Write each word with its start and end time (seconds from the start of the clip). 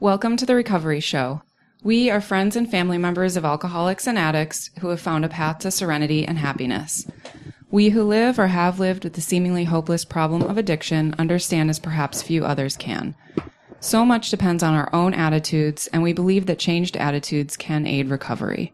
Welcome 0.00 0.36
to 0.36 0.46
the 0.46 0.54
Recovery 0.54 1.00
Show. 1.00 1.42
We 1.82 2.08
are 2.08 2.20
friends 2.20 2.54
and 2.54 2.70
family 2.70 2.98
members 2.98 3.36
of 3.36 3.44
alcoholics 3.44 4.06
and 4.06 4.16
addicts 4.16 4.70
who 4.78 4.90
have 4.90 5.00
found 5.00 5.24
a 5.24 5.28
path 5.28 5.58
to 5.58 5.72
serenity 5.72 6.24
and 6.24 6.38
happiness. 6.38 7.04
We 7.72 7.88
who 7.88 8.04
live 8.04 8.38
or 8.38 8.46
have 8.46 8.78
lived 8.78 9.02
with 9.02 9.14
the 9.14 9.20
seemingly 9.20 9.64
hopeless 9.64 10.04
problem 10.04 10.42
of 10.42 10.56
addiction 10.56 11.16
understand 11.18 11.68
as 11.68 11.80
perhaps 11.80 12.22
few 12.22 12.44
others 12.44 12.76
can. 12.76 13.16
So 13.80 14.04
much 14.04 14.30
depends 14.30 14.62
on 14.62 14.72
our 14.72 14.88
own 14.94 15.14
attitudes, 15.14 15.88
and 15.88 16.00
we 16.00 16.12
believe 16.12 16.46
that 16.46 16.60
changed 16.60 16.96
attitudes 16.96 17.56
can 17.56 17.84
aid 17.84 18.08
recovery. 18.08 18.72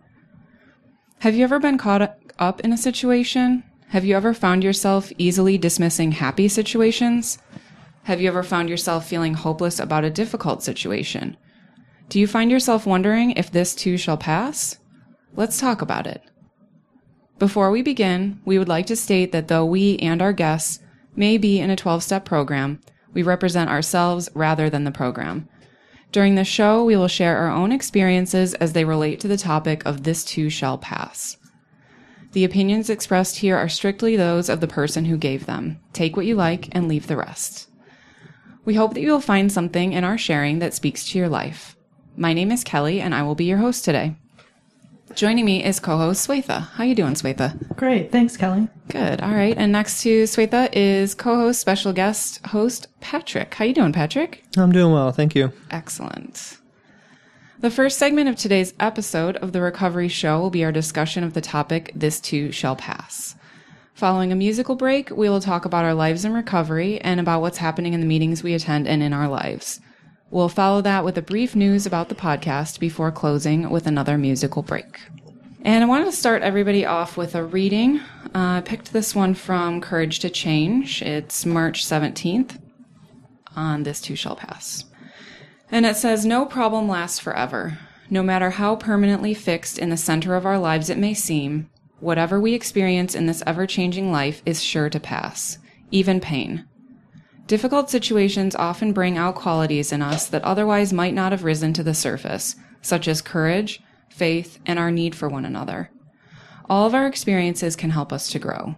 Have 1.20 1.34
you 1.34 1.44
ever 1.44 1.58
been 1.58 1.78
caught 1.78 2.18
up 2.38 2.60
in 2.60 2.70
a 2.70 2.76
situation? 2.76 3.64
Have 3.88 4.04
you 4.04 4.14
ever 4.14 4.34
found 4.34 4.62
yourself 4.62 5.10
easily 5.16 5.56
dismissing 5.56 6.12
happy 6.12 6.48
situations? 6.48 7.38
Have 8.04 8.20
you 8.20 8.28
ever 8.28 8.42
found 8.42 8.68
yourself 8.68 9.08
feeling 9.08 9.32
hopeless 9.32 9.78
about 9.80 10.04
a 10.04 10.10
difficult 10.10 10.62
situation? 10.62 11.38
Do 12.10 12.20
you 12.20 12.26
find 12.26 12.50
yourself 12.50 12.84
wondering 12.84 13.30
if 13.30 13.50
this 13.50 13.74
too 13.74 13.96
shall 13.96 14.18
pass? 14.18 14.78
Let's 15.34 15.58
talk 15.58 15.80
about 15.80 16.06
it. 16.06 16.22
Before 17.38 17.70
we 17.70 17.80
begin, 17.80 18.42
we 18.44 18.58
would 18.58 18.68
like 18.68 18.84
to 18.86 18.96
state 18.96 19.32
that 19.32 19.48
though 19.48 19.64
we 19.64 19.96
and 20.00 20.20
our 20.20 20.34
guests 20.34 20.80
may 21.16 21.38
be 21.38 21.58
in 21.58 21.70
a 21.70 21.76
12 21.76 22.02
step 22.02 22.26
program, 22.26 22.78
we 23.14 23.22
represent 23.22 23.70
ourselves 23.70 24.28
rather 24.34 24.68
than 24.68 24.84
the 24.84 24.90
program. 24.90 25.48
During 26.12 26.34
the 26.34 26.44
show, 26.44 26.84
we 26.84 26.96
will 26.96 27.08
share 27.08 27.38
our 27.38 27.50
own 27.50 27.72
experiences 27.72 28.52
as 28.54 28.74
they 28.74 28.84
relate 28.84 29.18
to 29.20 29.28
the 29.28 29.38
topic 29.38 29.82
of 29.86 30.02
this 30.02 30.24
too 30.24 30.50
shall 30.50 30.76
pass. 30.76 31.38
The 32.32 32.44
opinions 32.44 32.90
expressed 32.90 33.38
here 33.38 33.56
are 33.56 33.68
strictly 33.70 34.14
those 34.14 34.50
of 34.50 34.60
the 34.60 34.68
person 34.68 35.06
who 35.06 35.16
gave 35.16 35.46
them. 35.46 35.80
Take 35.94 36.18
what 36.18 36.26
you 36.26 36.34
like 36.34 36.68
and 36.72 36.86
leave 36.86 37.06
the 37.06 37.16
rest. 37.16 37.70
We 38.64 38.74
hope 38.74 38.94
that 38.94 39.02
you 39.02 39.10
will 39.10 39.20
find 39.20 39.52
something 39.52 39.92
in 39.92 40.04
our 40.04 40.16
sharing 40.16 40.58
that 40.60 40.72
speaks 40.72 41.06
to 41.08 41.18
your 41.18 41.28
life. 41.28 41.76
My 42.16 42.32
name 42.32 42.50
is 42.50 42.64
Kelli, 42.64 43.00
and 43.00 43.14
I 43.14 43.22
will 43.22 43.34
be 43.34 43.44
your 43.44 43.58
host 43.58 43.84
today. 43.84 44.16
Joining 45.14 45.44
me 45.44 45.62
is 45.62 45.78
co-host 45.78 46.26
Swetha. 46.26 46.70
How 46.70 46.84
you 46.84 46.94
doing, 46.94 47.14
Swetha? 47.14 47.76
Great, 47.76 48.10
thanks, 48.10 48.36
Kelli. 48.36 48.68
Good. 48.88 49.20
All 49.20 49.34
right. 49.34 49.56
And 49.56 49.70
next 49.70 50.02
to 50.02 50.24
Swetha 50.24 50.70
is 50.72 51.14
co-host, 51.14 51.60
special 51.60 51.92
guest 51.92 52.44
host 52.46 52.88
Patrick. 53.00 53.54
How 53.54 53.66
you 53.66 53.74
doing, 53.74 53.92
Patrick? 53.92 54.42
I'm 54.56 54.72
doing 54.72 54.92
well, 54.92 55.12
thank 55.12 55.34
you. 55.34 55.52
Excellent. 55.70 56.56
The 57.60 57.70
first 57.70 57.98
segment 57.98 58.28
of 58.28 58.36
today's 58.36 58.74
episode 58.80 59.36
of 59.36 59.52
the 59.52 59.60
Recovery 59.60 60.08
Show 60.08 60.40
will 60.40 60.50
be 60.50 60.64
our 60.64 60.72
discussion 60.72 61.22
of 61.22 61.34
the 61.34 61.40
topic 61.40 61.92
"This 61.94 62.20
Too 62.20 62.50
Shall 62.50 62.76
Pass." 62.76 63.36
Following 63.94 64.32
a 64.32 64.36
musical 64.36 64.74
break, 64.74 65.10
we 65.10 65.28
will 65.28 65.40
talk 65.40 65.64
about 65.64 65.84
our 65.84 65.94
lives 65.94 66.24
in 66.24 66.32
recovery 66.32 67.00
and 67.02 67.20
about 67.20 67.40
what's 67.40 67.58
happening 67.58 67.94
in 67.94 68.00
the 68.00 68.06
meetings 68.06 68.42
we 68.42 68.52
attend 68.52 68.88
and 68.88 69.04
in 69.04 69.12
our 69.12 69.28
lives. 69.28 69.80
We'll 70.32 70.48
follow 70.48 70.80
that 70.82 71.04
with 71.04 71.16
a 71.16 71.22
brief 71.22 71.54
news 71.54 71.86
about 71.86 72.08
the 72.08 72.16
podcast 72.16 72.80
before 72.80 73.12
closing 73.12 73.70
with 73.70 73.86
another 73.86 74.18
musical 74.18 74.62
break. 74.62 74.98
And 75.62 75.84
I 75.84 75.86
wanted 75.86 76.06
to 76.06 76.12
start 76.12 76.42
everybody 76.42 76.84
off 76.84 77.16
with 77.16 77.36
a 77.36 77.44
reading. 77.44 78.00
Uh, 78.34 78.58
I 78.58 78.62
picked 78.64 78.92
this 78.92 79.14
one 79.14 79.32
from 79.32 79.80
Courage 79.80 80.18
to 80.18 80.28
Change. 80.28 81.00
It's 81.00 81.46
March 81.46 81.84
17th 81.84 82.60
on 83.54 83.84
This 83.84 84.00
Too 84.00 84.16
Shall 84.16 84.34
Pass. 84.34 84.86
And 85.70 85.86
it 85.86 85.94
says, 85.94 86.26
No 86.26 86.46
problem 86.46 86.88
lasts 86.88 87.20
forever. 87.20 87.78
No 88.10 88.24
matter 88.24 88.50
how 88.50 88.74
permanently 88.74 89.34
fixed 89.34 89.78
in 89.78 89.90
the 89.90 89.96
center 89.96 90.34
of 90.34 90.44
our 90.44 90.58
lives 90.58 90.90
it 90.90 90.98
may 90.98 91.14
seem, 91.14 91.70
Whatever 92.00 92.40
we 92.40 92.54
experience 92.54 93.14
in 93.14 93.26
this 93.26 93.42
ever 93.46 93.66
changing 93.66 94.10
life 94.10 94.42
is 94.44 94.62
sure 94.62 94.90
to 94.90 95.00
pass, 95.00 95.58
even 95.90 96.20
pain. 96.20 96.66
Difficult 97.46 97.90
situations 97.90 98.56
often 98.56 98.92
bring 98.92 99.18
out 99.18 99.34
qualities 99.34 99.92
in 99.92 100.02
us 100.02 100.26
that 100.28 100.42
otherwise 100.44 100.92
might 100.92 101.14
not 101.14 101.32
have 101.32 101.44
risen 101.44 101.72
to 101.74 101.82
the 101.82 101.94
surface, 101.94 102.56
such 102.80 103.06
as 103.06 103.20
courage, 103.22 103.82
faith, 104.08 104.58
and 104.64 104.78
our 104.78 104.90
need 104.90 105.14
for 105.14 105.28
one 105.28 105.44
another. 105.44 105.90
All 106.68 106.86
of 106.86 106.94
our 106.94 107.06
experiences 107.06 107.76
can 107.76 107.90
help 107.90 108.12
us 108.12 108.30
to 108.30 108.38
grow. 108.38 108.76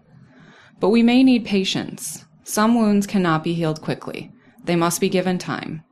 But 0.80 0.88
we 0.88 1.02
may 1.02 1.22
need 1.22 1.44
patience. 1.44 2.24
Some 2.42 2.74
wounds 2.74 3.06
cannot 3.06 3.44
be 3.44 3.54
healed 3.54 3.80
quickly. 3.80 4.32
They 4.64 4.76
must 4.76 5.00
be 5.00 5.08
given 5.08 5.38
time. 5.38 5.84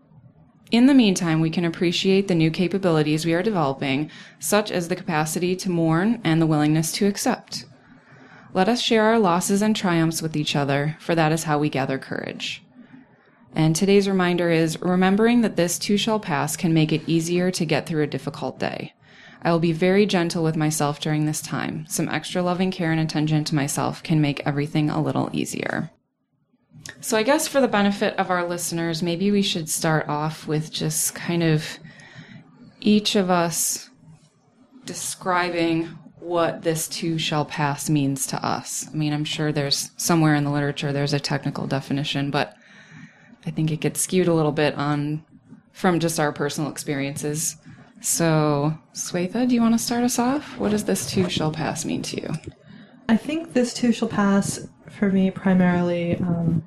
In 0.75 0.87
the 0.87 0.93
meantime, 0.93 1.41
we 1.41 1.51
can 1.51 1.65
appreciate 1.65 2.27
the 2.27 2.35
new 2.35 2.51
capabilities 2.51 3.25
we 3.25 3.33
are 3.33 3.45
developing, 3.45 4.11
such 4.41 4.73
as 4.73 4.89
the 4.89 4.97
capacity 4.97 5.55
to 5.55 5.71
mourn 5.71 6.21
and 6.25 6.43
the 6.43 6.49
willingness 6.49 6.91
to 6.95 7.07
accept. 7.07 7.65
Let 8.53 8.69
us 8.69 8.83
share 8.83 9.05
our 9.05 9.21
losses 9.21 9.63
and 9.63 9.77
triumphs 9.77 10.21
with 10.21 10.37
each 10.37 10.57
other, 10.57 10.97
for 10.99 11.15
that 11.15 11.31
is 11.31 11.45
how 11.45 11.61
we 11.61 11.69
gather 11.69 11.97
courage. 11.97 12.65
And 13.55 13.77
today's 13.77 14.09
reminder 14.09 14.51
is 14.51 14.83
remembering 14.83 15.43
that 15.43 15.55
this 15.55 15.79
too 15.79 15.97
shall 15.97 16.19
pass 16.19 16.57
can 16.57 16.75
make 16.75 16.91
it 16.91 17.09
easier 17.09 17.53
to 17.53 17.65
get 17.65 17.87
through 17.87 18.03
a 18.03 18.09
difficult 18.09 18.59
day. 18.59 18.95
I 19.43 19.53
will 19.53 19.61
be 19.61 19.71
very 19.71 20.07
gentle 20.07 20.43
with 20.43 20.57
myself 20.57 20.99
during 20.99 21.25
this 21.25 21.41
time. 21.41 21.87
Some 21.87 22.09
extra 22.09 22.43
loving 22.43 22.73
care 22.73 22.91
and 22.91 23.01
attention 23.01 23.45
to 23.45 23.55
myself 23.55 24.03
can 24.03 24.21
make 24.21 24.45
everything 24.45 24.91
a 24.91 25.01
little 25.01 25.31
easier. 25.33 25.93
So, 27.01 27.17
I 27.17 27.23
guess 27.23 27.49
for 27.49 27.61
the 27.61 27.69
benefit 27.69 28.15
of 28.17 28.31
our 28.31 28.47
listeners, 28.47 29.03
maybe 29.03 29.31
we 29.31 29.43
should 29.43 29.69
start 29.69 30.09
off 30.09 30.47
with 30.47 30.71
just 30.71 31.15
kind 31.15 31.43
of 31.43 31.79
each 32.81 33.17
of 33.17 33.31
us 33.31 33.91
describing 34.85 35.87
what 36.19 36.63
this 36.63 36.89
too 36.89 37.19
shall 37.19 37.45
pass 37.45 37.91
means 37.91 38.27
to 38.27 38.47
us. 38.47 38.87
I 38.93 38.97
mean, 38.97 39.13
I'm 39.13 39.25
sure 39.25 39.53
there's 39.53 39.91
somewhere 39.97 40.35
in 40.35 40.45
the 40.45 40.51
literature 40.51 40.93
there's 40.93 41.13
a 41.13 41.21
technical 41.21 41.67
definition, 41.67 42.31
but 42.31 42.55
I 43.47 43.51
think 43.51 43.71
it 43.71 43.81
gets 43.81 44.01
skewed 44.01 44.29
a 44.29 44.35
little 44.35 44.53
bit 44.53 44.75
on 44.75 45.25
from 45.73 46.01
just 46.01 46.19
our 46.19 46.33
personal 46.33 46.71
experiences. 46.71 47.57
So, 48.01 48.79
Swetha, 48.95 49.49
do 49.49 49.55
you 49.55 49.61
want 49.61 49.75
to 49.75 49.79
start 49.79 50.05
us 50.05 50.19
off? 50.19 50.59
What 50.59 50.71
does 50.71 50.85
this 50.85 51.11
too 51.11 51.29
shall 51.29 51.51
pass 51.51 51.85
mean 51.85 52.03
to 52.03 52.21
you? 52.21 52.31
I 53.09 53.17
think 53.17 53.53
this 53.53 53.75
too 53.75 53.93
shall 53.93 54.09
pass 54.09 54.67
for 54.91 55.11
me 55.11 55.31
primarily. 55.31 56.17
Um, 56.17 56.65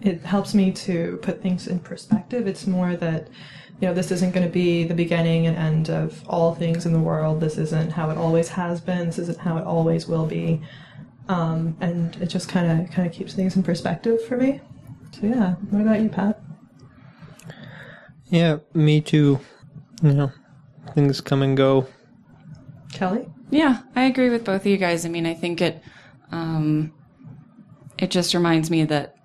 it 0.00 0.20
helps 0.22 0.54
me 0.54 0.72
to 0.72 1.18
put 1.22 1.42
things 1.42 1.66
in 1.66 1.80
perspective. 1.80 2.46
It's 2.46 2.66
more 2.66 2.96
that, 2.96 3.28
you 3.80 3.88
know, 3.88 3.94
this 3.94 4.10
isn't 4.10 4.32
going 4.32 4.46
to 4.46 4.52
be 4.52 4.84
the 4.84 4.94
beginning 4.94 5.46
and 5.46 5.56
end 5.56 5.90
of 5.90 6.22
all 6.28 6.54
things 6.54 6.86
in 6.86 6.92
the 6.92 7.00
world. 7.00 7.40
This 7.40 7.58
isn't 7.58 7.90
how 7.92 8.10
it 8.10 8.16
always 8.16 8.48
has 8.48 8.80
been. 8.80 9.06
This 9.06 9.18
isn't 9.18 9.38
how 9.38 9.58
it 9.58 9.64
always 9.64 10.06
will 10.06 10.26
be. 10.26 10.60
Um, 11.28 11.76
and 11.80 12.16
it 12.16 12.26
just 12.26 12.48
kind 12.48 12.80
of 12.80 12.90
kind 12.90 13.06
of 13.06 13.12
keeps 13.12 13.34
things 13.34 13.56
in 13.56 13.62
perspective 13.62 14.24
for 14.24 14.36
me. 14.36 14.60
So 15.12 15.26
yeah, 15.26 15.54
what 15.70 15.82
about 15.82 16.00
you, 16.00 16.08
Pat? 16.08 16.40
Yeah, 18.26 18.58
me 18.74 19.00
too. 19.00 19.40
You 20.02 20.12
know, 20.12 20.32
things 20.94 21.20
come 21.20 21.42
and 21.42 21.56
go. 21.56 21.86
Kelli? 22.92 23.30
Yeah, 23.50 23.82
I 23.96 24.04
agree 24.04 24.30
with 24.30 24.44
both 24.44 24.62
of 24.62 24.66
you 24.66 24.76
guys. 24.76 25.04
I 25.04 25.08
mean, 25.08 25.26
I 25.26 25.34
think 25.34 25.60
it 25.60 25.82
um, 26.30 26.92
it 27.98 28.10
just 28.10 28.32
reminds 28.32 28.70
me 28.70 28.84
that 28.84 29.17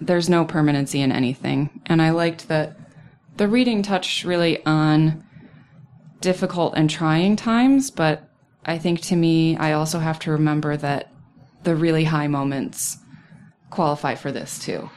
there's 0.00 0.28
no 0.28 0.44
permanency 0.44 1.00
in 1.00 1.12
anything, 1.12 1.82
and 1.86 2.00
I 2.00 2.10
liked 2.10 2.48
that 2.48 2.76
the 3.36 3.48
reading 3.48 3.82
touched 3.82 4.24
really 4.24 4.64
on 4.64 5.24
difficult 6.20 6.74
and 6.76 6.90
trying 6.90 7.36
times, 7.36 7.90
but 7.90 8.28
I 8.64 8.78
think 8.78 9.00
to 9.02 9.16
me, 9.16 9.56
I 9.56 9.72
also 9.72 9.98
have 9.98 10.18
to 10.20 10.32
remember 10.32 10.76
that 10.76 11.12
the 11.62 11.76
really 11.76 12.04
high 12.04 12.26
moments 12.26 12.98
qualify 13.70 14.14
for 14.14 14.32
this 14.32 14.58
too. 14.58 14.90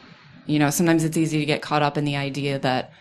You 0.46 0.60
know, 0.60 0.70
sometimes 0.70 1.04
it's 1.04 1.18
easy 1.18 1.40
to 1.40 1.46
get 1.46 1.62
caught 1.62 1.82
up 1.82 1.98
in 1.98 2.06
the 2.06 2.16
idea 2.16 2.60
that 2.60 2.92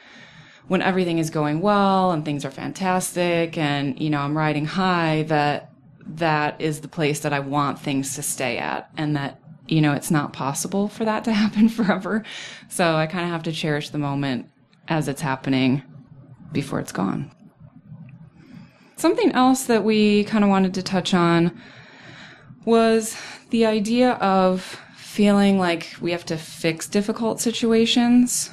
when 0.69 0.83
everything 0.83 1.19
is 1.19 1.31
going 1.31 1.61
well 1.61 2.13
and 2.13 2.25
things 2.25 2.45
are 2.45 2.51
fantastic 2.51 3.59
and, 3.59 3.99
you 3.99 4.11
know, 4.11 4.21
I'm 4.21 4.37
riding 4.37 4.67
high, 4.67 5.25
that 5.25 5.73
that 6.07 6.61
is 6.61 6.81
the 6.81 6.89
place 6.89 7.21
that 7.21 7.33
I 7.33 7.41
want 7.41 7.79
things 7.79 8.15
to 8.17 8.23
stay 8.23 8.59
at 8.59 8.91
and 8.97 9.17
that, 9.17 9.40
you 9.71 9.81
know, 9.81 9.93
it's 9.93 10.11
not 10.11 10.33
possible 10.33 10.89
for 10.89 11.05
that 11.05 11.25
to 11.25 11.33
happen 11.43 11.69
forever. 11.69 12.25
So 12.69 12.97
I 12.97 13.07
kind 13.07 13.25
of 13.25 13.31
have 13.31 13.43
to 13.45 13.53
cherish 13.53 13.91
the 13.91 13.99
moment 13.99 14.47
as 14.89 15.09
it's 15.09 15.21
happening 15.21 15.83
before 16.53 16.81
it's 16.81 16.93
gone. 16.93 17.31
Something 18.97 19.33
else 19.33 19.65
that 19.65 19.85
we 19.85 20.25
kind 20.25 20.45
of 20.45 20.51
wanted 20.51 20.75
to 20.75 20.83
touch 20.83 21.15
on 21.15 21.59
was 22.65 23.17
the 23.51 23.65
idea 23.65 24.13
of 24.15 24.79
feeling 24.97 25.59
like 25.59 25.97
we 26.01 26.13
have 26.13 26.27
to 26.27 26.37
fix 26.37 26.87
difficult 26.87 27.41
situations 27.41 28.51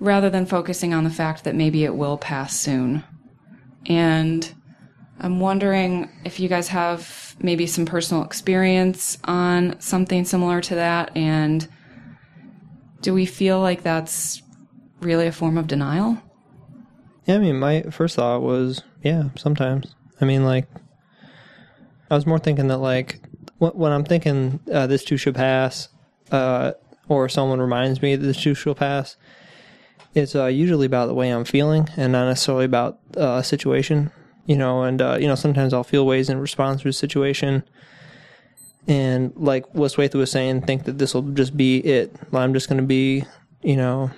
rather 0.00 0.28
than 0.28 0.44
focusing 0.44 0.92
on 0.92 1.04
the 1.04 1.10
fact 1.10 1.44
that 1.44 1.54
maybe 1.54 1.84
it 1.84 1.94
will 1.94 2.18
pass 2.18 2.58
soon. 2.58 3.04
And 3.86 4.52
I'm 5.20 5.40
wondering 5.40 6.10
if 6.24 6.40
you 6.40 6.48
guys 6.48 6.68
have 6.68 7.36
maybe 7.40 7.66
some 7.66 7.86
personal 7.86 8.24
experience 8.24 9.18
on 9.24 9.78
something 9.80 10.24
similar 10.24 10.60
to 10.62 10.74
that 10.76 11.16
and 11.16 11.68
do 13.02 13.12
we 13.12 13.26
feel 13.26 13.60
like 13.60 13.82
that's 13.82 14.42
really 15.00 15.26
a 15.26 15.32
form 15.32 15.58
of 15.58 15.66
denial? 15.66 16.18
Yeah, 17.26 17.36
I 17.36 17.38
mean, 17.38 17.58
my 17.58 17.82
first 17.82 18.16
thought 18.16 18.42
was, 18.42 18.82
yeah, 19.02 19.24
sometimes. 19.36 19.94
I 20.20 20.24
mean, 20.24 20.44
like, 20.44 20.68
I 22.10 22.14
was 22.14 22.26
more 22.26 22.38
thinking 22.38 22.68
that, 22.68 22.78
like, 22.78 23.20
when 23.58 23.92
I'm 23.92 24.04
thinking 24.04 24.60
uh, 24.72 24.86
this 24.86 25.04
too 25.04 25.16
should 25.16 25.34
pass, 25.34 25.88
uh, 26.30 26.72
or 27.08 27.28
someone 27.28 27.60
reminds 27.60 28.02
me 28.02 28.16
that 28.16 28.24
this 28.24 28.42
too 28.42 28.54
shall 28.54 28.74
pass, 28.74 29.16
it's 30.14 30.34
uh, 30.34 30.46
usually 30.46 30.86
about 30.86 31.06
the 31.06 31.14
way 31.14 31.30
I'm 31.30 31.44
feeling 31.44 31.88
and 31.96 32.12
not 32.12 32.26
necessarily 32.26 32.64
about 32.64 32.98
uh, 33.16 33.36
a 33.36 33.44
situation, 33.44 34.10
you 34.46 34.56
know. 34.56 34.82
And 34.82 35.00
uh, 35.00 35.18
you 35.20 35.26
know, 35.26 35.34
sometimes 35.34 35.72
I'll 35.72 35.84
feel 35.84 36.06
ways 36.06 36.28
in 36.28 36.38
response 36.38 36.82
to 36.82 36.88
a 36.88 36.92
situation, 36.92 37.62
and 38.86 39.32
like 39.36 39.72
what 39.74 39.92
Swetha 39.92 40.14
was 40.14 40.30
saying, 40.30 40.62
think 40.62 40.84
that 40.84 40.98
this 40.98 41.14
will 41.14 41.22
just 41.22 41.56
be 41.56 41.78
it. 41.78 42.14
I'm 42.32 42.54
just 42.54 42.68
going 42.68 42.80
to 42.80 42.86
be, 42.86 43.24
you 43.62 43.76
know, 43.76 44.10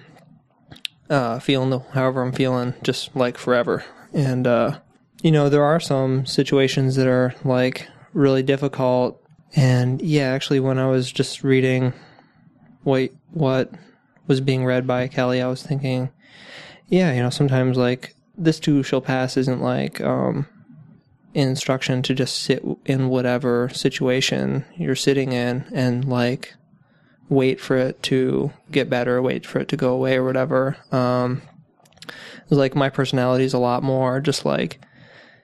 uh, 1.10 1.38
feeling 1.38 1.70
the 1.70 1.80
however 1.80 2.22
I'm 2.22 2.32
feeling, 2.32 2.74
just 2.82 3.14
like 3.14 3.38
forever. 3.38 3.84
And 4.12 4.46
uh, 4.46 4.78
you 5.22 5.30
know, 5.30 5.48
there 5.48 5.64
are 5.64 5.80
some 5.80 6.26
situations 6.26 6.96
that 6.96 7.06
are 7.06 7.34
like 7.44 7.88
really 8.12 8.42
difficult. 8.42 9.20
And 9.56 10.02
yeah, 10.02 10.30
actually, 10.32 10.60
when 10.60 10.78
I 10.78 10.88
was 10.88 11.12
just 11.12 11.44
reading, 11.44 11.92
wait, 12.84 13.14
what 13.30 13.70
was 14.26 14.40
being 14.40 14.64
read 14.64 14.86
by 14.86 15.08
Kelli, 15.08 15.42
I 15.42 15.46
was 15.46 15.62
thinking, 15.62 16.10
yeah, 16.88 17.12
you 17.12 17.22
know, 17.22 17.30
sometimes 17.30 17.76
like 17.76 18.14
this 18.36 18.58
too 18.60 18.82
shall 18.82 19.00
pass 19.00 19.36
isn't 19.36 19.60
like 19.60 20.00
um, 20.00 20.46
instruction 21.34 22.02
to 22.02 22.14
just 22.14 22.42
sit 22.42 22.64
in 22.84 23.08
whatever 23.08 23.69
situation 23.70 24.64
you're 24.76 24.96
sitting 24.96 25.32
in 25.32 25.64
and 25.72 26.04
like 26.04 26.54
wait 27.28 27.60
for 27.60 27.76
it 27.76 28.02
to 28.02 28.52
get 28.70 28.90
better, 28.90 29.20
wait 29.20 29.46
for 29.46 29.58
it 29.58 29.69
to 29.69 29.76
go 29.76 29.92
away 29.92 30.16
or 30.16 30.25
whatever. 30.25 30.76
Um, 30.92 31.42
like 32.50 32.75
my 32.75 32.90
personality 32.90 33.44
is 33.44 33.54
a 33.54 33.58
lot 33.58 33.82
more 33.82 34.20
just 34.20 34.44
like, 34.44 34.81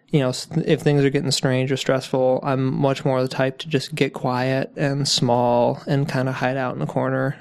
you 0.08 0.20
know, 0.20 0.32
if 0.64 0.80
things 0.80 1.04
are 1.04 1.10
getting 1.10 1.30
strange 1.30 1.70
or 1.72 1.76
stressful, 1.76 2.40
I'm 2.42 2.74
much 2.74 3.04
more 3.04 3.22
the 3.22 3.28
type 3.28 3.58
to 3.58 3.68
just 3.68 3.94
get 3.94 4.12
quiet 4.12 4.72
and 4.76 5.08
small 5.08 5.82
and 5.86 6.08
kind 6.08 6.28
of 6.28 6.34
hide 6.36 6.56
out 6.56 6.74
in 6.74 6.80
the 6.80 6.86
corner. 6.86 7.36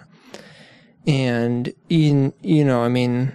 And 1.08 1.74
in, 1.90 2.34
you 2.42 2.64
know, 2.64 2.82
I 2.84 2.88
mean, 2.88 3.34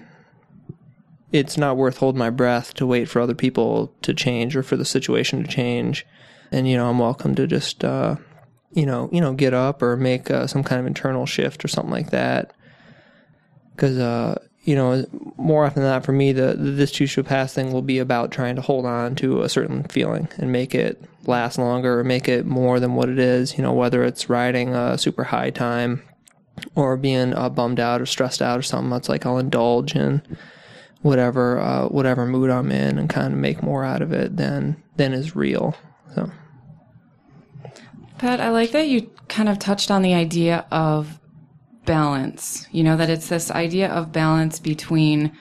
it's 1.34 1.58
not 1.58 1.76
worth 1.76 1.96
holding 1.96 2.18
my 2.20 2.30
breath 2.30 2.74
to 2.74 2.86
wait 2.86 3.08
for 3.08 3.20
other 3.20 3.34
people 3.34 3.92
to 4.02 4.14
change 4.14 4.54
or 4.54 4.62
for 4.62 4.76
the 4.76 4.84
situation 4.84 5.42
to 5.42 5.50
change. 5.50 6.06
And 6.52 6.68
you 6.68 6.76
know, 6.76 6.88
I'm 6.88 7.00
welcome 7.00 7.34
to 7.34 7.48
just 7.48 7.84
uh, 7.84 8.14
you 8.70 8.86
know, 8.86 9.08
you 9.10 9.20
know, 9.20 9.32
get 9.32 9.52
up 9.52 9.82
or 9.82 9.96
make 9.96 10.30
uh, 10.30 10.46
some 10.46 10.62
kind 10.62 10.80
of 10.80 10.86
internal 10.86 11.26
shift 11.26 11.64
or 11.64 11.68
something 11.68 11.90
like 11.90 12.10
that. 12.10 12.54
Because 13.74 13.98
uh, 13.98 14.40
you 14.62 14.76
know, 14.76 15.04
more 15.36 15.64
often 15.64 15.82
than 15.82 15.90
not, 15.90 16.04
for 16.04 16.12
me, 16.12 16.30
the, 16.30 16.54
the 16.54 16.70
this 16.70 16.92
too 16.92 17.06
shall 17.06 17.24
pass 17.24 17.52
thing 17.52 17.72
will 17.72 17.82
be 17.82 17.98
about 17.98 18.30
trying 18.30 18.54
to 18.54 18.62
hold 18.62 18.86
on 18.86 19.16
to 19.16 19.42
a 19.42 19.48
certain 19.48 19.82
feeling 19.88 20.28
and 20.36 20.52
make 20.52 20.72
it 20.72 21.02
last 21.26 21.58
longer 21.58 21.98
or 21.98 22.04
make 22.04 22.28
it 22.28 22.46
more 22.46 22.78
than 22.78 22.94
what 22.94 23.08
it 23.08 23.18
is. 23.18 23.58
You 23.58 23.64
know, 23.64 23.72
whether 23.72 24.04
it's 24.04 24.30
riding 24.30 24.72
a 24.72 24.96
super 24.98 25.24
high 25.24 25.50
time 25.50 26.00
or 26.76 26.96
being 26.96 27.34
uh, 27.34 27.48
bummed 27.48 27.80
out 27.80 28.00
or 28.00 28.06
stressed 28.06 28.40
out 28.40 28.56
or 28.56 28.62
something. 28.62 28.90
That's 28.90 29.08
like 29.08 29.26
I'll 29.26 29.38
indulge 29.38 29.96
in 29.96 30.22
whatever 31.04 31.60
uh, 31.60 31.86
whatever 31.88 32.24
mood 32.24 32.48
I'm 32.48 32.72
in 32.72 32.98
and 32.98 33.10
kind 33.10 33.34
of 33.34 33.38
make 33.38 33.62
more 33.62 33.84
out 33.84 34.00
of 34.00 34.10
it 34.10 34.38
than 34.38 34.82
than 34.96 35.12
is 35.12 35.36
real. 35.36 35.76
So, 36.14 36.30
Pat, 38.16 38.40
I 38.40 38.48
like 38.48 38.70
that 38.70 38.88
you 38.88 39.10
kind 39.28 39.50
of 39.50 39.58
touched 39.58 39.90
on 39.90 40.00
the 40.00 40.14
idea 40.14 40.66
of 40.70 41.20
balance. 41.84 42.66
You 42.72 42.84
know 42.84 42.96
that 42.96 43.10
it's 43.10 43.28
this 43.28 43.50
idea 43.50 43.90
of 43.90 44.12
balance 44.12 44.58
between 44.58 45.36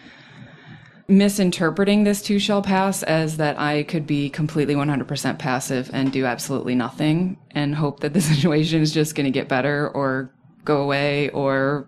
misinterpreting 1.07 2.03
this 2.03 2.21
too 2.21 2.39
shall 2.39 2.61
pass 2.61 3.01
as 3.03 3.37
that 3.37 3.57
I 3.57 3.83
could 3.83 4.05
be 4.05 4.29
completely 4.29 4.75
100% 4.75 5.39
passive 5.39 5.89
and 5.93 6.11
do 6.11 6.25
absolutely 6.25 6.75
nothing 6.75 7.37
and 7.51 7.75
hope 7.75 8.01
that 8.01 8.13
the 8.13 8.21
situation 8.33 8.81
is 8.81 8.93
just 8.93 9.15
going 9.15 9.25
to 9.25 9.31
get 9.31 9.47
better 9.47 9.89
or 9.89 10.29
go 10.65 10.81
away 10.81 11.29
or 11.29 11.87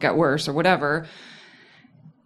get 0.00 0.16
worse 0.16 0.48
or 0.48 0.52
whatever 0.52 1.06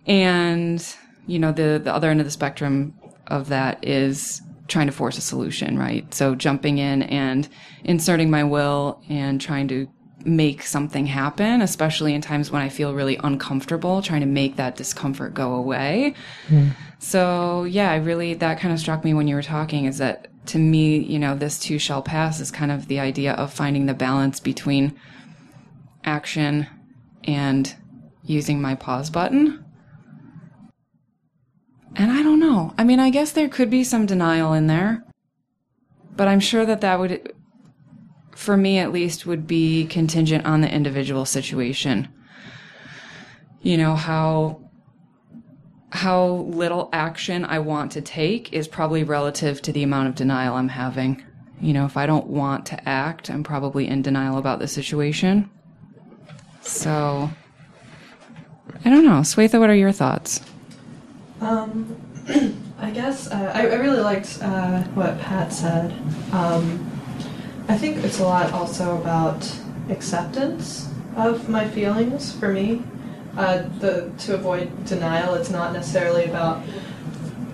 and, 0.07 0.85
you 1.27 1.39
know, 1.39 1.53
the, 1.53 1.81
the 1.83 1.93
other 1.93 2.11
end 2.11 2.21
of 2.21 2.27
the 2.27 2.31
spectrum 2.31 2.95
of 3.27 3.49
that 3.49 3.85
is 3.87 4.43
trying 4.69 4.87
to 4.87 4.93
force 4.93 5.19
a 5.19 5.21
solution, 5.21 5.79
right? 5.79 6.13
So 6.15 6.35
jumping 6.35 6.79
in 6.79 7.03
and 7.03 7.49
inserting 7.85 8.31
my 8.31 8.45
will 8.45 9.03
and 9.09 9.41
trying 9.41 9.69
to 9.69 9.89
make 10.25 10.63
something 10.63 11.07
happen, 11.07 11.63
especially 11.63 12.15
in 12.15 12.21
times 12.21 12.51
when 12.51 12.63
I 12.63 12.69
feel 12.69 12.95
really 12.95 13.17
uncomfortable, 13.17 14.03
trying 14.03 14.21
to 14.21 14.27
make 14.27 14.57
that 14.57 14.77
discomfort 14.77 15.35
go 15.35 15.55
away. 15.55 16.15
Mm. 16.49 16.71
So, 16.99 17.65
yeah, 17.65 17.91
I 17.91 17.97
really, 17.97 18.35
that 18.35 18.61
kind 18.61 18.73
of 18.73 18.79
struck 18.79 19.05
me 19.05 19.15
when 19.15 19.27
you 19.27 19.35
were 19.35 19.43
talking 19.43 19.87
is 19.87 19.99
that 19.99 20.29
to 20.47 20.59
me, 20.59 20.99
you 20.99 21.19
know, 21.19 21.37
this 21.37 21.59
too 21.59 21.79
shall 21.79 22.03
pass 22.03 22.41
is 22.41 22.51
kind 22.51 22.71
of 22.71 22.89
the 22.89 23.01
idea 23.01 23.33
of 23.33 23.53
finding 23.53 23.87
the 23.87 23.95
balance 23.95 24.41
between 24.41 24.99
action 26.05 26.67
and 27.25 27.75
using 28.25 28.61
my 28.61 28.75
pause 28.75 29.11
button. 29.11 29.65
And 31.95 32.11
I 32.11 32.23
don't 32.23 32.41
know. 32.41 32.72
I 32.83 32.85
mean, 32.85 32.99
I 32.99 33.11
guess 33.11 33.31
there 33.31 33.49
could 33.49 33.71
be 33.71 33.85
some 33.85 34.07
denial 34.07 34.53
in 34.55 34.67
there, 34.67 35.05
but 36.17 36.27
I'm 36.27 36.41
sure 36.41 36.67
that 36.67 36.81
that 36.81 36.99
would, 36.99 37.33
for 38.33 38.57
me 38.57 38.81
at 38.81 38.91
least, 38.91 39.25
would 39.25 39.47
be 39.47 39.87
contingent 39.87 40.45
on 40.47 40.63
the 40.63 40.69
individual 40.69 41.25
situation. 41.25 42.09
You 43.61 43.77
know, 43.77 43.95
how, 43.95 44.69
how 45.91 46.27
little 46.27 46.89
action 46.93 47.45
I 47.45 47.61
want 47.61 47.93
to 47.93 48.01
take 48.01 48.53
is 48.53 48.67
probably 48.67 49.05
relative 49.05 49.63
to 49.63 49.73
the 49.73 49.85
amount 49.85 50.09
of 50.09 50.17
denial 50.17 50.57
I'm 50.57 50.71
having. 50.71 51.25
You 51.61 51.75
know, 51.75 51.85
if 51.85 51.97
I 51.97 52.07
don't 52.07 52.27
want 52.27 52.67
to 52.67 52.89
act, 52.89 53.31
I'm 53.31 53.45
probably 53.45 53.87
in 53.87 54.03
denial 54.03 54.39
about 54.39 54.59
the 54.59 54.67
situation. 54.67 55.49
So, 56.63 57.31
I 58.85 58.91
don't 58.91 59.05
know. 59.05 59.21
Swetha, 59.21 59.61
what 59.61 59.71
are 59.71 59.77
your 59.77 59.93
thoughts? 59.93 60.41
Um, 61.41 61.97
I 62.83 62.91
guess 62.91 63.31
uh, 63.31 63.53
I, 63.55 63.69
I, 63.69 63.75
really 63.75 64.01
liked 64.01 64.41
uh, 64.43 64.83
what 64.95 65.17
Pat 65.21 65.53
said. 65.53 65.93
Um, 66.33 66.91
I 67.69 67.79
think 67.79 67.99
it's 67.99 68.19
a 68.19 68.25
lot 68.25 68.53
also 68.53 69.01
about 69.01 69.49
acceptance 69.89 70.89
of 71.17 71.49
my 71.49 71.69
feelings 71.69 72.33
for 72.33 72.53
me. 72.53 72.83
Uh, 73.37 73.69
the 73.79 74.11
to 74.19 74.35
avoid 74.35 74.85
denial, 74.85 75.35
it's 75.35 75.49
not 75.49 75.73
necessarily 75.73 76.25
about 76.25 76.61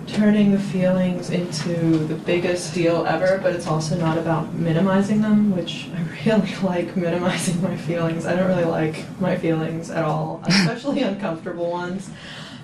turning 0.07 0.51
the 0.51 0.59
feelings 0.59 1.29
into 1.29 1.75
the 2.07 2.15
biggest 2.15 2.73
deal 2.73 3.05
ever, 3.05 3.37
but 3.37 3.53
it's 3.53 3.67
also 3.67 3.95
not 3.97 4.17
about 4.17 4.55
minimizing 4.55 5.21
them, 5.21 5.55
which 5.55 5.89
I 5.95 6.25
really 6.25 6.55
like 6.63 6.97
minimizing 6.97 7.61
my 7.61 7.77
feelings. 7.77 8.25
I 8.25 8.35
don't 8.35 8.47
really 8.47 8.65
like 8.65 9.05
my 9.21 9.37
feelings 9.37 9.91
at 9.91 10.03
all, 10.03 10.41
especially 10.47 11.01
uncomfortable 11.03 11.69
ones. 11.69 12.09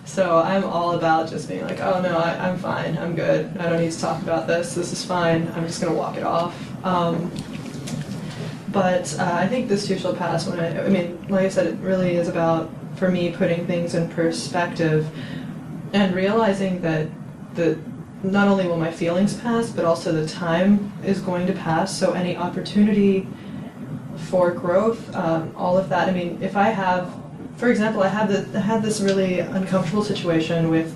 So 0.06 0.38
I'm 0.38 0.63
all 0.63 0.92
about 0.92 1.30
just 1.30 1.50
being 1.50 1.63
like, 1.63 1.81
oh 1.81 2.00
no, 2.00 2.18
I, 2.18 2.48
am 2.48 2.58
fine, 2.60 2.98
I'm 2.98 3.15
good. 3.15 3.58
I 3.58 3.68
don't 3.70 3.82
need 3.82 3.91
to 3.91 4.00
talk 4.00 4.22
about 4.22 4.48
this. 4.48 4.75
This 4.75 4.94
is 4.94 5.03
fine. 5.03 5.51
I'm 5.56 5.65
just 5.65 5.82
gonna 5.82 5.96
walk 5.96 6.15
it 6.15 6.24
off. 6.24 6.56
Um, 6.86 7.32
but 8.70 9.18
uh, 9.20 9.32
I 9.34 9.48
think 9.48 9.68
this 9.68 9.88
too 9.88 9.98
shall 9.98 10.15
pass. 10.15 10.48
When 10.48 10.60
I, 10.60 10.86
I 10.86 10.89
mean, 10.89 11.25
like 11.27 11.46
I 11.46 11.50
said, 11.50 11.65
it 11.68 11.75
really 11.80 12.18
is 12.18 12.27
about 12.27 12.70
for 12.98 13.10
me 13.10 13.32
putting 13.32 13.65
things 13.65 13.96
in 13.96 14.08
perspective 14.10 15.08
and 15.94 16.13
realizing 16.15 16.82
that 16.82 17.08
the 17.56 17.80
not 18.22 18.48
only 18.48 18.68
will 18.68 18.77
my 18.77 18.91
feelings 18.91 19.36
pass, 19.36 19.72
but 19.72 19.86
also 19.86 20.12
the 20.12 20.27
time 20.27 20.94
is 21.03 21.20
going 21.20 21.48
to 21.48 21.53
pass. 21.53 21.98
So 21.98 22.13
any 22.13 22.38
opportunity 22.38 23.27
for 24.15 24.51
growth, 24.51 25.13
um, 25.15 25.53
all 25.56 25.77
of 25.77 25.89
that. 25.89 26.08
I 26.08 26.12
mean, 26.12 26.41
if 26.41 26.56
I 26.56 26.70
have 26.70 27.13
for 27.58 27.70
example, 27.70 28.04
I 28.04 28.10
had, 28.10 28.28
the, 28.30 28.58
I 28.58 28.62
had 28.62 28.84
this 28.84 29.00
really 29.02 29.40
uncomfortable 29.40 30.04
situation 30.04 30.70
with 30.70 30.96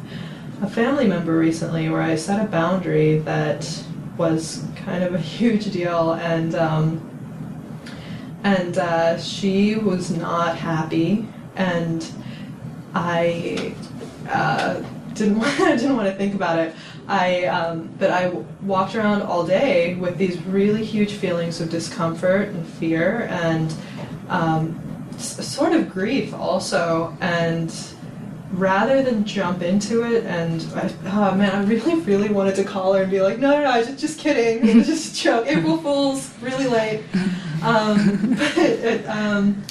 a 0.61 0.69
family 0.69 1.07
member 1.07 1.37
recently 1.37 1.89
where 1.89 2.01
I 2.01 2.15
set 2.15 2.43
a 2.43 2.47
boundary 2.47 3.19
that 3.19 3.83
was 4.17 4.65
kind 4.75 5.03
of 5.03 5.15
a 5.15 5.19
huge 5.37 5.71
deal, 5.71 6.13
and 6.13 6.55
um, 6.55 7.05
and 8.43 8.77
uh, 8.77 9.17
she 9.17 9.75
was 9.75 10.11
not 10.11 10.57
happy, 10.57 11.27
and 11.55 12.05
I 12.93 13.73
uh, 14.29 14.81
didn't 15.13 15.39
want 15.39 15.57
didn't 15.57 15.95
want 15.95 16.09
to 16.09 16.15
think 16.15 16.35
about 16.35 16.59
it. 16.59 16.75
I 17.07 17.45
um, 17.45 17.89
but 17.97 18.11
I 18.11 18.29
walked 18.61 18.95
around 18.95 19.21
all 19.21 19.45
day 19.45 19.95
with 19.95 20.17
these 20.17 20.41
really 20.43 20.83
huge 20.83 21.13
feelings 21.13 21.61
of 21.61 21.69
discomfort 21.69 22.49
and 22.49 22.67
fear, 22.67 23.27
and 23.31 23.73
um, 24.27 24.88
sort 25.19 25.73
of 25.73 25.89
grief 25.89 26.33
also, 26.33 27.15
and 27.21 27.73
rather 28.51 29.03
than 29.03 29.25
jump 29.25 29.61
into 29.61 30.03
it 30.03 30.25
and 30.25 30.65
I, 30.75 30.91
oh 31.05 31.35
man, 31.35 31.51
I 31.51 31.63
really, 31.65 31.95
really 32.01 32.29
wanted 32.29 32.55
to 32.55 32.63
call 32.63 32.93
her 32.93 33.03
and 33.03 33.11
be 33.11 33.21
like, 33.21 33.37
no, 33.37 33.51
no, 33.51 33.63
no, 33.63 33.83
just, 33.83 33.99
just 33.99 34.19
kidding, 34.19 34.83
just 34.83 35.13
a 35.13 35.23
joke. 35.23 35.47
April 35.47 35.77
Fool's, 35.77 36.33
really 36.41 36.67
late. 36.67 37.03
Um, 37.61 38.35
but 38.37 38.57
it, 38.57 39.05
um, 39.07 39.63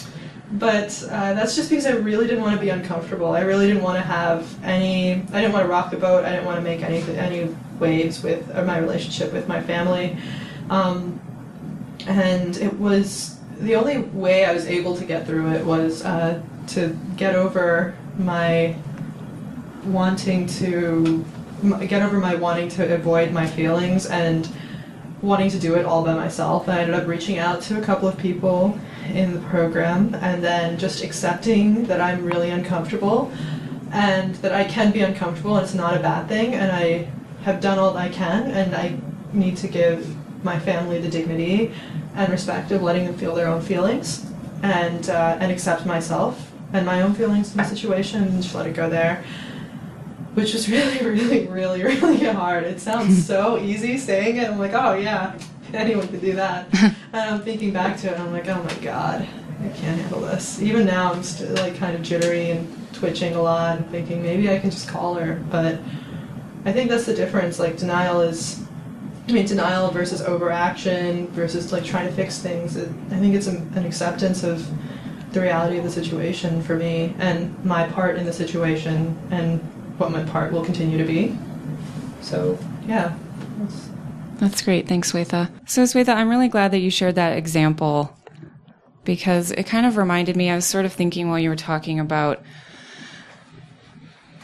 but 0.53 1.03
uh, 1.11 1.35
that's 1.35 1.57
just 1.57 1.69
because 1.69 1.87
I 1.87 1.93
really 1.93 2.27
didn't 2.27 2.43
want 2.43 2.55
to 2.55 2.61
be 2.61 2.71
uncomfortable. 2.71 3.33
I 3.33 3.41
really 3.41 3.67
didn't 3.67 3.83
want 3.83 3.97
to 3.97 4.03
have 4.03 4.65
any. 4.65 5.13
I 5.13 5.41
didn't 5.43 5.53
want 5.53 5.65
to 5.65 5.69
rock 5.69 5.91
the 5.91 5.99
boat. 5.99 6.25
I 6.25 6.31
didn't 6.31 6.47
want 6.47 6.57
to 6.57 6.63
make 6.63 6.83
any 6.83 7.03
any 7.19 7.55
waves 7.79 8.23
with 8.23 8.49
my 8.65 8.79
relationship 8.79 9.33
with 9.33 9.47
my 9.47 9.61
family. 9.61 10.17
Um, 10.71 11.21
and 12.07 12.57
it 12.57 12.79
was 12.79 13.38
the 13.61 13.75
only 13.75 13.99
way 13.99 14.45
I 14.45 14.53
was 14.53 14.67
able 14.67 14.97
to 14.97 15.05
get 15.05 15.27
through 15.27 15.53
it 15.53 15.65
was 15.65 16.05
uh, 16.05 16.41
to 16.69 16.97
get 17.17 17.35
over 17.35 17.97
my 18.17 18.77
wanting 19.85 20.47
to 20.47 21.25
get 21.89 22.03
over 22.03 22.19
my 22.19 22.37
wanting 22.37 22.69
to 22.69 22.95
avoid 22.95 23.33
my 23.33 23.47
feelings 23.47 24.07
and 24.07 24.49
wanting 25.23 25.51
to 25.51 25.59
do 25.59 25.75
it 25.75 25.85
all 25.85 26.05
by 26.05 26.15
myself. 26.15 26.69
I 26.69 26.81
ended 26.81 26.95
up 26.95 27.09
reaching 27.09 27.39
out 27.39 27.61
to 27.63 27.79
a 27.79 27.83
couple 27.83 28.09
of 28.09 28.17
people 28.17 28.79
in 29.13 29.33
the 29.33 29.41
program 29.41 30.15
and 30.17 30.43
then 30.45 30.79
just 30.79 31.03
accepting 31.03 31.85
that 31.87 32.01
I'm 32.01 32.25
really 32.25 32.51
uncomfortable 32.51 33.33
and 33.91 34.35
that 34.37 34.53
I 34.53 34.65
can 34.65 34.93
be 34.93 35.01
uncomfortable 35.01 35.57
and 35.57 35.65
it's 35.65 35.75
not 35.75 35.97
a 35.97 36.01
bad 36.01 36.29
thing 36.29 36.55
and 36.55 36.71
I 36.71 37.09
have 37.43 37.61
done 37.61 37.79
all 37.79 37.97
I 37.97 38.09
can 38.09 38.51
and 38.51 38.75
I 38.75 38.99
need 39.33 39.57
to 39.59 39.69
give 39.69 40.15
my 40.45 40.59
family 40.59 41.01
the 41.01 41.09
dignity 41.09 41.73
and 42.15 42.31
respect 42.31 42.71
of 42.71 42.83
letting 42.83 43.05
them 43.05 43.17
feel 43.17 43.35
their 43.35 43.49
own 43.49 43.61
feelings 43.61 44.27
and 44.63 45.09
uh, 45.09 45.37
and 45.41 45.53
accept 45.53 45.87
myself 45.87 46.53
and 46.73 46.85
my 46.85 47.03
own 47.03 47.15
feelings 47.15 47.53
in 47.53 47.59
the 47.59 47.65
situation 47.65 48.23
and 48.25 48.43
just 48.43 48.55
let 48.55 48.67
it 48.67 48.75
go 48.75 48.91
there 48.91 49.25
which 50.35 50.53
was 50.53 50.69
really 50.71 50.99
really 51.05 51.47
really 51.47 51.83
really 51.83 52.25
hard. 52.25 52.65
It 52.65 52.81
sounds 52.81 53.27
so 53.33 53.59
easy 53.59 53.99
saying 53.99 54.37
it. 54.37 54.49
I'm 54.49 54.59
like 54.59 54.75
oh 54.75 54.95
yeah 54.95 55.39
anyone 55.73 56.09
could 56.09 56.21
do 56.21 56.35
that. 56.35 56.67
And 57.11 57.23
i'm 57.31 57.41
thinking 57.41 57.73
back 57.73 57.97
to 58.01 58.13
it 58.13 58.21
i'm 58.21 58.33
like 58.33 58.49
oh 58.49 58.63
my 58.63 58.75
god 58.85 59.23
i 59.23 59.69
can't 59.71 59.99
handle 59.99 60.21
this. 60.21 60.61
Even 60.61 60.85
now 60.85 61.13
i'm 61.13 61.23
still 61.23 61.55
like 61.55 61.77
kind 61.77 61.95
of 61.95 62.03
jittery 62.03 62.51
and 62.51 62.69
twitching 62.93 63.35
a 63.35 63.41
lot 63.41 63.79
and 63.79 63.91
thinking 63.91 64.23
maybe 64.23 64.51
i 64.51 64.59
can 64.59 64.71
just 64.71 64.89
call 64.89 65.15
her 65.15 65.43
but 65.51 65.81
i 66.67 66.73
think 66.73 66.91
that's 66.91 67.07
the 67.07 67.15
difference. 67.15 67.59
Like 67.59 67.79
denial 67.79 68.21
is 68.21 68.68
I 69.29 69.33
mean, 69.33 69.47
denial 69.47 69.91
versus 69.91 70.23
overaction 70.23 71.27
versus 71.29 71.71
like 71.71 71.85
trying 71.85 72.07
to 72.07 72.13
fix 72.15 72.39
things. 72.39 72.77
It, 72.77 72.89
I 73.11 73.19
think 73.19 73.35
it's 73.35 73.47
an, 73.47 73.71
an 73.75 73.85
acceptance 73.85 74.43
of 74.43 74.67
the 75.33 75.41
reality 75.41 75.77
of 75.77 75.85
the 75.85 75.91
situation 75.91 76.63
for 76.63 76.77
me 76.77 77.15
and 77.19 77.63
my 77.65 77.87
part 77.89 78.17
in 78.17 78.25
the 78.25 78.33
situation 78.33 79.19
and 79.31 79.61
what 79.99 80.11
my 80.11 80.25
part 80.25 80.53
will 80.53 80.65
continue 80.65 80.97
to 80.97 81.05
be. 81.05 81.37
So, 82.23 82.59
yeah. 82.87 83.17
That's, 83.59 83.89
That's 84.39 84.63
great. 84.63 84.89
Thanks, 84.89 85.13
Swetha. 85.13 85.51
So, 85.69 85.83
Swetha, 85.83 86.15
I'm 86.15 86.31
really 86.31 86.49
glad 86.49 86.71
that 86.71 86.79
you 86.79 86.91
shared 86.91 87.17
that 87.17 87.37
example 87.37 88.17
because 89.05 89.51
it 89.53 89.65
kind 89.65 89.87
of 89.87 89.97
reminded 89.97 90.37
me. 90.37 90.51
I 90.51 90.55
was 90.55 90.65
sort 90.65 90.85
of 90.85 90.93
thinking 90.93 91.29
while 91.29 91.39
you 91.39 91.51
were 91.51 91.57
talking 91.57 92.01
about 92.01 92.43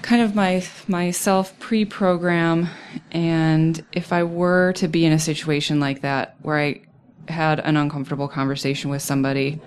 kind 0.04 0.20
of 0.20 0.34
my 0.34 0.62
myself 0.86 1.58
pre-program 1.60 2.68
and 3.10 3.82
if 3.92 4.12
I 4.12 4.22
were 4.22 4.74
to 4.74 4.86
be 4.86 5.06
in 5.06 5.12
a 5.12 5.18
situation 5.18 5.80
like 5.80 6.02
that 6.02 6.36
where 6.42 6.58
I 6.58 6.82
had 7.26 7.58
an 7.60 7.78
uncomfortable 7.78 8.28
conversation 8.28 8.90
with 8.90 9.00
somebody 9.00 9.62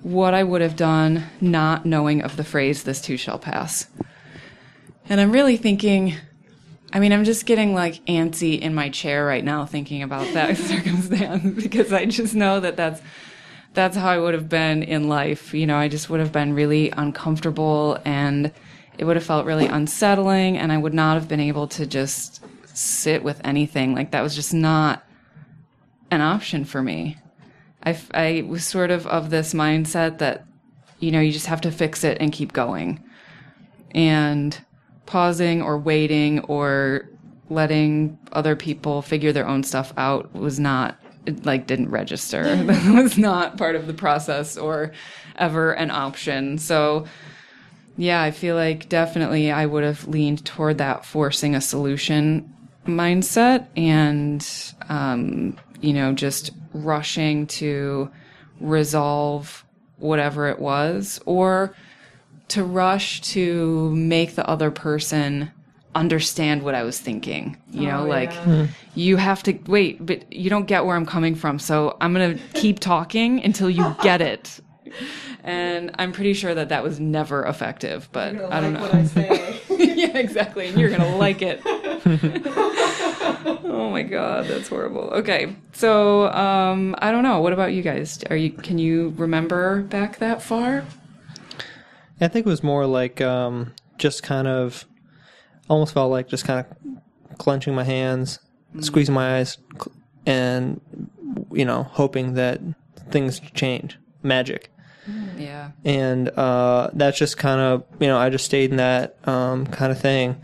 what 0.00 0.32
I 0.32 0.42
would 0.42 0.62
have 0.62 0.74
done 0.74 1.24
not 1.42 1.84
knowing 1.84 2.22
of 2.22 2.38
the 2.38 2.44
phrase 2.44 2.84
this 2.84 3.02
too 3.02 3.18
shall 3.18 3.38
pass. 3.38 3.88
And 5.06 5.20
I'm 5.20 5.32
really 5.32 5.58
thinking 5.58 6.14
I 6.90 6.98
mean, 6.98 7.12
I'm 7.12 7.24
just 7.24 7.44
getting 7.44 7.74
like 7.74 8.02
antsy 8.06 8.58
in 8.58 8.74
my 8.74 8.88
chair 8.88 9.26
right 9.26 9.44
now 9.44 9.66
thinking 9.66 10.02
about 10.02 10.32
that 10.32 10.56
circumstance 10.56 11.62
because 11.62 11.92
I 11.92 12.06
just 12.06 12.34
know 12.34 12.60
that 12.60 12.76
that's 12.76 13.02
that's 13.74 13.98
how 13.98 14.08
I 14.08 14.18
would 14.18 14.32
have 14.32 14.48
been 14.48 14.82
in 14.82 15.08
life. 15.10 15.52
You 15.52 15.66
know, 15.66 15.76
I 15.76 15.88
just 15.88 16.08
would 16.08 16.20
have 16.20 16.32
been 16.32 16.54
really 16.54 16.90
uncomfortable 16.90 17.98
and 18.06 18.50
it 18.98 19.04
would 19.04 19.16
have 19.16 19.24
felt 19.24 19.46
really 19.46 19.66
unsettling 19.66 20.56
and 20.56 20.72
I 20.72 20.78
would 20.78 20.94
not 20.94 21.14
have 21.14 21.28
been 21.28 21.40
able 21.40 21.68
to 21.68 21.86
just 21.86 22.44
sit 22.76 23.22
with 23.22 23.40
anything. 23.44 23.94
Like 23.94 24.10
that 24.10 24.22
was 24.22 24.34
just 24.34 24.54
not 24.54 25.04
an 26.10 26.20
option 26.20 26.64
for 26.64 26.82
me. 26.82 27.16
I, 27.84 27.98
I 28.14 28.44
was 28.46 28.64
sort 28.64 28.90
of 28.90 29.06
of 29.06 29.30
this 29.30 29.54
mindset 29.54 30.18
that, 30.18 30.44
you 30.98 31.10
know, 31.10 31.20
you 31.20 31.32
just 31.32 31.46
have 31.46 31.60
to 31.62 31.70
fix 31.70 32.04
it 32.04 32.18
and 32.20 32.32
keep 32.32 32.52
going. 32.52 33.02
And 33.92 34.58
pausing 35.06 35.62
or 35.62 35.78
waiting 35.78 36.40
or 36.40 37.08
letting 37.48 38.18
other 38.32 38.56
people 38.56 39.02
figure 39.02 39.32
their 39.32 39.46
own 39.46 39.62
stuff 39.62 39.92
out 39.96 40.34
was 40.34 40.58
not 40.58 40.98
it 41.26 41.44
like 41.44 41.66
didn't 41.66 41.90
register. 41.90 42.56
that 42.64 43.02
was 43.02 43.18
not 43.18 43.56
part 43.56 43.74
of 43.74 43.86
the 43.86 43.94
process 43.94 44.56
or 44.56 44.92
ever 45.36 45.72
an 45.72 45.90
option. 45.90 46.58
So 46.58 47.06
yeah, 47.96 48.22
I 48.22 48.30
feel 48.30 48.56
like 48.56 48.88
definitely 48.88 49.50
I 49.50 49.66
would 49.66 49.84
have 49.84 50.06
leaned 50.08 50.44
toward 50.44 50.78
that 50.78 51.04
forcing 51.04 51.54
a 51.54 51.60
solution 51.60 52.52
mindset 52.86 53.66
and, 53.76 54.46
um, 54.88 55.56
you 55.80 55.92
know, 55.92 56.12
just 56.12 56.50
rushing 56.72 57.46
to 57.46 58.10
resolve 58.60 59.64
whatever 59.98 60.48
it 60.48 60.58
was 60.58 61.20
or 61.26 61.74
to 62.48 62.62
rush 62.62 63.20
to 63.22 63.90
make 63.94 64.34
the 64.34 64.46
other 64.48 64.70
person 64.70 65.50
understand 65.94 66.62
what 66.62 66.74
I 66.74 66.82
was 66.82 67.00
thinking. 67.00 67.56
You 67.70 67.86
know, 67.88 68.00
Oh, 68.04 68.06
like 68.06 68.30
yeah. 68.32 68.66
you 68.94 69.16
have 69.16 69.42
to 69.44 69.54
wait, 69.66 70.04
but 70.04 70.30
you 70.32 70.50
don't 70.50 70.66
get 70.66 70.84
where 70.84 70.94
I'm 70.94 71.06
coming 71.06 71.34
from. 71.34 71.58
So 71.58 71.96
I'm 72.00 72.12
going 72.12 72.36
to 72.36 72.42
keep 72.52 72.78
talking 72.78 73.42
until 73.42 73.70
you 73.70 73.96
get 74.02 74.20
it. 74.20 74.60
And 75.44 75.92
I'm 75.96 76.10
pretty 76.10 76.32
sure 76.32 76.54
that 76.54 76.70
that 76.70 76.82
was 76.82 76.98
never 76.98 77.44
effective, 77.44 78.08
but 78.10 78.30
I 78.30 78.32
don't 78.32 78.48
gonna 78.50 78.70
know. 78.72 78.80
what 78.80 78.94
I 78.94 79.04
say. 79.04 79.60
yeah, 79.70 80.18
exactly. 80.18 80.66
And 80.66 80.76
you're 80.76 80.88
going 80.88 81.02
to 81.02 81.16
like 81.16 81.40
it. 81.40 81.60
oh 83.64 83.88
my 83.92 84.02
god, 84.02 84.46
that's 84.46 84.66
horrible. 84.68 85.02
Okay. 85.02 85.54
So, 85.72 86.28
um 86.32 86.96
I 86.98 87.12
don't 87.12 87.22
know. 87.22 87.40
What 87.40 87.52
about 87.52 87.74
you 87.74 87.82
guys? 87.82 88.24
Are 88.28 88.34
you 88.36 88.50
can 88.50 88.78
you 88.78 89.14
remember 89.16 89.82
back 89.82 90.18
that 90.18 90.42
far? 90.42 90.84
I 92.20 92.28
think 92.28 92.46
it 92.46 92.48
was 92.48 92.62
more 92.62 92.86
like 92.86 93.20
um, 93.20 93.74
just 93.98 94.22
kind 94.22 94.48
of 94.48 94.86
almost 95.68 95.94
felt 95.94 96.10
like 96.10 96.28
just 96.28 96.44
kind 96.44 96.60
of 96.60 97.38
clenching 97.38 97.74
my 97.74 97.84
hands, 97.84 98.38
squeezing 98.80 99.14
my 99.14 99.38
eyes, 99.38 99.58
and 100.24 100.80
you 101.52 101.64
know, 101.64 101.82
hoping 101.84 102.34
that 102.34 102.60
things 103.10 103.40
change, 103.54 103.98
magic. 104.22 104.70
Yeah. 105.36 105.70
And 105.84 106.28
uh, 106.30 106.90
that's 106.92 107.18
just 107.18 107.36
kind 107.36 107.60
of 107.60 107.84
you 108.00 108.06
know, 108.06 108.18
I 108.18 108.30
just 108.30 108.44
stayed 108.44 108.70
in 108.70 108.76
that 108.76 109.16
um, 109.28 109.66
kind 109.66 109.92
of 109.92 110.00
thing. 110.00 110.40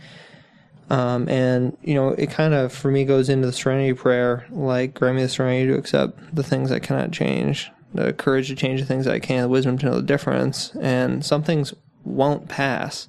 Um, 0.91 1.29
and 1.29 1.77
you 1.83 1.95
know, 1.95 2.11
it 2.11 2.31
kind 2.31 2.55
of 2.55 2.73
for 2.73 2.91
me 2.91 3.05
goes 3.05 3.29
into 3.29 3.47
the 3.47 3.53
serenity 3.53 3.95
prayer, 3.95 4.47
like 4.51 4.95
grant 4.95 5.17
me 5.17 5.23
the 5.23 5.29
serenity 5.29 5.69
to 5.69 5.79
accept 5.79 6.35
the 6.35 6.43
things 6.43 6.71
I 6.71 6.81
cannot 6.81 7.13
change, 7.13 7.71
the 7.95 8.13
courage 8.13 8.49
to 8.49 8.55
change 8.55 8.81
the 8.81 8.87
things 8.87 9.07
I 9.07 9.19
can, 9.19 9.43
the 9.43 9.49
wisdom 9.49 9.79
to 9.79 9.87
know 9.87 9.95
the 9.95 10.03
difference, 10.03 10.75
and 10.81 11.25
some 11.25 11.43
things 11.43 11.73
won't 12.05 12.49
pass. 12.49 13.09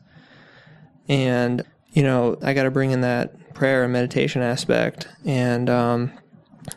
And 1.09 1.63
you 1.91 2.03
know, 2.03 2.37
I 2.41 2.53
got 2.53 2.63
to 2.63 2.71
bring 2.71 2.91
in 2.91 3.01
that 3.01 3.53
prayer 3.53 3.83
and 3.83 3.91
meditation 3.93 4.41
aspect, 4.41 5.07
and 5.25 5.69
um, 5.69 6.13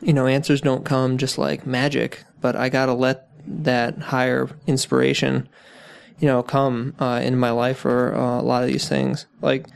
you 0.00 0.12
know, 0.12 0.26
answers 0.26 0.61
don't 0.61 0.85
come 0.85 1.18
just 1.18 1.38
like 1.38 1.66
magic, 1.66 2.25
but 2.40 2.56
I 2.56 2.68
got 2.68 2.87
to 2.87 2.95
let 2.95 3.25
that 3.47 3.99
higher 3.99 4.49
inspiration, 4.67 5.49
you 6.19 6.26
know, 6.26 6.43
come 6.43 6.95
uh, 6.99 7.21
in 7.23 7.38
my 7.38 7.50
life 7.50 7.79
for 7.79 8.15
uh, 8.15 8.41
a 8.41 8.43
lot 8.43 8.62
of 8.62 8.69
these 8.69 8.88
things, 8.88 9.26
like. 9.41 9.67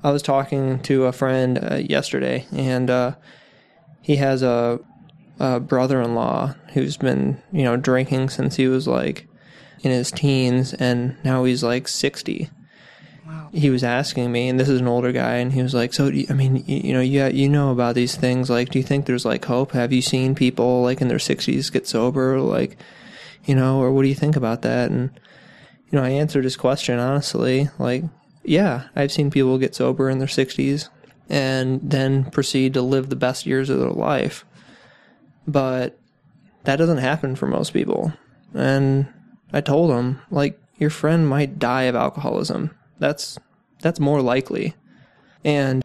I 0.00 0.12
was 0.12 0.22
talking 0.22 0.78
to 0.84 1.06
a 1.06 1.12
friend 1.12 1.58
uh, 1.58 1.74
yesterday, 1.74 2.46
and 2.52 2.88
uh, 2.88 3.16
he 4.00 4.14
has 4.14 4.44
a, 4.44 4.78
a 5.40 5.58
brother-in-law 5.58 6.54
who's 6.72 6.96
been, 6.96 7.42
you 7.50 7.64
know, 7.64 7.76
drinking 7.76 8.28
since 8.28 8.54
he 8.54 8.68
was 8.68 8.86
like 8.86 9.26
in 9.80 9.90
his 9.90 10.12
teens, 10.12 10.72
and 10.72 11.16
now 11.24 11.42
he's 11.42 11.64
like 11.64 11.88
sixty. 11.88 12.48
Wow. 13.28 13.50
He 13.52 13.68
was 13.68 13.84
asking 13.84 14.32
me, 14.32 14.48
and 14.48 14.58
this 14.58 14.70
is 14.70 14.80
an 14.80 14.88
older 14.88 15.12
guy, 15.12 15.34
and 15.34 15.52
he 15.52 15.62
was 15.62 15.74
like, 15.74 15.92
"So, 15.92 16.06
you, 16.08 16.26
I 16.30 16.32
mean, 16.32 16.64
you, 16.66 16.78
you 16.78 16.92
know, 16.94 17.02
yeah, 17.02 17.28
you 17.28 17.48
know 17.48 17.70
about 17.70 17.94
these 17.94 18.16
things. 18.16 18.48
Like, 18.48 18.70
do 18.70 18.78
you 18.78 18.82
think 18.82 19.04
there's 19.04 19.26
like 19.26 19.44
hope? 19.44 19.72
Have 19.72 19.92
you 19.92 20.00
seen 20.00 20.34
people 20.34 20.82
like 20.82 21.02
in 21.02 21.08
their 21.08 21.18
sixties 21.18 21.68
get 21.68 21.86
sober? 21.86 22.40
Like, 22.40 22.78
you 23.44 23.54
know, 23.54 23.80
or 23.80 23.92
what 23.92 24.02
do 24.02 24.08
you 24.08 24.14
think 24.14 24.34
about 24.34 24.62
that?" 24.62 24.90
And 24.90 25.10
you 25.90 25.98
know, 25.98 26.04
I 26.04 26.10
answered 26.10 26.44
his 26.44 26.56
question 26.56 26.98
honestly, 26.98 27.68
like, 27.78 28.04
yeah, 28.44 28.84
I've 28.94 29.12
seen 29.12 29.30
people 29.30 29.58
get 29.58 29.74
sober 29.74 30.10
in 30.10 30.18
their 30.18 30.28
60s 30.28 30.88
and 31.28 31.80
then 31.82 32.30
proceed 32.30 32.74
to 32.74 32.82
live 32.82 33.08
the 33.08 33.16
best 33.16 33.46
years 33.46 33.70
of 33.70 33.78
their 33.78 33.90
life. 33.90 34.44
But 35.46 35.98
that 36.64 36.76
doesn't 36.76 36.98
happen 36.98 37.36
for 37.36 37.46
most 37.46 37.72
people. 37.72 38.12
And 38.54 39.08
I 39.52 39.60
told 39.60 39.90
him, 39.90 40.20
like, 40.30 40.60
your 40.78 40.90
friend 40.90 41.28
might 41.28 41.58
die 41.58 41.84
of 41.84 41.96
alcoholism. 41.96 42.70
That's 42.98 43.38
that's 43.80 44.00
more 44.00 44.20
likely. 44.22 44.74
And 45.44 45.84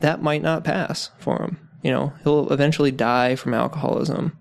that 0.00 0.22
might 0.22 0.42
not 0.42 0.64
pass 0.64 1.10
for 1.18 1.42
him. 1.42 1.68
You 1.82 1.90
know, 1.92 2.12
he'll 2.24 2.52
eventually 2.52 2.90
die 2.90 3.36
from 3.36 3.54
alcoholism. 3.54 4.36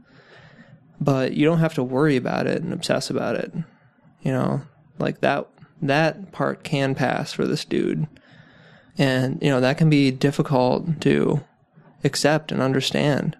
But 1.00 1.34
you 1.34 1.46
don't 1.46 1.60
have 1.60 1.76
to 1.76 1.84
worry 1.84 2.16
about 2.16 2.48
it 2.48 2.62
and 2.62 2.74
obsess 2.74 3.10
about 3.10 3.36
it. 3.36 3.54
You 4.22 4.32
know, 4.32 4.62
like 4.98 5.22
that 5.22 5.48
that 5.82 6.32
part 6.32 6.64
can 6.64 6.96
pass 6.96 7.34
for 7.34 7.46
this 7.46 7.66
dude. 7.66 8.08
And, 8.98 9.38
you 9.44 9.50
know, 9.50 9.62
that 9.62 9.78
can 9.78 9.92
be 9.92 10.10
difficult 10.10 11.02
to 11.02 11.42
accept 12.04 12.52
and 12.52 12.62
understand. 12.62 13.38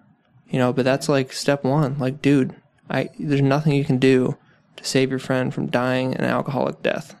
You 0.48 0.58
know, 0.58 0.72
but 0.72 0.84
that's 0.84 1.08
like 1.08 1.32
step 1.32 1.64
one. 1.64 1.98
Like, 1.98 2.22
dude, 2.22 2.54
I 2.88 3.10
there's 3.18 3.42
nothing 3.42 3.74
you 3.74 3.84
can 3.84 3.98
do 3.98 4.36
to 4.76 4.84
save 4.84 5.10
your 5.10 5.18
friend 5.18 5.52
from 5.52 5.66
dying 5.66 6.14
an 6.14 6.24
alcoholic 6.24 6.82
death. 6.82 7.14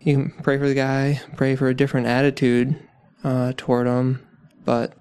You 0.00 0.14
can 0.14 0.30
pray 0.42 0.58
for 0.58 0.68
the 0.68 0.74
guy, 0.74 1.20
pray 1.36 1.56
for 1.56 1.68
a 1.68 1.74
different 1.74 2.06
attitude 2.06 2.78
uh, 3.24 3.52
toward 3.56 3.86
him. 3.86 4.26
But, 4.64 4.94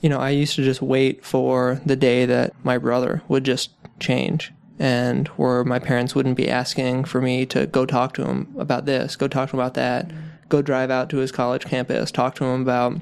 you 0.00 0.08
know, 0.08 0.18
I 0.18 0.30
used 0.30 0.56
to 0.56 0.64
just 0.64 0.82
wait 0.82 1.24
for 1.24 1.80
the 1.84 1.96
day 1.96 2.26
that 2.26 2.52
my 2.64 2.78
brother 2.78 3.22
would 3.28 3.44
just 3.44 3.70
change 3.98 4.52
and 4.78 5.28
where 5.28 5.62
my 5.62 5.78
parents 5.78 6.14
wouldn't 6.14 6.36
be 6.36 6.48
asking 6.48 7.04
for 7.04 7.20
me 7.20 7.44
to 7.46 7.66
go 7.66 7.84
talk 7.84 8.14
to 8.14 8.24
him 8.24 8.54
about 8.58 8.86
this, 8.86 9.14
go 9.14 9.28
talk 9.28 9.50
to 9.50 9.56
him 9.56 9.60
about 9.60 9.74
that, 9.74 10.10
go 10.48 10.62
drive 10.62 10.90
out 10.90 11.10
to 11.10 11.18
his 11.18 11.30
college 11.30 11.66
campus, 11.66 12.10
talk 12.10 12.34
to 12.36 12.44
him 12.44 12.62
about, 12.62 13.00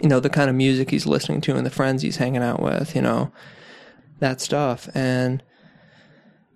you 0.00 0.08
know, 0.08 0.20
the 0.20 0.30
kind 0.30 0.48
of 0.48 0.54
music 0.54 0.90
he's 0.90 1.06
listening 1.06 1.40
to 1.40 1.56
and 1.56 1.66
the 1.66 1.70
friends 1.70 2.02
he's 2.02 2.18
hanging 2.18 2.42
out 2.42 2.62
with, 2.62 2.94
you 2.94 3.02
know, 3.02 3.32
that 4.20 4.40
stuff. 4.40 4.88
And, 4.94 5.42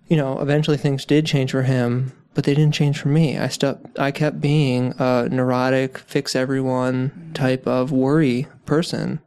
you 0.07 0.15
know, 0.15 0.39
eventually 0.39 0.77
things 0.77 1.03
did 1.05 1.25
change 1.25 1.51
for 1.51 1.63
him, 1.63 2.13
but 2.33 2.43
they 2.43 2.53
didn't 2.53 2.73
change 2.73 2.99
for 2.99 3.09
me. 3.09 3.37
I 3.37 3.47
stepped, 3.47 3.97
I 3.99 4.11
kept 4.11 4.41
being 4.41 4.93
a 4.97 5.29
neurotic, 5.29 5.97
fix 5.99 6.35
everyone 6.35 7.31
type 7.33 7.67
of 7.67 7.91
worry 7.91 8.47
person. 8.65 9.19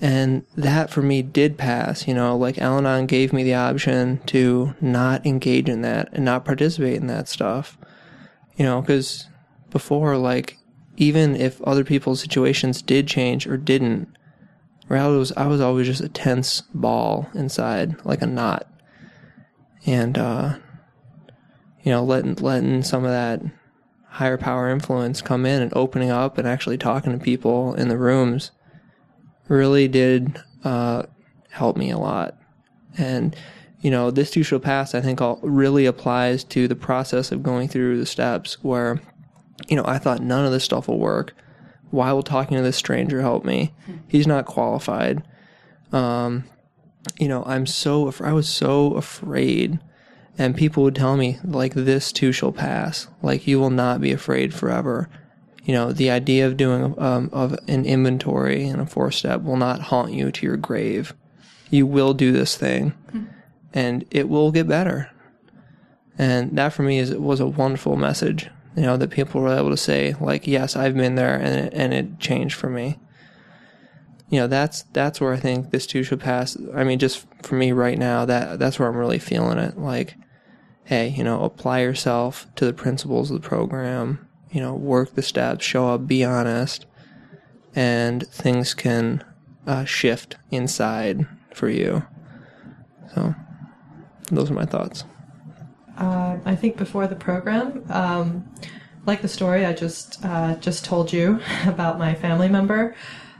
And 0.00 0.44
that 0.56 0.90
for 0.90 1.00
me 1.00 1.22
did 1.22 1.56
pass, 1.56 2.06
you 2.06 2.14
know, 2.14 2.36
like 2.36 2.58
Al 2.58 2.78
Anon 2.78 3.06
gave 3.06 3.32
me 3.32 3.44
the 3.44 3.54
option 3.54 4.18
to 4.26 4.74
not 4.80 5.24
engage 5.24 5.68
in 5.68 5.80
that 5.82 6.10
and 6.12 6.24
not 6.24 6.44
participate 6.44 6.96
in 6.96 7.06
that 7.06 7.28
stuff. 7.28 7.78
You 8.56 8.64
know, 8.64 8.80
because 8.80 9.28
before, 9.70 10.16
like, 10.16 10.58
even 10.96 11.36
if 11.36 11.60
other 11.62 11.84
people's 11.84 12.20
situations 12.20 12.80
did 12.82 13.06
change 13.06 13.46
or 13.46 13.56
didn't, 13.56 14.08
reality 14.88 15.18
was 15.18 15.32
I 15.32 15.46
was 15.46 15.60
always 15.60 15.86
just 15.86 16.02
a 16.02 16.08
tense 16.08 16.62
ball 16.72 17.28
inside, 17.34 17.96
like 18.04 18.22
a 18.22 18.26
knot. 18.26 18.66
And, 19.84 20.16
uh, 20.16 20.56
you 21.86 21.92
know, 21.92 22.02
letting, 22.02 22.34
letting 22.34 22.82
some 22.82 23.04
of 23.04 23.12
that 23.12 23.40
higher 24.08 24.36
power 24.36 24.68
influence 24.68 25.22
come 25.22 25.46
in 25.46 25.62
and 25.62 25.72
opening 25.76 26.10
up 26.10 26.36
and 26.36 26.48
actually 26.48 26.76
talking 26.76 27.12
to 27.12 27.24
people 27.24 27.74
in 27.74 27.86
the 27.86 27.96
rooms 27.96 28.50
really 29.46 29.86
did 29.86 30.42
uh, 30.64 31.04
help 31.48 31.76
me 31.76 31.92
a 31.92 31.96
lot. 31.96 32.36
And, 32.98 33.36
you 33.82 33.92
know, 33.92 34.10
this 34.10 34.32
too 34.32 34.42
shall 34.42 34.58
pass, 34.58 34.96
I 34.96 35.00
think, 35.00 35.20
all 35.20 35.38
really 35.44 35.86
applies 35.86 36.42
to 36.44 36.66
the 36.66 36.74
process 36.74 37.30
of 37.30 37.44
going 37.44 37.68
through 37.68 38.00
the 38.00 38.06
steps 38.06 38.64
where, 38.64 39.00
you 39.68 39.76
know, 39.76 39.84
I 39.86 39.98
thought 39.98 40.20
none 40.20 40.44
of 40.44 40.50
this 40.50 40.64
stuff 40.64 40.88
will 40.88 40.98
work. 40.98 41.36
Why 41.90 42.12
will 42.12 42.24
talking 42.24 42.56
to 42.56 42.64
this 42.64 42.76
stranger 42.76 43.20
help 43.20 43.44
me? 43.44 43.72
He's 44.08 44.26
not 44.26 44.46
qualified. 44.46 45.22
Um, 45.92 46.46
you 47.20 47.28
know, 47.28 47.44
I'm 47.44 47.64
so, 47.64 48.12
I 48.24 48.32
was 48.32 48.48
so 48.48 48.94
afraid. 48.94 49.78
And 50.38 50.56
people 50.56 50.82
would 50.82 50.94
tell 50.94 51.16
me, 51.16 51.38
like, 51.44 51.74
this 51.74 52.12
too 52.12 52.32
shall 52.32 52.52
pass. 52.52 53.08
Like, 53.22 53.46
you 53.46 53.58
will 53.58 53.70
not 53.70 54.00
be 54.00 54.12
afraid 54.12 54.52
forever 54.52 55.08
you 55.66 55.74
know, 55.74 55.92
the 55.92 56.10
idea 56.10 56.46
of 56.46 56.56
doing 56.56 56.94
um, 56.96 57.28
of 57.32 57.58
an 57.66 57.84
inventory 57.84 58.68
and 58.68 58.80
a 58.80 58.86
four 58.86 59.10
step 59.10 59.42
will 59.42 59.56
not 59.56 59.80
haunt 59.80 60.12
you 60.12 60.30
to 60.30 60.46
your 60.46 60.56
grave. 60.56 61.12
You 61.70 61.86
will 61.86 62.14
do 62.14 62.30
this 62.30 62.56
thing, 62.56 62.92
mm-hmm. 63.08 63.24
and 63.74 64.04
it 64.12 64.28
will 64.28 64.52
get 64.52 64.68
better. 64.68 65.10
And 66.16 66.56
that 66.56 66.72
for 66.72 66.84
me 66.84 67.00
is 67.00 67.12
was 67.12 67.40
a 67.40 67.48
wonderful 67.48 67.96
message. 67.96 68.48
You 68.76 68.82
know 68.82 68.96
that 68.96 69.10
people 69.10 69.40
were 69.40 69.58
able 69.58 69.70
to 69.70 69.76
say 69.76 70.14
like, 70.20 70.46
yes, 70.46 70.76
I've 70.76 70.94
been 70.94 71.16
there, 71.16 71.34
and 71.34 71.66
it, 71.66 71.72
and 71.74 71.92
it 71.92 72.20
changed 72.20 72.54
for 72.54 72.70
me. 72.70 73.00
You 74.30 74.38
know, 74.38 74.46
that's 74.46 74.82
that's 74.92 75.20
where 75.20 75.32
I 75.32 75.36
think 75.38 75.72
this 75.72 75.88
too 75.88 76.04
should 76.04 76.20
pass. 76.20 76.56
I 76.76 76.84
mean, 76.84 77.00
just 77.00 77.26
for 77.42 77.56
me 77.56 77.72
right 77.72 77.98
now, 77.98 78.24
that 78.24 78.60
that's 78.60 78.78
where 78.78 78.88
I'm 78.88 78.96
really 78.96 79.18
feeling 79.18 79.58
it. 79.58 79.76
Like, 79.76 80.14
hey, 80.86 81.08
you 81.08 81.22
know, 81.22 81.44
apply 81.44 81.80
yourself 81.80 82.46
to 82.56 82.64
the 82.64 82.72
principles 82.72 83.30
of 83.30 83.40
the 83.40 83.48
program 83.48 84.26
you 84.56 84.62
know, 84.62 84.74
work 84.74 85.14
the 85.14 85.22
steps, 85.22 85.64
show 85.64 85.88
up, 85.88 86.06
be 86.06 86.24
honest, 86.24 86.86
and 87.74 88.26
things 88.28 88.72
can 88.72 89.22
uh, 89.66 89.84
shift 89.84 90.36
inside 90.50 91.26
for 91.52 91.68
you. 91.68 92.02
So, 93.14 93.34
those 94.30 94.50
are 94.50 94.54
my 94.54 94.64
thoughts. 94.64 95.04
Uh, 95.98 96.38
I 96.46 96.54
think 96.54 96.78
before 96.78 97.06
the 97.06 97.16
program, 97.16 97.84
um, 97.90 98.50
like 99.04 99.22
the 99.22 99.28
story 99.28 99.66
I 99.66 99.72
just 99.72 100.24
uh, 100.24 100.56
just 100.56 100.86
told 100.86 101.12
you 101.12 101.40
about 101.66 101.98
my 101.98 102.14
family 102.14 102.48
member, 102.48 102.94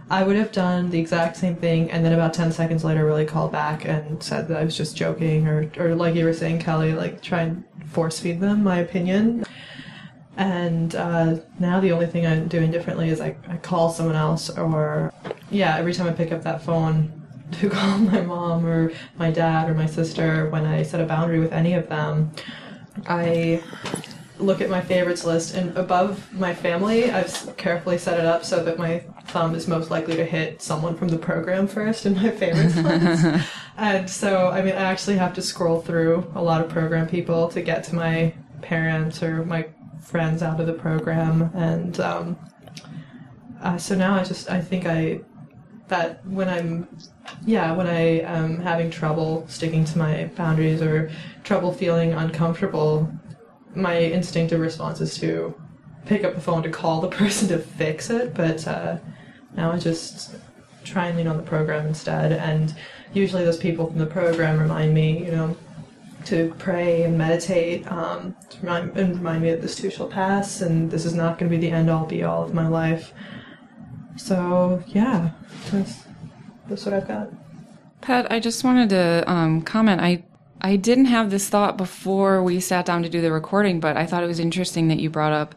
I 0.08 0.22
would 0.22 0.36
have 0.36 0.52
done 0.52 0.90
the 0.90 1.00
exact 1.00 1.36
same 1.36 1.56
thing, 1.56 1.90
and 1.90 2.04
then 2.04 2.12
about 2.12 2.32
ten 2.32 2.52
seconds 2.52 2.84
later, 2.84 3.04
really 3.04 3.24
called 3.24 3.50
back 3.50 3.84
and 3.84 4.22
said 4.22 4.46
that 4.48 4.56
I 4.56 4.64
was 4.64 4.76
just 4.76 4.96
joking, 4.96 5.48
or 5.48 5.70
or 5.78 5.94
like 5.94 6.14
you 6.14 6.24
were 6.24 6.32
saying, 6.32 6.60
Kelli, 6.60 6.96
like 6.96 7.20
try 7.22 7.42
and 7.42 7.64
force 7.86 8.20
feed 8.20 8.40
them 8.40 8.62
my 8.62 8.78
opinion. 8.78 9.44
And 10.36 10.94
uh, 10.94 11.38
now 11.58 11.80
the 11.80 11.92
only 11.92 12.06
thing 12.06 12.26
I'm 12.26 12.46
doing 12.46 12.70
differently 12.70 13.08
is 13.08 13.20
I, 13.20 13.36
I 13.48 13.56
call 13.56 13.90
someone 13.90 14.16
else, 14.16 14.50
or 14.50 15.12
yeah, 15.50 15.76
every 15.76 15.92
time 15.94 16.06
I 16.06 16.12
pick 16.12 16.30
up 16.30 16.42
that 16.42 16.62
phone 16.62 17.10
to 17.52 17.70
call 17.70 17.98
my 17.98 18.20
mom 18.20 18.64
or 18.66 18.92
my 19.18 19.30
dad 19.30 19.68
or 19.68 19.74
my 19.74 19.86
sister 19.86 20.48
when 20.50 20.66
I 20.66 20.82
set 20.82 21.00
a 21.00 21.06
boundary 21.06 21.40
with 21.40 21.52
any 21.52 21.74
of 21.74 21.88
them, 21.88 22.30
I 23.08 23.62
look 24.38 24.60
at 24.60 24.68
my 24.68 24.80
favorites 24.80 25.24
list 25.24 25.54
and 25.54 25.76
above 25.76 26.32
my 26.32 26.54
family, 26.54 27.10
I've 27.10 27.56
carefully 27.56 27.98
set 27.98 28.18
it 28.18 28.26
up 28.26 28.44
so 28.44 28.62
that 28.64 28.78
my 28.78 29.00
thumb 29.26 29.54
is 29.54 29.66
most 29.66 29.90
likely 29.90 30.16
to 30.16 30.24
hit 30.24 30.60
someone 30.60 30.96
from 30.96 31.08
the 31.08 31.18
program 31.18 31.66
first 31.66 32.06
in 32.06 32.14
my 32.14 32.30
favorites 32.30 32.76
list. 33.34 33.48
and 33.76 34.08
so, 34.08 34.48
I 34.48 34.62
mean, 34.62 34.74
I 34.74 34.82
actually 34.82 35.16
have 35.16 35.34
to 35.34 35.42
scroll 35.42 35.80
through 35.80 36.30
a 36.34 36.42
lot 36.42 36.60
of 36.60 36.68
program 36.68 37.08
people 37.08 37.48
to 37.48 37.62
get 37.62 37.84
to 37.84 37.94
my 37.94 38.34
parents 38.62 39.22
or 39.22 39.44
my 39.44 39.66
friends 40.00 40.42
out 40.42 40.60
of 40.60 40.66
the 40.66 40.72
program, 40.72 41.50
and 41.54 41.98
um, 42.00 42.38
uh, 43.60 43.76
so 43.76 43.94
now 43.94 44.14
I 44.14 44.22
just 44.22 44.48
I 44.50 44.60
think 44.60 44.86
I 44.86 45.20
that 45.88 46.26
when 46.26 46.48
I'm 46.48 46.88
yeah 47.44 47.72
when 47.72 47.86
I 47.86 48.20
am 48.20 48.58
having 48.60 48.90
trouble 48.90 49.46
sticking 49.48 49.84
to 49.86 49.98
my 49.98 50.26
boundaries 50.36 50.82
or 50.82 51.10
trouble 51.44 51.72
feeling 51.72 52.12
uncomfortable, 52.12 53.10
my 53.76 53.94
instinctive 53.94 54.60
response 54.60 55.00
is 55.00 55.18
to 55.18 55.54
pick 56.06 56.24
up 56.24 56.34
the 56.34 56.40
phone 56.40 56.62
to 56.62 56.70
call 56.70 57.00
the 57.00 57.08
person 57.16 57.48
to 57.48 57.58
fix 57.58 58.10
it. 58.10 58.34
But 58.34 58.66
uh, 58.66 58.98
now 59.54 59.72
I 59.72 59.78
just 59.78 60.34
try 60.84 61.08
and 61.08 61.16
lean 61.16 61.26
on 61.26 61.36
the 61.36 61.42
program 61.42 61.86
instead, 61.86 62.32
and 62.32 62.74
usually 63.12 63.44
those 63.44 63.58
people 63.58 63.86
from 63.86 63.98
the 63.98 64.06
program 64.06 64.58
remind 64.58 64.94
me, 64.94 65.24
you 65.24 65.32
know, 65.32 65.56
to 66.26 66.52
pray 66.58 67.04
and 67.04 67.16
meditate 67.16 67.90
um, 67.90 68.34
to 68.50 68.58
remind, 68.60 68.96
and 68.96 69.16
remind 69.16 69.42
me 69.42 69.50
that 69.50 69.62
this 69.62 69.76
too 69.76 69.90
shall 69.90 70.08
pass 70.08 70.60
and 70.60 70.90
this 70.90 71.04
is 71.04 71.14
not 71.14 71.38
going 71.38 71.50
to 71.50 71.56
be 71.56 71.60
the 71.60 71.72
end 71.72 71.88
all 71.88 72.04
be 72.04 72.24
all 72.24 72.42
of 72.42 72.52
my 72.52 72.66
life. 72.66 73.12
So, 74.16 74.82
yeah, 74.88 75.30
that's, 75.70 76.04
that's 76.68 76.84
what 76.84 76.94
I've 76.94 77.06
got. 77.06 77.30
Pat, 78.00 78.30
I 78.30 78.40
just 78.40 78.64
wanted 78.64 78.90
to 78.90 79.24
um, 79.26 79.62
comment. 79.62 80.00
I 80.00 80.24
I 80.60 80.76
didn't 80.76 81.06
have 81.06 81.30
this 81.30 81.48
thought 81.48 81.76
before 81.76 82.42
we 82.42 82.60
sat 82.60 82.86
down 82.86 83.02
to 83.02 83.08
do 83.08 83.20
the 83.20 83.32
recording, 83.32 83.80
but 83.80 83.96
I 83.96 84.06
thought 84.06 84.22
it 84.22 84.28
was 84.28 84.40
interesting 84.40 84.88
that 84.88 84.98
you 84.98 85.10
brought 85.10 85.32
up 85.32 85.54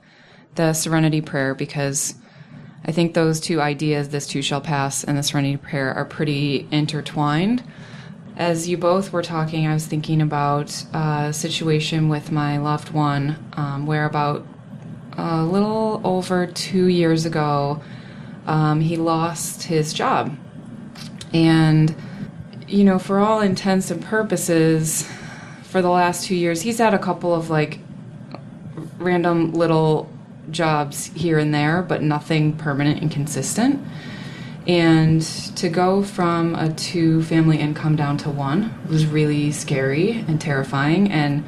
the 0.56 0.74
Serenity 0.74 1.22
Prayer 1.22 1.56
because 1.56 2.16
I 2.86 2.92
think 2.92 3.14
those 3.14 3.40
two 3.40 3.62
ideas, 3.62 4.10
this 4.10 4.28
too 4.28 4.42
shall 4.42 4.62
pass 4.62 5.04
and 5.04 5.18
the 5.18 5.24
Serenity 5.24 5.58
Prayer, 5.58 5.94
are 5.94 6.06
pretty 6.06 6.68
intertwined 6.72 7.64
as 8.40 8.70
you 8.70 8.78
both 8.78 9.12
were 9.12 9.22
talking, 9.22 9.68
I 9.68 9.74
was 9.74 9.86
thinking 9.86 10.22
about 10.22 10.86
a 10.94 11.34
situation 11.34 12.08
with 12.08 12.32
my 12.32 12.58
loved 12.58 12.92
one 12.92 13.36
um, 13.54 13.86
where 13.86 14.06
about 14.06 14.48
a 15.18 15.44
little 15.44 16.00
over 16.06 16.48
two 16.48 16.86
years 16.86 17.26
ago, 17.26 17.84
um, 18.48 18.80
he 18.80 18.96
lost 18.96 19.64
his 19.64 19.92
job. 19.92 20.38
And, 21.34 21.94
you 22.70 22.84
know, 22.84 23.00
for 23.00 23.20
all 23.20 23.42
intents 23.42 23.90
and 23.92 24.02
purposes, 24.02 25.10
for 25.64 25.82
the 25.82 25.90
last 25.90 26.26
two 26.26 26.36
years, 26.36 26.62
he's 26.62 26.78
had 26.78 26.94
a 26.94 27.00
couple 27.00 27.34
of 27.34 27.50
like 27.50 27.80
random 28.98 29.54
little 29.54 30.12
jobs 30.52 31.08
here 31.08 31.38
and 31.38 31.54
there, 31.54 31.82
but 31.82 32.02
nothing 32.02 32.56
permanent 32.56 33.02
and 33.02 33.12
consistent. 33.12 33.86
And 34.68 35.22
to 35.56 35.70
go 35.70 36.04
from 36.04 36.54
a 36.56 36.72
two 36.74 37.24
family 37.24 37.58
income 37.58 37.96
down 37.96 38.18
to 38.20 38.30
one 38.30 38.74
was 38.88 39.06
really 39.06 39.52
scary 39.52 40.12
and 40.28 40.40
terrifying. 40.40 41.12
And, 41.12 41.44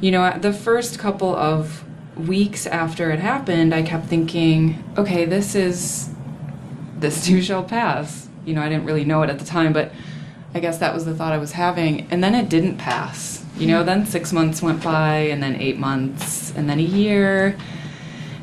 you 0.00 0.10
know, 0.10 0.38
the 0.38 0.52
first 0.52 0.98
couple 0.98 1.34
of 1.34 1.84
weeks 2.16 2.66
after 2.66 3.10
it 3.10 3.18
happened, 3.18 3.74
I 3.74 3.82
kept 3.82 4.06
thinking, 4.06 4.84
okay, 4.96 5.24
this 5.24 5.54
is, 5.54 6.10
this 6.96 7.26
too 7.26 7.42
shall 7.42 7.64
pass. 7.64 8.28
You 8.44 8.54
know, 8.54 8.62
I 8.62 8.68
didn't 8.68 8.84
really 8.84 9.04
know 9.04 9.22
it 9.22 9.30
at 9.30 9.38
the 9.38 9.44
time, 9.44 9.72
but 9.72 9.92
I 10.54 10.60
guess 10.60 10.78
that 10.78 10.94
was 10.94 11.04
the 11.04 11.14
thought 11.14 11.32
I 11.32 11.38
was 11.38 11.52
having. 11.52 12.08
And 12.10 12.22
then 12.22 12.34
it 12.34 12.48
didn't 12.48 12.78
pass. 12.78 13.44
You 13.56 13.66
know, 13.66 13.82
then 13.82 14.06
six 14.06 14.32
months 14.32 14.62
went 14.62 14.82
by, 14.82 15.16
and 15.16 15.42
then 15.42 15.56
eight 15.60 15.78
months, 15.78 16.54
and 16.54 16.70
then 16.70 16.78
a 16.78 16.82
year 16.82 17.56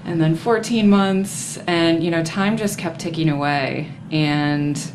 and 0.05 0.21
then 0.21 0.35
14 0.35 0.87
months 0.89 1.57
and 1.67 2.03
you 2.03 2.11
know 2.11 2.23
time 2.23 2.55
just 2.55 2.77
kept 2.77 2.99
ticking 2.99 3.27
away 3.27 3.91
and 4.11 4.91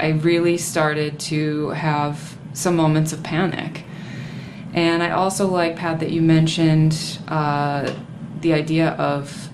i 0.00 0.08
really 0.08 0.56
started 0.56 1.20
to 1.20 1.68
have 1.70 2.36
some 2.54 2.74
moments 2.74 3.12
of 3.12 3.22
panic 3.22 3.84
and 4.72 5.02
i 5.02 5.10
also 5.10 5.46
like 5.46 5.76
pat 5.76 6.00
that 6.00 6.10
you 6.10 6.22
mentioned 6.22 7.18
uh, 7.28 7.94
the 8.40 8.54
idea 8.54 8.90
of 8.92 9.50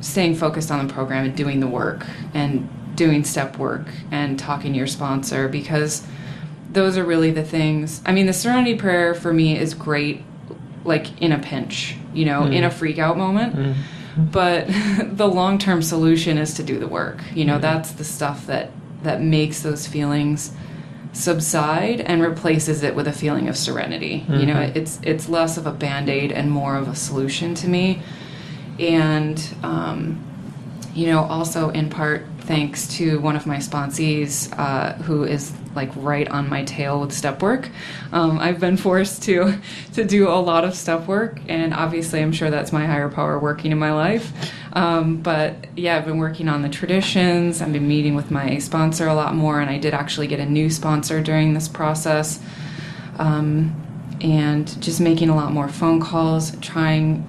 staying 0.00 0.34
focused 0.34 0.70
on 0.70 0.86
the 0.86 0.92
program 0.92 1.24
and 1.24 1.36
doing 1.36 1.60
the 1.60 1.66
work 1.66 2.04
and 2.34 2.68
doing 2.98 3.22
step 3.22 3.56
work 3.56 3.86
and 4.10 4.38
talking 4.38 4.72
to 4.72 4.78
your 4.78 4.88
sponsor 4.88 5.48
because 5.48 6.04
those 6.70 6.98
are 6.98 7.04
really 7.04 7.30
the 7.30 7.44
things. 7.44 8.02
I 8.04 8.12
mean, 8.12 8.26
the 8.26 8.32
serenity 8.32 8.74
prayer 8.74 9.14
for 9.14 9.32
me 9.32 9.56
is 9.56 9.72
great, 9.72 10.22
like 10.84 11.22
in 11.22 11.32
a 11.32 11.38
pinch, 11.38 11.96
you 12.12 12.26
know, 12.26 12.44
in 12.44 12.64
a 12.64 12.68
mm. 12.68 12.72
freak 12.72 12.98
out 12.98 13.16
moment. 13.16 13.54
Mm. 13.54 13.74
But 14.18 14.66
the 15.16 15.28
long 15.28 15.58
term 15.58 15.80
solution 15.80 16.36
is 16.36 16.54
to 16.54 16.64
do 16.64 16.78
the 16.78 16.88
work. 16.88 17.20
You 17.32 17.44
know, 17.44 17.58
mm. 17.58 17.62
that's 17.62 17.92
the 17.92 18.04
stuff 18.04 18.46
that 18.46 18.72
that 19.04 19.22
makes 19.22 19.62
those 19.62 19.86
feelings 19.86 20.52
subside 21.12 22.00
and 22.00 22.20
replaces 22.20 22.82
it 22.82 22.94
with 22.96 23.06
a 23.06 23.12
feeling 23.12 23.48
of 23.48 23.56
serenity. 23.56 24.26
You 24.28 24.44
know, 24.46 24.54
mm-hmm. 24.54 24.76
it's 24.76 24.98
it's 25.04 25.28
less 25.28 25.56
of 25.56 25.66
a 25.66 25.72
band 25.72 26.08
aid 26.08 26.32
and 26.32 26.50
more 26.50 26.76
of 26.76 26.88
a 26.88 26.96
solution 26.96 27.54
to 27.54 27.68
me. 27.68 28.02
And 28.80 29.42
um, 29.62 30.24
you 30.94 31.06
know, 31.06 31.22
also 31.24 31.70
in 31.70 31.90
part 31.90 32.26
thanks 32.48 32.88
to 32.88 33.20
one 33.20 33.36
of 33.36 33.46
my 33.46 33.58
sponsees 33.58 34.50
uh, 34.58 34.94
who 35.02 35.22
is 35.22 35.52
like 35.74 35.90
right 35.96 36.26
on 36.30 36.48
my 36.48 36.64
tail 36.64 36.98
with 36.98 37.12
step 37.12 37.42
work. 37.42 37.68
Um, 38.10 38.38
I've 38.38 38.58
been 38.58 38.78
forced 38.78 39.22
to 39.24 39.58
to 39.92 40.02
do 40.02 40.28
a 40.28 40.40
lot 40.40 40.64
of 40.64 40.74
step 40.74 41.06
work, 41.06 41.40
and 41.46 41.74
obviously, 41.74 42.22
I'm 42.22 42.32
sure 42.32 42.50
that's 42.50 42.72
my 42.72 42.86
higher 42.86 43.10
power 43.10 43.38
working 43.38 43.70
in 43.70 43.78
my 43.78 43.92
life. 43.92 44.32
Um, 44.72 45.18
but 45.18 45.66
yeah, 45.76 45.98
I've 45.98 46.06
been 46.06 46.16
working 46.16 46.48
on 46.48 46.62
the 46.62 46.70
traditions. 46.70 47.60
I've 47.60 47.72
been 47.72 47.86
meeting 47.86 48.14
with 48.14 48.30
my 48.30 48.56
sponsor 48.58 49.06
a 49.06 49.14
lot 49.14 49.34
more, 49.34 49.60
and 49.60 49.68
I 49.68 49.76
did 49.76 49.92
actually 49.92 50.26
get 50.26 50.40
a 50.40 50.46
new 50.46 50.70
sponsor 50.70 51.22
during 51.22 51.52
this 51.52 51.68
process. 51.68 52.40
Um, 53.18 53.84
and 54.22 54.80
just 54.82 55.00
making 55.00 55.28
a 55.28 55.36
lot 55.36 55.52
more 55.52 55.68
phone 55.68 56.00
calls, 56.00 56.56
trying 56.60 57.28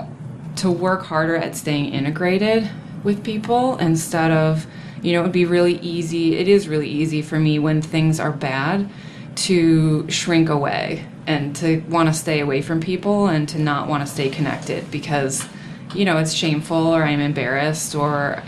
to 0.55 0.71
work 0.71 1.03
harder 1.03 1.35
at 1.35 1.55
staying 1.55 1.93
integrated 1.93 2.69
with 3.03 3.23
people 3.23 3.77
instead 3.77 4.31
of, 4.31 4.65
you 5.01 5.13
know, 5.13 5.19
it 5.19 5.23
would 5.23 5.31
be 5.31 5.45
really 5.45 5.79
easy. 5.79 6.35
It 6.35 6.47
is 6.47 6.67
really 6.67 6.89
easy 6.89 7.21
for 7.21 7.39
me 7.39 7.59
when 7.59 7.81
things 7.81 8.19
are 8.19 8.31
bad 8.31 8.89
to 9.35 10.09
shrink 10.09 10.49
away 10.49 11.05
and 11.25 11.55
to 11.57 11.79
want 11.89 12.09
to 12.09 12.13
stay 12.13 12.39
away 12.39 12.61
from 12.61 12.81
people 12.81 13.27
and 13.27 13.47
to 13.49 13.59
not 13.59 13.87
want 13.87 14.05
to 14.05 14.11
stay 14.11 14.29
connected 14.29 14.89
because, 14.91 15.47
you 15.93 16.03
know, 16.03 16.17
it's 16.17 16.33
shameful 16.33 16.87
or 16.87 17.03
I'm 17.03 17.19
embarrassed 17.19 17.95
or 17.95 18.41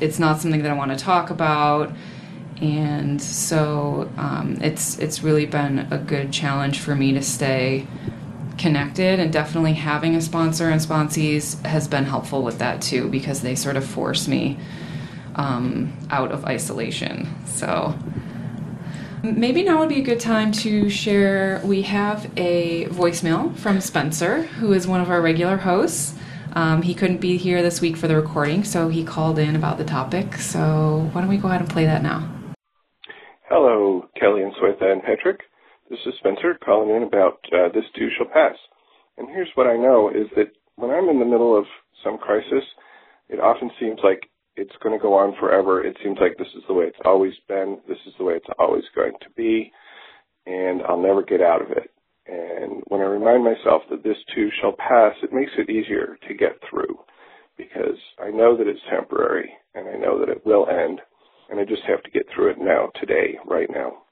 it's 0.00 0.18
not 0.18 0.40
something 0.40 0.62
that 0.62 0.70
I 0.70 0.74
want 0.74 0.96
to 0.96 1.02
talk 1.02 1.30
about. 1.30 1.92
And 2.60 3.20
so 3.20 4.10
um, 4.16 4.58
it's 4.62 4.98
it's 4.98 5.22
really 5.22 5.46
been 5.46 5.88
a 5.90 5.98
good 5.98 6.32
challenge 6.32 6.78
for 6.78 6.94
me 6.94 7.12
to 7.12 7.22
stay 7.22 7.86
connected 8.56 9.20
and 9.20 9.32
definitely 9.32 9.74
having 9.74 10.14
a 10.14 10.20
sponsor 10.20 10.70
and 10.70 10.80
sponsees 10.80 11.62
has 11.66 11.86
been 11.86 12.04
helpful 12.04 12.42
with 12.42 12.58
that 12.58 12.80
too 12.80 13.08
because 13.10 13.42
they 13.42 13.54
sort 13.54 13.76
of 13.76 13.84
force 13.84 14.26
me 14.26 14.58
um, 15.36 15.96
out 16.10 16.32
of 16.32 16.44
isolation 16.44 17.28
so 17.46 17.96
maybe 19.22 19.62
now 19.62 19.78
would 19.78 19.88
be 19.88 20.00
a 20.00 20.04
good 20.04 20.20
time 20.20 20.52
to 20.52 20.90
share 20.90 21.60
we 21.64 21.82
have 21.82 22.30
a 22.36 22.86
voicemail 22.86 23.56
from 23.56 23.80
spencer 23.80 24.42
who 24.42 24.72
is 24.72 24.86
one 24.86 25.00
of 25.00 25.08
our 25.08 25.20
regular 25.22 25.56
hosts 25.56 26.14
um, 26.54 26.82
he 26.82 26.94
couldn't 26.94 27.20
be 27.20 27.36
here 27.36 27.62
this 27.62 27.80
week 27.80 27.96
for 27.96 28.08
the 28.08 28.16
recording 28.16 28.64
so 28.64 28.88
he 28.88 29.04
called 29.04 29.38
in 29.38 29.54
about 29.56 29.78
the 29.78 29.84
topic 29.84 30.34
so 30.34 31.08
why 31.12 31.20
don't 31.20 31.30
we 31.30 31.36
go 31.36 31.48
ahead 31.48 31.60
and 31.60 31.70
play 31.70 31.84
that 31.84 32.02
now 32.02 32.32
Hello, 33.48 34.08
Kelli 34.20 34.42
and 34.42 34.52
Swetha 34.56 34.90
and 34.90 35.00
Patrick. 35.04 35.38
This 35.88 36.00
is 36.04 36.14
Spencer 36.18 36.58
calling 36.64 36.96
in 36.96 37.04
about 37.04 37.38
uh, 37.52 37.68
This 37.72 37.84
Too 37.94 38.08
Shall 38.16 38.26
Pass. 38.26 38.56
And 39.16 39.28
here's 39.28 39.48
what 39.54 39.68
I 39.68 39.76
know 39.76 40.10
is 40.10 40.26
that 40.34 40.50
when 40.74 40.90
I'm 40.90 41.08
in 41.08 41.20
the 41.20 41.24
middle 41.24 41.56
of 41.56 41.64
some 42.02 42.18
crisis, 42.18 42.64
it 43.28 43.38
often 43.38 43.70
seems 43.78 44.00
like 44.02 44.28
it's 44.56 44.74
going 44.82 44.98
to 44.98 45.02
go 45.02 45.14
on 45.14 45.34
forever. 45.38 45.84
It 45.84 45.96
seems 46.02 46.18
like 46.20 46.36
this 46.38 46.48
is 46.56 46.62
the 46.68 46.74
way 46.74 46.86
it's 46.86 46.98
always 47.04 47.34
been. 47.48 47.78
This 47.88 47.98
is 48.06 48.14
the 48.18 48.24
way 48.24 48.34
it's 48.34 48.46
always 48.58 48.84
going 48.94 49.12
to 49.20 49.30
be. 49.36 49.72
And 50.46 50.82
I'll 50.82 51.00
never 51.00 51.22
get 51.22 51.40
out 51.40 51.62
of 51.62 51.70
it. 51.72 51.90
And 52.26 52.82
when 52.88 53.00
I 53.00 53.04
remind 53.04 53.44
myself 53.44 53.82
that 53.90 54.02
this 54.02 54.16
too 54.34 54.48
shall 54.60 54.72
pass, 54.72 55.14
it 55.22 55.32
makes 55.32 55.52
it 55.58 55.70
easier 55.70 56.18
to 56.28 56.34
get 56.34 56.58
through 56.68 56.98
because 57.56 57.98
I 58.22 58.30
know 58.30 58.56
that 58.56 58.66
it's 58.66 58.80
temporary 58.90 59.50
and 59.74 59.88
I 59.88 59.94
know 59.96 60.18
that 60.20 60.28
it 60.28 60.44
will 60.44 60.68
end. 60.68 61.00
And 61.50 61.60
I 61.60 61.64
just 61.64 61.82
have 61.86 62.02
to 62.02 62.10
get 62.10 62.26
through 62.34 62.50
it 62.50 62.58
now, 62.58 62.90
today, 62.98 63.38
right 63.46 63.68
now. 63.70 64.02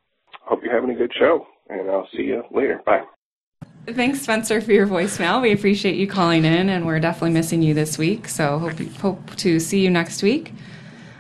Hope 0.43 0.61
you're 0.63 0.75
having 0.75 0.95
a 0.95 0.99
good 0.99 1.13
show, 1.19 1.47
and 1.69 1.91
I'll 1.91 2.09
see 2.17 2.23
you 2.23 2.45
later. 2.53 2.81
Bye. 2.87 3.03
Thanks, 3.87 4.23
Spencer, 4.23 4.63
for 4.63 4.73
your 4.73 4.87
voicemail. 4.87 5.43
We 5.43 5.53
appreciate 5.53 5.97
you 5.97 6.07
calling 6.07 6.47
in, 6.47 6.71
and 6.71 6.87
we're 6.87 7.01
definitely 7.01 7.33
missing 7.33 7.61
you 7.61 7.75
this 7.75 7.99
week. 7.99 8.29
So 8.29 8.59
hope 8.59 8.79
hope 8.97 9.37
to 9.37 9.61
see 9.61 9.81
you 9.81 9.91
next 9.91 10.23
week. 10.23 10.55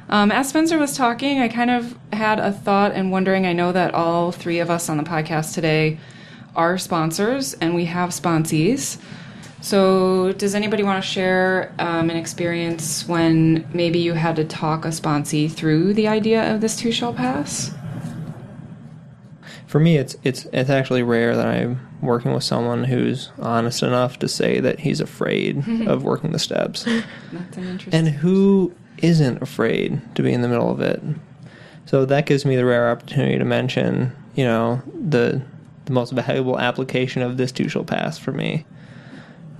Um, 0.09 0.33
as 0.33 0.48
Spencer 0.48 0.79
was 0.79 0.96
talking, 0.96 1.40
I 1.40 1.48
kind 1.48 1.70
of 1.70 1.94
had 2.11 2.38
a 2.38 2.53
thought 2.53 2.92
and 2.92 3.11
wondering. 3.11 3.44
I 3.44 3.53
know 3.53 3.70
that 3.72 3.92
all 3.92 4.33
three 4.33 4.61
of 4.61 4.70
us 4.70 4.88
on 4.88 4.96
the 4.96 5.03
podcast 5.03 5.53
today 5.53 5.98
are 6.57 6.79
sponsors, 6.79 7.53
and 7.53 7.74
we 7.74 7.85
have 7.85 8.11
sponsees. 8.11 8.98
So, 9.61 10.33
does 10.33 10.55
anybody 10.55 10.83
want 10.83 11.05
to 11.05 11.09
share 11.09 11.70
um, 11.79 12.09
an 12.09 12.16
experience 12.16 13.07
when 13.07 13.68
maybe 13.74 13.98
you 13.98 14.14
had 14.14 14.37
to 14.37 14.44
talk 14.44 14.87
a 14.87 14.88
sponsee 14.88 15.53
through 15.53 15.92
the 15.92 16.09
idea 16.09 16.55
of 16.55 16.62
this 16.62 16.77
too 16.77 16.92
shall 16.92 17.12
pass? 17.12 17.74
For 19.74 19.80
me, 19.80 19.96
it's 19.96 20.16
it's 20.22 20.46
it's 20.52 20.70
actually 20.70 21.02
rare 21.02 21.34
that 21.34 21.48
I'm 21.48 21.80
working 22.00 22.32
with 22.32 22.44
someone 22.44 22.84
who's 22.84 23.32
honest 23.40 23.82
enough 23.82 24.20
to 24.20 24.28
say 24.28 24.60
that 24.60 24.78
he's 24.78 25.00
afraid 25.00 25.68
of 25.88 26.04
working 26.04 26.30
the 26.30 26.38
steps, 26.38 26.84
That's 26.84 27.56
an 27.56 27.64
interesting. 27.64 27.92
and 27.92 28.08
who 28.14 28.72
isn't 28.98 29.42
afraid 29.42 30.00
to 30.14 30.22
be 30.22 30.32
in 30.32 30.42
the 30.42 30.48
middle 30.48 30.70
of 30.70 30.80
it. 30.80 31.02
So 31.87 32.04
that 32.04 32.24
gives 32.24 32.44
me 32.44 32.54
the 32.54 32.64
rare 32.64 32.88
opportunity 32.88 33.37
to 33.37 33.44
mention, 33.44 34.14
you 34.37 34.44
know, 34.44 34.80
the 35.08 35.42
the 35.87 35.92
most 35.92 36.12
valuable 36.12 36.60
application 36.60 37.22
of 37.22 37.37
this 37.37 37.50
too 37.50 37.68
shall 37.68 37.82
pass 37.82 38.16
for 38.16 38.30
me 38.30 38.64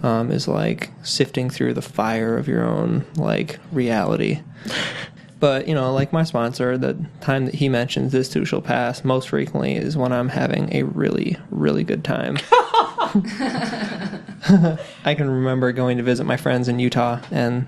um, 0.05 0.31
is 0.31 0.47
like 0.47 0.93
sifting 1.03 1.51
through 1.51 1.75
the 1.75 1.83
fire 1.83 2.39
of 2.39 2.47
your 2.47 2.65
own 2.65 3.05
like 3.17 3.59
reality. 3.73 4.43
But 5.45 5.69
you 5.69 5.75
know, 5.75 5.93
like 5.93 6.11
my 6.11 6.25
sponsor, 6.25 6.79
the 6.79 6.97
time 7.21 7.45
that 7.45 7.55
he 7.55 7.69
mentions 7.69 8.13
this 8.13 8.31
too 8.31 8.47
shall 8.47 8.63
pass 8.63 9.05
most 9.05 9.29
frequently 9.29 9.75
is 9.75 9.95
when 9.95 10.11
I'm 10.11 10.31
having 10.31 10.75
a 10.75 10.85
really, 10.85 11.37
really 11.51 11.85
good 11.85 12.03
time. 12.03 12.39
I 15.05 15.15
can 15.15 15.29
remember 15.29 15.71
going 15.73 15.99
to 15.99 16.03
visit 16.03 16.25
my 16.25 16.39
friends 16.39 16.67
in 16.67 16.79
Utah 16.79 17.21
and 17.31 17.67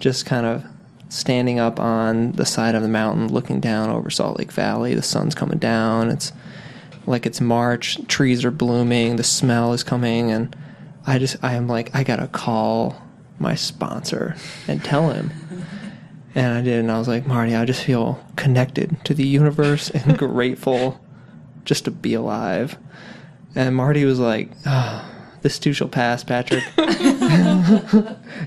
just 0.00 0.26
kind 0.26 0.44
of 0.44 0.64
standing 1.10 1.60
up 1.60 1.78
on 1.78 2.32
the 2.32 2.44
side 2.44 2.74
of 2.74 2.82
the 2.82 2.88
mountain, 2.88 3.32
looking 3.32 3.60
down 3.60 3.88
over 3.88 4.10
Salt 4.10 4.40
Lake 4.40 4.50
Valley. 4.50 4.96
The 4.96 5.02
sun's 5.02 5.36
coming 5.36 5.58
down. 5.58 6.10
It's 6.10 6.32
like 7.06 7.24
it's 7.24 7.40
March. 7.40 8.04
Trees 8.08 8.44
are 8.44 8.50
blooming. 8.50 9.14
The 9.14 9.22
smell 9.22 9.72
is 9.74 9.84
coming, 9.84 10.32
and 10.32 10.56
I 11.06 11.20
just 11.20 11.36
I 11.40 11.54
am 11.54 11.68
like 11.68 11.94
I 11.94 12.02
gotta 12.02 12.26
call 12.26 13.00
my 13.38 13.54
sponsor 13.54 14.34
and 14.66 14.82
tell 14.82 15.10
him. 15.10 15.30
And 16.34 16.54
I 16.54 16.62
did, 16.62 16.80
and 16.80 16.90
I 16.90 16.98
was 16.98 17.08
like, 17.08 17.26
Marty, 17.26 17.54
I 17.54 17.64
just 17.66 17.84
feel 17.84 18.24
connected 18.36 18.96
to 19.04 19.12
the 19.14 19.26
universe 19.26 19.90
and 19.90 20.16
grateful 20.32 20.98
just 21.64 21.84
to 21.84 21.90
be 21.90 22.14
alive. 22.14 22.78
And 23.54 23.76
Marty 23.76 24.04
was 24.06 24.18
like, 24.18 24.50
oh, 24.66 25.04
"This 25.42 25.58
too 25.58 25.74
shall 25.74 25.88
pass, 25.88 26.24
Patrick. 26.24 26.64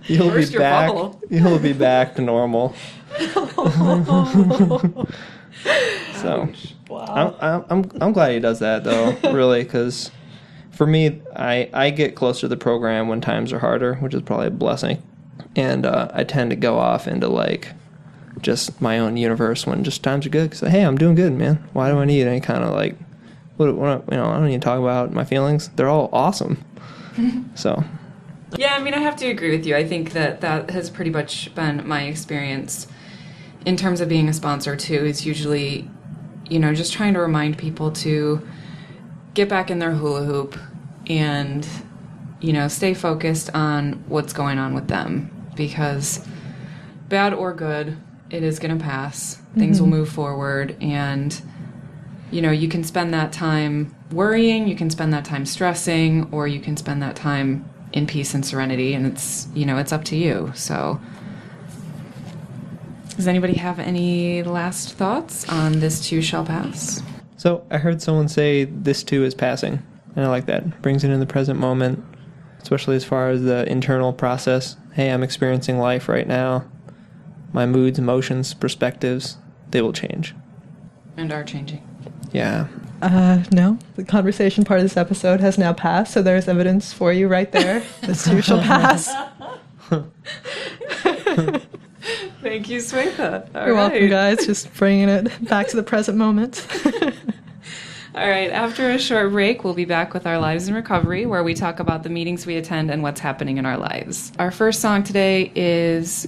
You'll 0.08 0.32
Burst 0.32 0.54
be 0.54 0.58
back. 0.58 0.88
bubble." 0.90 1.22
You'll 1.30 1.60
be 1.60 1.74
back 1.74 2.16
to 2.16 2.22
normal." 2.24 2.76
so 6.16 6.50
I'm, 6.92 7.34
I'm 7.40 7.66
I'm 7.70 7.92
I'm 8.02 8.14
glad 8.14 8.32
he 8.34 8.40
does 8.40 8.60
that 8.60 8.84
though, 8.84 9.16
really, 9.32 9.64
because 9.64 10.10
for 10.72 10.88
me, 10.88 11.22
I 11.36 11.70
I 11.72 11.90
get 11.92 12.16
closer 12.16 12.42
to 12.42 12.48
the 12.48 12.58
program 12.58 13.08
when 13.08 13.22
times 13.22 13.54
are 13.54 13.60
harder, 13.60 13.94
which 13.96 14.14
is 14.16 14.22
probably 14.24 14.48
a 14.48 14.52
blessing, 14.52 15.02
and 15.56 15.86
uh, 15.86 16.10
I 16.14 16.24
tend 16.24 16.50
to 16.50 16.56
go 16.56 16.78
off 16.78 17.08
into 17.08 17.28
like 17.28 17.74
just 18.42 18.82
my 18.82 19.00
own 19.00 19.18
universe 19.18 19.66
when 19.66 19.84
just 19.84 20.04
times 20.04 20.26
are 20.26 20.30
good. 20.30 20.52
Cause 20.52 20.62
hey, 20.62 20.84
I'm 20.84 20.98
doing 20.98 21.16
good, 21.16 21.34
man. 21.34 21.56
Why 21.74 21.90
do 21.90 21.98
I 21.98 22.06
need 22.06 22.28
any 22.28 22.42
kind 22.42 22.64
of 22.64 22.74
like 22.74 22.96
what, 23.58 23.74
what 23.76 24.04
you 24.12 24.18
know? 24.18 24.28
I 24.28 24.38
don't 24.38 24.48
need 24.48 24.62
to 24.62 24.66
talk 24.66 24.80
about 24.80 25.14
my 25.14 25.24
feelings. 25.24 25.70
They're 25.70 25.90
all 25.90 26.10
awesome. 26.12 26.64
so 27.56 27.84
Yeah, 28.58 28.76
I 28.76 28.80
mean, 28.80 28.94
I 28.94 29.00
have 29.00 29.16
to 29.18 29.28
agree 29.28 29.52
with 29.52 29.66
you. 29.66 29.76
I 29.76 29.86
think 29.88 30.12
that 30.14 30.42
that 30.42 30.70
has 30.72 30.90
pretty 30.90 31.12
much 31.12 31.54
been 31.56 31.88
my 31.88 32.04
experience 32.04 32.88
in 33.66 33.78
terms 33.78 34.02
of 34.02 34.10
being 34.10 34.28
a 34.30 34.34
sponsor, 34.34 34.76
too. 34.76 35.06
Is 35.06 35.26
usually, 35.26 35.90
you 36.50 36.60
know, 36.60 36.74
just 36.74 36.94
trying 36.94 37.14
to 37.14 37.20
remind 37.20 37.58
people 37.58 37.92
to 37.92 38.46
get 39.34 39.50
back 39.50 39.72
in 39.72 39.80
their 39.80 39.92
hula 39.92 40.24
hoop 40.24 40.58
and, 41.08 41.68
you 42.42 42.54
know, 42.54 42.68
stay 42.68 42.94
focused 42.94 43.50
on 43.54 44.04
what's 44.08 44.34
going 44.34 44.58
on 44.58 44.74
with 44.74 44.88
them. 44.88 45.32
Because 45.56 46.26
bad 47.08 47.34
or 47.34 47.54
good, 47.54 47.98
it 48.30 48.44
is 48.44 48.60
going 48.60 48.78
to 48.78 48.84
pass. 48.84 49.42
Things 49.58 49.80
will 49.80 49.88
mm-hmm. 49.88 49.98
move 49.98 50.10
forward. 50.10 50.76
And 50.82 51.42
you 52.32 52.42
know, 52.42 52.52
you 52.52 52.68
can 52.68 52.84
spend 52.84 53.14
that 53.14 53.32
time 53.32 53.96
worrying, 54.12 54.68
you 54.68 54.76
can 54.76 54.90
spend 54.90 55.14
that 55.14 55.26
time 55.26 55.46
stressing, 55.46 56.28
or 56.32 56.48
you 56.48 56.60
can 56.60 56.76
spend 56.76 57.02
that 57.02 57.16
time 57.16 57.70
in 57.94 58.08
peace 58.08 58.34
and 58.34 58.46
serenity. 58.46 58.94
And 58.94 59.06
it's 59.06 59.48
you 59.54 59.66
know 59.66 59.78
it's 59.78 59.94
up 59.94 60.04
to 60.06 60.16
you. 60.16 60.52
So 60.56 61.00
does 63.16 63.28
anybody 63.28 63.54
have 63.54 63.80
any 63.80 64.44
last 64.44 64.94
thoughts 64.94 65.48
on 65.48 65.80
this 65.80 66.06
too 66.06 66.22
shall 66.22 66.46
pass? 66.46 67.02
So 67.38 67.66
I 67.72 67.78
heard 67.78 68.02
someone 68.02 68.28
say 68.28 68.66
this 68.66 69.04
too 69.04 69.24
is 69.24 69.34
passing, 69.34 69.82
and 70.16 70.26
I 70.26 70.28
like 70.28 70.48
that. 70.48 70.82
Brings 70.82 71.04
it 71.04 71.12
in 71.12 71.20
the 71.20 71.26
present 71.26 71.60
moment, 71.60 72.04
especially 72.66 72.96
as 72.96 73.06
far 73.06 73.30
as 73.30 73.44
the 73.44 73.64
internal 73.72 74.12
process. 74.12 74.76
Hey, 74.94 75.12
I'm 75.12 75.22
experiencing 75.22 75.78
life 75.78 76.10
right 76.10 76.28
now. 76.28 76.66
My 77.54 77.68
moods, 77.68 78.00
emotions, 78.00 78.56
perspectives, 78.56 79.38
they 79.70 79.84
will 79.84 79.94
change. 79.94 80.34
and 81.16 81.32
are 81.32 81.44
changing 81.44 81.84
Yeah. 82.32 82.66
Uh, 83.04 83.44
no, 83.52 83.78
the 83.98 84.04
conversation 84.04 84.64
part 84.64 84.80
of 84.80 84.84
this 84.84 84.98
episode 84.98 85.42
has 85.42 85.60
now 85.60 85.74
passed, 85.74 86.12
so 86.14 86.24
there's 86.24 86.48
evidence 86.48 86.92
for 86.92 87.14
you 87.14 87.28
right 87.28 87.52
there. 87.52 87.84
This 88.02 88.26
too 88.26 88.42
shall 88.42 88.62
pass. 88.62 89.14
thank 92.42 92.68
you 92.68 92.80
swetha 92.80 93.48
All 93.56 93.66
You're 93.68 93.76
welcome, 93.76 94.10
guys. 94.10 94.44
Just 94.44 94.74
bringing 94.74 95.08
it 95.10 95.48
back 95.48 95.68
to 95.68 95.76
the 95.76 95.84
present 95.84 96.18
moment. 96.18 96.66
All 98.16 98.30
right, 98.30 98.50
after 98.50 98.90
a 98.92 98.98
short 98.98 99.32
break, 99.32 99.66
we'll 99.66 99.74
be 99.74 99.84
back 99.84 100.14
with 100.14 100.26
our 100.26 100.40
Lives 100.40 100.70
in 100.70 100.74
Recovery, 100.74 101.26
where 101.26 101.44
we 101.44 101.54
talk 101.54 101.82
about 101.82 102.04
the 102.04 102.10
meetings 102.10 102.46
we 102.46 102.56
attend 102.56 102.90
and 102.90 103.04
what's 103.04 103.20
happening 103.20 103.58
in 103.58 103.66
our 103.66 103.78
lives. 103.78 104.32
Our 104.40 104.52
first 104.52 104.80
song 104.80 105.04
today 105.04 105.52
is 105.54 106.26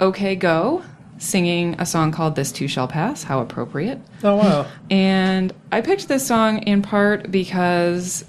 OK 0.00 0.36
Go, 0.36 0.82
singing 1.16 1.76
a 1.78 1.86
song 1.86 2.12
called 2.12 2.36
This 2.36 2.52
Too 2.52 2.68
Shall 2.68 2.88
Pass. 2.88 3.22
How 3.22 3.40
appropriate. 3.40 4.00
Oh 4.22 4.36
wow. 4.36 4.66
And 4.90 5.54
I 5.72 5.80
picked 5.80 6.08
this 6.08 6.26
song 6.26 6.58
in 6.64 6.82
part 6.82 7.30
because 7.30 8.26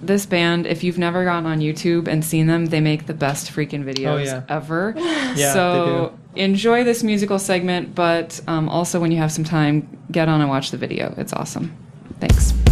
this 0.00 0.24
band, 0.24 0.66
if 0.66 0.82
you've 0.82 0.96
never 0.96 1.26
gone 1.26 1.44
on 1.44 1.58
YouTube 1.58 2.08
and 2.08 2.24
seen 2.24 2.46
them, 2.46 2.66
they 2.66 2.80
make 2.80 3.04
the 3.04 3.14
best 3.14 3.52
freaking 3.52 3.84
videos 3.84 4.06
Oh, 4.08 4.16
yeah. 4.16 4.42
ever. 4.48 4.94
Yeah, 5.36 5.52
so 5.52 6.18
enjoy 6.34 6.82
this 6.82 7.02
musical 7.02 7.38
segment, 7.38 7.94
but 7.94 8.40
um, 8.46 8.70
also 8.70 8.98
when 9.00 9.12
you 9.12 9.18
have 9.18 9.30
some 9.30 9.44
time, 9.44 9.86
get 10.10 10.30
on 10.30 10.40
and 10.40 10.48
watch 10.48 10.70
the 10.70 10.78
video. 10.78 11.12
It's 11.18 11.34
awesome. 11.34 11.76
Thanks. 12.20 12.67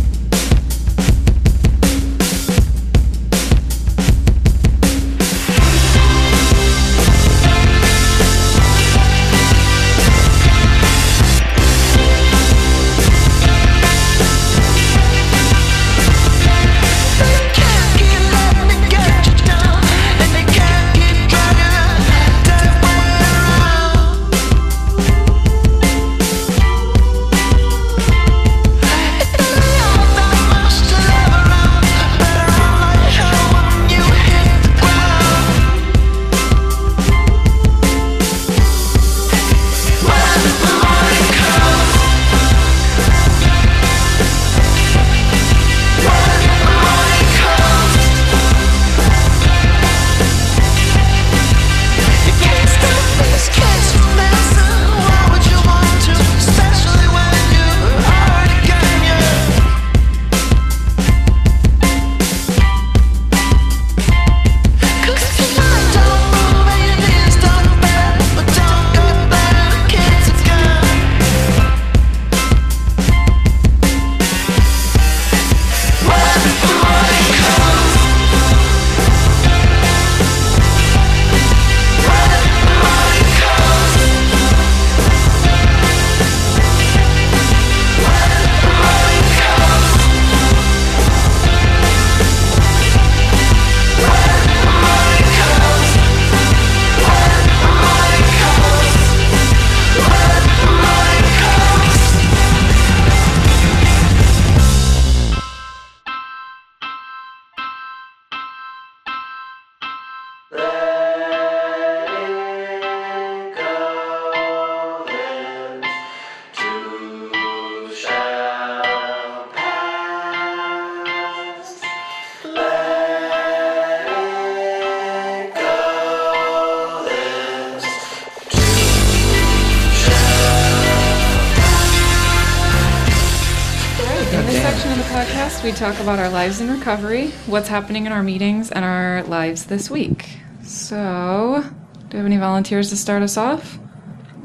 This 134.97 135.07
section 135.09 135.23
of 135.23 135.29
the 135.29 135.35
podcast, 135.35 135.65
we 135.65 135.73
talk 135.73 136.01
about 136.01 136.19
our 136.19 136.29
lives 136.31 136.61
in 136.61 136.71
recovery, 136.71 137.29
what's 137.47 137.69
happening 137.69 138.07
in 138.07 138.13
our 138.13 138.23
meetings, 138.23 138.71
and 138.71 138.85
our 138.85 139.23
lives 139.25 139.67
this 139.67 139.91
week. 139.91 140.39
So, 140.63 141.63
do 142.09 142.09
we 142.13 142.17
have 142.17 142.27
any 142.27 142.39
volunteers 142.39 142.89
to 142.91 142.97
start 142.97 143.23
us 143.23 143.37
off? 143.37 143.79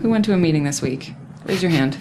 Who 0.01 0.09
went 0.09 0.25
to 0.25 0.33
a 0.33 0.37
meeting 0.37 0.63
this 0.63 0.81
week? 0.81 1.13
Raise 1.45 1.61
your 1.61 1.71
hand. 1.71 1.97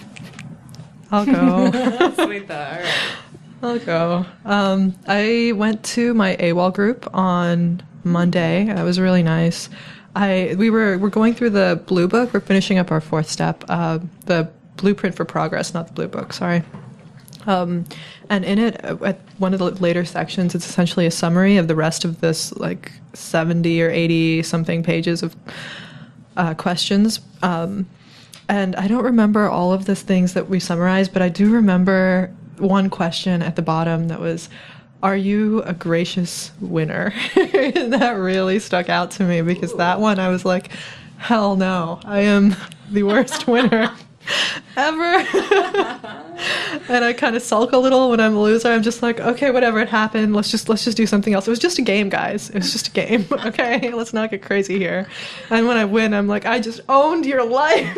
I'll 1.13 1.27
go. 1.27 1.71
Sweet, 2.25 2.49
though. 2.49 2.55
All 2.55 2.81
right. 2.81 3.15
I'll 3.63 3.79
go. 3.79 4.27
Um, 4.45 4.95
I 5.07 5.53
went 5.55 5.85
to 5.85 6.15
my 6.15 6.35
AWOL 6.37 6.75
group 6.75 7.09
on 7.15 7.83
Monday. 8.05 8.65
That 8.65 8.83
was 8.83 8.99
really 8.99 9.23
nice. 9.23 9.69
I 10.17 10.57
we 10.59 10.71
were 10.71 10.99
we're 10.99 11.11
going 11.11 11.35
through 11.35 11.51
the 11.51 11.81
blue 11.87 12.09
book. 12.09 12.33
We're 12.33 12.41
finishing 12.41 12.79
up 12.79 12.91
our 12.91 13.01
fourth 13.01 13.29
step, 13.31 13.65
uh, 13.69 14.01
the 14.27 14.51
blueprint 14.77 15.15
for 15.15 15.25
progress, 15.25 15.73
not 15.73 15.87
the 15.89 15.93
blue 15.93 16.09
book. 16.09 16.33
Sorry. 16.33 16.65
Um, 17.47 17.85
and 18.29 18.45
in 18.45 18.59
it, 18.59 18.85
uh, 18.85 18.97
at 19.05 19.21
one 19.39 19.53
of 19.53 19.59
the 19.59 19.71
later 19.71 20.05
sections, 20.05 20.55
it's 20.55 20.69
essentially 20.69 21.07
a 21.07 21.11
summary 21.11 21.57
of 21.57 21.69
the 21.69 21.75
rest 21.75 22.05
of 22.05 22.21
this 22.21 22.53
like 22.57 22.93
seventy 23.15 23.83
or 23.83 23.91
eighty 23.91 24.43
something 24.43 24.83
pages 24.83 25.23
of 25.23 25.35
uh, 26.37 26.55
questions. 26.55 27.21
Um, 27.43 27.89
and 28.49 28.75
I 28.77 28.89
don't 28.89 29.05
remember 29.05 29.49
all 29.49 29.73
of 29.73 29.85
the 29.85 29.95
things 29.95 30.35
that 30.35 30.49
we 30.49 30.61
summarized, 30.61 31.13
but 31.13 31.23
I 31.23 31.29
do 31.29 31.53
remember 31.53 32.31
one 32.59 32.91
question 32.91 33.43
at 33.43 33.57
the 33.57 33.63
bottom 33.63 34.09
that 34.09 34.21
was, 34.21 34.49
"Are 35.03 35.17
you 35.17 35.63
a 35.63 35.73
gracious 35.73 36.53
winner?" 36.61 37.13
and 37.37 37.93
that 37.93 38.13
really 38.13 38.59
stuck 38.59 38.89
out 38.89 39.13
to 39.13 39.25
me 39.25 39.41
because 39.43 39.75
that 39.77 40.01
one 40.01 40.19
I 40.19 40.29
was 40.29 40.45
like, 40.45 40.71
"Hell 41.17 41.57
no, 41.57 42.01
I 42.05 42.21
am 42.21 42.57
the 42.91 43.05
worst 43.05 43.47
winner." 43.47 43.93
Ever, 44.77 45.03
and 46.89 47.05
I 47.05 47.13
kind 47.13 47.35
of 47.35 47.43
sulk 47.43 47.73
a 47.73 47.77
little 47.77 48.11
when 48.11 48.21
I'm 48.21 48.37
a 48.37 48.41
loser. 48.41 48.69
I'm 48.69 48.83
just 48.83 49.03
like, 49.03 49.19
okay, 49.19 49.51
whatever, 49.51 49.81
it 49.81 49.89
happened. 49.89 50.35
Let's 50.35 50.51
just 50.51 50.69
let's 50.69 50.85
just 50.85 50.97
do 50.97 51.07
something 51.07 51.35
else. 51.35 51.47
It 51.47 51.51
was 51.51 51.59
just 51.59 51.79
a 51.79 51.83
game, 51.83 52.09
guys. 52.09 52.51
It 52.51 52.57
was 52.57 52.73
just 52.73 52.89
a 52.89 52.91
game. 52.91 53.27
Okay, 53.51 53.91
let's 53.93 54.13
not 54.13 54.31
get 54.31 54.43
crazy 54.43 54.79
here. 54.79 55.09
And 55.49 55.67
when 55.67 55.77
I 55.77 55.85
win, 55.85 56.13
I'm 56.15 56.29
like, 56.29 56.47
I 56.47 56.61
just 56.61 56.81
owned 56.89 57.25
your 57.27 57.45
life. 57.45 57.95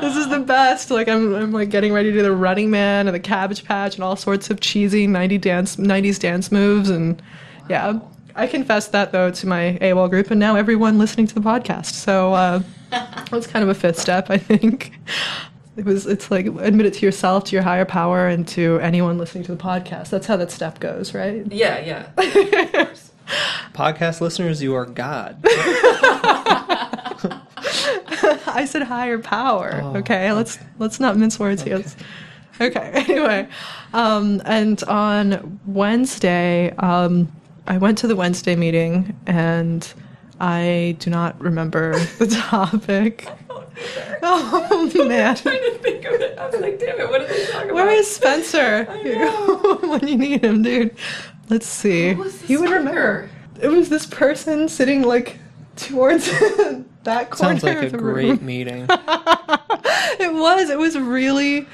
this 0.00 0.16
is 0.16 0.28
the 0.28 0.38
best. 0.38 0.90
Like 0.90 1.08
I'm, 1.08 1.34
I'm 1.34 1.52
like 1.52 1.68
getting 1.68 1.92
ready 1.92 2.10
to 2.10 2.16
do 2.16 2.22
the 2.22 2.32
Running 2.32 2.70
Man 2.70 3.06
and 3.06 3.14
the 3.14 3.20
Cabbage 3.20 3.64
Patch 3.64 3.96
and 3.96 4.04
all 4.04 4.16
sorts 4.16 4.48
of 4.48 4.60
cheesy 4.60 5.06
90 5.06 5.38
dance, 5.38 5.76
90s 5.76 6.18
dance 6.18 6.50
moves. 6.52 6.88
And 6.88 7.20
yeah, 7.68 7.98
I 8.34 8.46
confessed 8.46 8.92
that 8.92 9.12
though 9.12 9.30
to 9.30 9.46
my 9.46 9.78
AWOL 9.82 10.08
group, 10.08 10.30
and 10.30 10.40
now 10.40 10.54
everyone 10.56 10.96
listening 10.98 11.26
to 11.26 11.34
the 11.34 11.40
podcast. 11.40 11.92
So 11.92 12.32
uh, 12.34 12.62
that's 13.30 13.46
kind 13.46 13.62
of 13.62 13.68
a 13.68 13.74
fifth 13.74 13.98
step, 13.98 14.30
I 14.30 14.38
think. 14.38 14.92
It 15.76 15.84
was. 15.84 16.06
It's 16.06 16.30
like 16.30 16.46
admit 16.46 16.86
it 16.86 16.94
to 16.94 17.06
yourself, 17.06 17.44
to 17.44 17.56
your 17.56 17.62
higher 17.62 17.84
power, 17.84 18.26
and 18.26 18.46
to 18.48 18.78
anyone 18.80 19.18
listening 19.18 19.44
to 19.44 19.54
the 19.54 19.62
podcast. 19.62 20.10
That's 20.10 20.26
how 20.26 20.36
that 20.36 20.50
step 20.50 20.80
goes, 20.80 21.14
right? 21.14 21.46
Yeah, 21.50 21.78
yeah. 21.78 22.08
Podcast 23.72 24.20
listeners, 24.20 24.60
you 24.60 24.74
are 24.74 24.84
God. 24.84 25.38
I 28.52 28.66
said 28.68 28.82
higher 28.82 29.18
power. 29.18 29.80
Oh, 29.82 29.96
okay, 29.98 30.32
let's 30.32 30.58
let's 30.78 30.98
not 31.00 31.16
mince 31.16 31.38
words 31.38 31.62
here. 31.62 31.76
Let's- 31.76 31.96
Okay. 32.60 32.90
Anyway, 33.08 33.48
um, 33.94 34.42
and 34.44 34.82
on 34.84 35.58
Wednesday, 35.64 36.70
um, 36.76 37.32
I 37.66 37.78
went 37.78 37.96
to 37.98 38.06
the 38.06 38.14
Wednesday 38.16 38.54
meeting, 38.54 39.16
and 39.26 39.90
I 40.40 40.96
do 40.98 41.10
not 41.10 41.40
remember 41.40 41.98
the 42.18 42.26
topic. 42.26 43.28
Oh 44.22 44.90
man, 45.08 45.34
trying 45.36 45.58
to 45.58 45.78
think 45.78 46.04
of 46.04 46.12
it. 46.20 46.38
I 46.38 46.46
was 46.50 46.60
like, 46.60 46.78
damn 46.78 47.00
it, 47.00 47.08
what 47.08 47.20
did 47.20 47.30
they 47.30 47.46
talk 47.46 47.64
about? 47.64 47.74
where 47.74 47.88
is 47.88 48.10
Spencer 48.10 48.84
when 49.86 50.06
you 50.06 50.18
need 50.18 50.44
him, 50.44 50.62
dude? 50.62 50.94
Let's 51.48 51.66
see. 51.66 52.12
Who 52.12 52.22
was 52.24 52.38
the 52.40 52.46
He 52.46 52.56
would 52.58 52.66
speaker? 52.68 52.78
remember. 52.78 53.30
It 53.62 53.68
was 53.68 53.88
this 53.88 54.04
person 54.04 54.68
sitting 54.68 55.00
like 55.02 55.38
towards 55.76 56.26
that 57.04 57.30
corner 57.30 57.58
Sounds 57.58 57.62
like 57.62 57.78
of 57.78 57.84
a 57.84 57.88
the 57.90 57.96
great 57.98 58.28
room. 58.28 58.44
meeting. 58.44 58.86
It 58.90 60.32
was. 60.34 60.68
It 60.68 60.78
was 60.78 60.98
really 60.98 61.66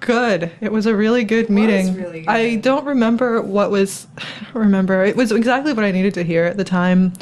good. 0.00 0.50
It 0.60 0.72
was 0.72 0.86
a 0.86 0.96
really 0.96 1.22
good 1.22 1.48
meeting. 1.48 1.94
really 1.94 2.20
good. 2.22 2.28
I 2.28 2.56
don't 2.56 2.84
remember 2.84 3.40
what 3.40 3.70
was. 3.70 4.08
Remember. 4.54 5.04
It 5.04 5.14
was 5.16 5.30
exactly 5.30 5.72
what 5.72 5.84
I 5.84 5.92
needed 5.92 6.14
to 6.14 6.24
hear 6.24 6.44
at 6.44 6.56
the 6.56 6.64
time. 6.64 7.12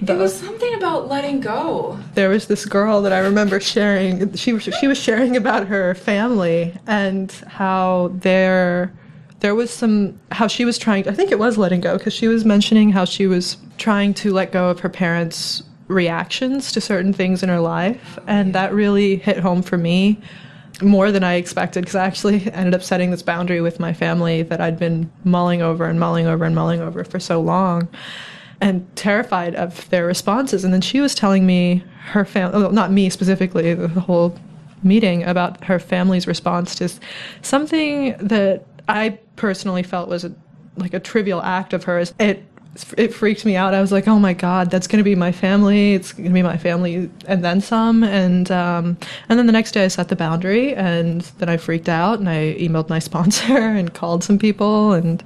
It 0.00 0.16
was 0.16 0.38
something 0.38 0.74
about 0.74 1.08
letting 1.08 1.40
go. 1.40 1.98
There 2.14 2.28
was 2.28 2.46
this 2.46 2.64
girl 2.64 3.02
that 3.02 3.12
I 3.12 3.18
remember 3.18 3.60
sharing. 3.60 4.32
She 4.34 4.52
was 4.52 4.62
she 4.62 4.86
was 4.86 4.98
sharing 4.98 5.36
about 5.36 5.66
her 5.66 5.94
family 5.94 6.74
and 6.86 7.30
how 7.46 8.12
there 8.14 8.92
there 9.40 9.54
was 9.54 9.70
some 9.70 10.18
how 10.30 10.46
she 10.46 10.64
was 10.64 10.78
trying. 10.78 11.08
I 11.08 11.12
think 11.12 11.32
it 11.32 11.38
was 11.38 11.58
letting 11.58 11.80
go 11.80 11.98
because 11.98 12.12
she 12.12 12.28
was 12.28 12.44
mentioning 12.44 12.90
how 12.90 13.04
she 13.04 13.26
was 13.26 13.56
trying 13.76 14.14
to 14.14 14.32
let 14.32 14.52
go 14.52 14.70
of 14.70 14.80
her 14.80 14.88
parents' 14.88 15.62
reactions 15.88 16.70
to 16.72 16.80
certain 16.80 17.12
things 17.12 17.42
in 17.42 17.48
her 17.48 17.60
life, 17.60 18.18
and 18.26 18.54
that 18.54 18.72
really 18.72 19.16
hit 19.16 19.38
home 19.38 19.62
for 19.62 19.78
me 19.78 20.20
more 20.80 21.10
than 21.10 21.24
I 21.24 21.34
expected 21.34 21.80
because 21.80 21.96
I 21.96 22.06
actually 22.06 22.52
ended 22.52 22.74
up 22.74 22.84
setting 22.84 23.10
this 23.10 23.22
boundary 23.22 23.60
with 23.60 23.80
my 23.80 23.92
family 23.92 24.42
that 24.42 24.60
I'd 24.60 24.78
been 24.78 25.10
mulling 25.24 25.60
over 25.60 25.86
and 25.86 25.98
mulling 25.98 26.26
over 26.26 26.44
and 26.44 26.54
mulling 26.54 26.80
over 26.80 27.02
for 27.02 27.18
so 27.18 27.40
long 27.40 27.88
and 28.60 28.86
terrified 28.96 29.54
of 29.54 29.88
their 29.90 30.06
responses. 30.06 30.64
And 30.64 30.72
then 30.72 30.80
she 30.80 31.00
was 31.00 31.14
telling 31.14 31.46
me 31.46 31.84
her 32.06 32.24
family, 32.24 32.60
well, 32.60 32.72
not 32.72 32.90
me 32.90 33.10
specifically, 33.10 33.74
the 33.74 33.88
whole 34.00 34.36
meeting 34.82 35.24
about 35.24 35.64
her 35.64 35.78
family's 35.78 36.26
response 36.26 36.74
to 36.76 36.88
something 37.42 38.16
that 38.18 38.64
I 38.88 39.18
personally 39.36 39.82
felt 39.82 40.08
was 40.08 40.24
a, 40.24 40.32
like 40.76 40.94
a 40.94 41.00
trivial 41.00 41.42
act 41.42 41.72
of 41.72 41.84
hers. 41.84 42.14
It 42.18 42.44
it 42.96 43.12
freaked 43.12 43.44
me 43.44 43.56
out. 43.56 43.74
I 43.74 43.80
was 43.80 43.90
like, 43.90 44.06
"Oh 44.06 44.18
my 44.18 44.32
god, 44.32 44.70
that's 44.70 44.86
going 44.86 44.98
to 44.98 45.04
be 45.04 45.16
my 45.16 45.32
family. 45.32 45.94
It's 45.94 46.12
going 46.12 46.28
to 46.28 46.34
be 46.34 46.42
my 46.42 46.56
family, 46.56 47.10
and 47.26 47.44
then 47.44 47.60
some." 47.60 48.04
And 48.04 48.50
um, 48.52 48.96
and 49.28 49.38
then 49.38 49.46
the 49.46 49.52
next 49.52 49.72
day, 49.72 49.84
I 49.84 49.88
set 49.88 50.08
the 50.08 50.16
boundary, 50.16 50.74
and 50.74 51.22
then 51.38 51.48
I 51.48 51.56
freaked 51.56 51.88
out, 51.88 52.20
and 52.20 52.28
I 52.28 52.54
emailed 52.58 52.88
my 52.88 52.98
sponsor 53.10 53.56
and 53.56 53.92
called 53.92 54.22
some 54.22 54.38
people, 54.38 54.92
and 54.92 55.24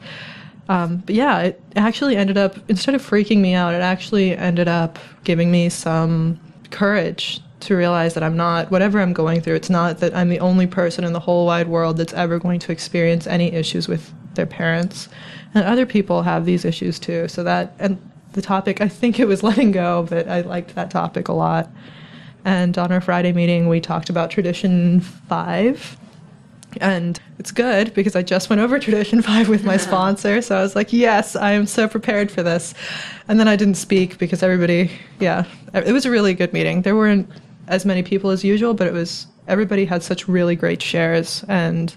um, 0.68 0.98
but 0.98 1.14
yeah, 1.14 1.40
it 1.40 1.61
actually 1.77 2.16
ended 2.16 2.38
up 2.38 2.57
instead 2.68 2.94
of 2.94 3.03
freaking 3.03 3.38
me 3.38 3.55
out, 3.55 3.75
it 3.75 3.83
actually 3.83 4.37
ended 4.37 4.68
up 4.68 4.98
giving 5.25 5.51
me 5.51 5.68
some 5.68 6.40
courage 6.70 7.40
to 7.61 7.77
realize 7.77 8.14
that 8.14 8.22
I'm 8.22 8.37
not 8.37 8.70
whatever 8.70 9.01
I'm 9.01 9.12
going 9.12 9.40
through. 9.40 9.55
It's 9.55 9.70
not 9.70 9.98
that 9.98 10.14
I'm 10.14 10.29
the 10.29 10.40
only 10.40 10.66
person 10.66 11.05
in 11.05 11.12
the 11.12 11.20
whole 11.20 11.46
wide 11.46 11.68
world 11.68 11.96
that's 11.96 12.12
ever 12.12 12.38
going 12.38 12.59
to 12.61 12.72
experience 12.72 13.27
any 13.27 13.53
issues 13.53 13.88
with 13.88 14.12
their 14.35 14.46
parents, 14.46 15.09
and 15.55 15.64
other 15.64 15.87
people 15.87 16.22
have 16.22 16.44
these 16.44 16.64
issues 16.64 16.98
too. 16.98 17.29
So 17.29 17.42
that 17.44 17.75
and 17.79 18.01
the 18.33 18.42
topic, 18.42 18.81
I 18.81 18.88
think 18.88 19.20
it 19.20 19.27
was 19.27 19.42
letting 19.42 19.72
go, 19.72 20.07
but 20.09 20.29
I 20.29 20.42
liked 20.42 20.75
that 20.75 20.90
topic 20.90 21.29
a 21.29 21.33
lot. 21.33 21.70
And 22.44 22.77
on 22.77 22.90
our 22.90 23.01
Friday 23.01 23.33
meeting, 23.33 23.68
we 23.68 23.81
talked 23.81 24.11
about 24.11 24.31
tradition 24.31 25.01
five, 25.01 25.96
and 26.81 27.21
it's 27.39 27.51
good 27.51 27.93
because 27.95 28.17
I 28.17 28.23
just 28.23 28.49
went 28.49 28.61
over 28.61 28.79
tradition 28.81 29.23
five 29.23 29.49
with 29.49 29.65
my 29.65 29.77
sponsor. 29.77 30.43
So 30.43 30.57
I 30.57 30.63
was 30.63 30.75
like, 30.75 30.93
yes, 30.93 31.37
I 31.37 31.53
am 31.53 31.67
so 31.67 31.89
prepared 31.89 32.31
for 32.31 32.43
this. 32.43 32.75
And 33.29 33.39
then 33.39 33.49
I 33.49 33.57
didn't 33.57 33.75
speak 33.75 34.19
because 34.19 34.43
everybody, 34.43 34.91
yeah, 35.21 35.45
it 35.75 35.93
was 35.93 36.07
a 36.07 36.11
really 36.11 36.35
good 36.35 36.53
meeting. 36.53 36.83
There 36.83 36.97
weren't 36.97 37.29
as 37.69 37.85
many 37.85 38.03
people 38.03 38.31
as 38.31 38.45
usual, 38.45 38.75
but 38.75 38.87
it 38.87 38.93
was, 38.93 39.27
everybody 39.49 39.85
had 39.85 40.03
such 40.03 40.29
really 40.29 40.57
great 40.57 40.83
shares 40.83 41.45
and 41.49 41.95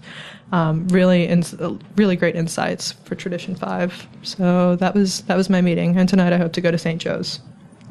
um, 0.51 0.87
really, 0.89 1.25
ins- 1.25 1.55
really 1.95 2.15
great 2.15 2.35
insights 2.35 2.91
for 2.91 3.15
tradition 3.15 3.55
five. 3.55 4.07
So 4.23 4.75
that 4.77 4.93
was, 4.93 5.21
that 5.21 5.37
was 5.37 5.49
my 5.49 5.61
meeting. 5.61 5.97
And 5.97 6.07
tonight 6.07 6.33
I 6.33 6.37
hope 6.37 6.53
to 6.53 6.61
go 6.61 6.71
to 6.71 6.77
St. 6.77 7.01
Joe's. 7.01 7.39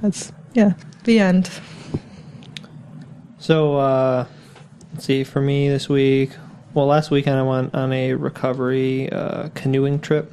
That's, 0.03 0.33
yeah, 0.55 0.75
the 1.05 1.19
end. 1.19 1.51
So, 3.39 3.77
uh, 3.77 4.27
let's 4.93 5.05
see, 5.05 5.25
for 5.25 5.41
me 5.41 5.69
this 5.69 5.89
week, 5.89 6.31
well, 6.75 6.87
last 6.87 7.11
weekend 7.11 7.39
I 7.39 7.43
went 7.43 7.75
on 7.75 7.93
a 7.93 8.15
recovery 8.15 9.11
uh, 9.11 9.49
canoeing 9.55 10.01
trip. 10.01 10.33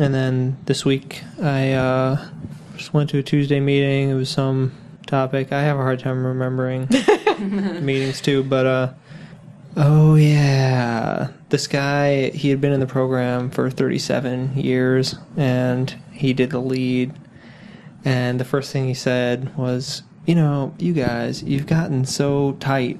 And 0.00 0.14
then 0.14 0.56
this 0.64 0.86
week 0.86 1.22
I 1.40 1.72
uh, 1.72 2.28
just 2.76 2.94
went 2.94 3.10
to 3.10 3.18
a 3.18 3.22
Tuesday 3.22 3.60
meeting. 3.60 4.08
It 4.08 4.14
was 4.14 4.30
some 4.30 4.72
topic. 5.06 5.52
I 5.52 5.60
have 5.60 5.78
a 5.78 5.82
hard 5.82 6.00
time 6.00 6.24
remembering 6.24 6.88
meetings 7.84 8.22
too, 8.22 8.42
but 8.42 8.64
uh, 8.66 8.92
oh 9.76 10.14
yeah, 10.14 11.28
this 11.50 11.66
guy 11.66 12.30
he 12.30 12.48
had 12.48 12.62
been 12.62 12.72
in 12.72 12.80
the 12.80 12.86
program 12.86 13.50
for 13.50 13.68
37 13.70 14.56
years, 14.56 15.16
and 15.36 15.94
he 16.12 16.32
did 16.32 16.50
the 16.50 16.60
lead. 16.60 17.12
And 18.04 18.40
the 18.40 18.44
first 18.46 18.72
thing 18.72 18.88
he 18.88 18.94
said 18.94 19.54
was, 19.56 20.02
"You 20.24 20.34
know, 20.34 20.74
you 20.78 20.94
guys, 20.94 21.42
you've 21.42 21.66
gotten 21.66 22.06
so 22.06 22.52
tight. 22.58 22.98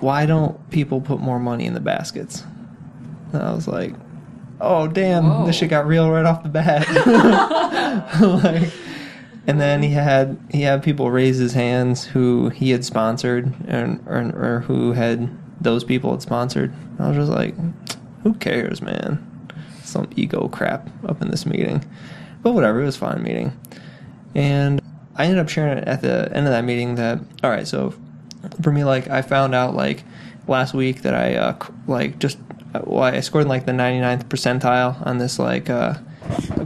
Why 0.00 0.26
don't 0.26 0.70
people 0.70 1.00
put 1.00 1.20
more 1.20 1.38
money 1.38 1.66
in 1.66 1.74
the 1.74 1.80
baskets?" 1.80 2.44
And 3.32 3.42
I 3.42 3.52
was 3.52 3.68
like, 3.68 3.94
"Oh 4.60 4.88
damn, 4.88 5.28
Whoa. 5.28 5.46
this 5.46 5.56
shit 5.56 5.70
got 5.70 5.86
real 5.86 6.10
right 6.10 6.24
off 6.24 6.42
the 6.42 6.48
bat." 6.48 6.86
like, 8.44 8.72
and 9.46 9.60
then 9.60 9.82
he 9.82 9.90
had 9.90 10.38
he 10.50 10.62
had 10.62 10.82
people 10.82 11.10
raise 11.10 11.38
his 11.38 11.52
hands 11.54 12.04
who 12.04 12.48
he 12.50 12.70
had 12.70 12.84
sponsored 12.84 13.52
and 13.68 14.02
or, 14.06 14.32
or 14.34 14.60
who 14.60 14.92
had 14.92 15.30
those 15.60 15.84
people 15.84 16.10
had 16.12 16.22
sponsored. 16.22 16.72
I 16.98 17.08
was 17.08 17.16
just 17.16 17.30
like, 17.30 17.54
who 18.22 18.34
cares, 18.34 18.82
man? 18.82 19.22
Some 19.82 20.08
ego 20.16 20.48
crap 20.48 20.88
up 21.08 21.22
in 21.22 21.30
this 21.30 21.46
meeting, 21.46 21.84
but 22.42 22.52
whatever. 22.52 22.82
It 22.82 22.86
was 22.86 22.96
a 22.96 22.98
fine 22.98 23.22
meeting, 23.22 23.52
and 24.34 24.80
I 25.14 25.24
ended 25.24 25.38
up 25.38 25.48
sharing 25.48 25.78
it 25.78 25.88
at 25.88 26.02
the 26.02 26.30
end 26.34 26.46
of 26.46 26.52
that 26.52 26.64
meeting 26.64 26.96
that 26.96 27.20
all 27.44 27.50
right. 27.50 27.66
So 27.66 27.94
for 28.62 28.72
me, 28.72 28.84
like 28.84 29.08
I 29.08 29.22
found 29.22 29.54
out 29.54 29.74
like 29.74 30.04
last 30.48 30.74
week 30.74 31.02
that 31.02 31.14
I 31.14 31.34
uh, 31.34 31.58
like 31.86 32.18
just 32.18 32.38
uh, 32.74 32.80
well, 32.84 33.02
I 33.02 33.20
scored 33.20 33.42
in, 33.42 33.48
like 33.48 33.66
the 33.66 33.72
99th 33.72 34.24
percentile 34.24 35.06
on 35.06 35.18
this 35.18 35.38
like 35.38 35.70
uh, 35.70 35.94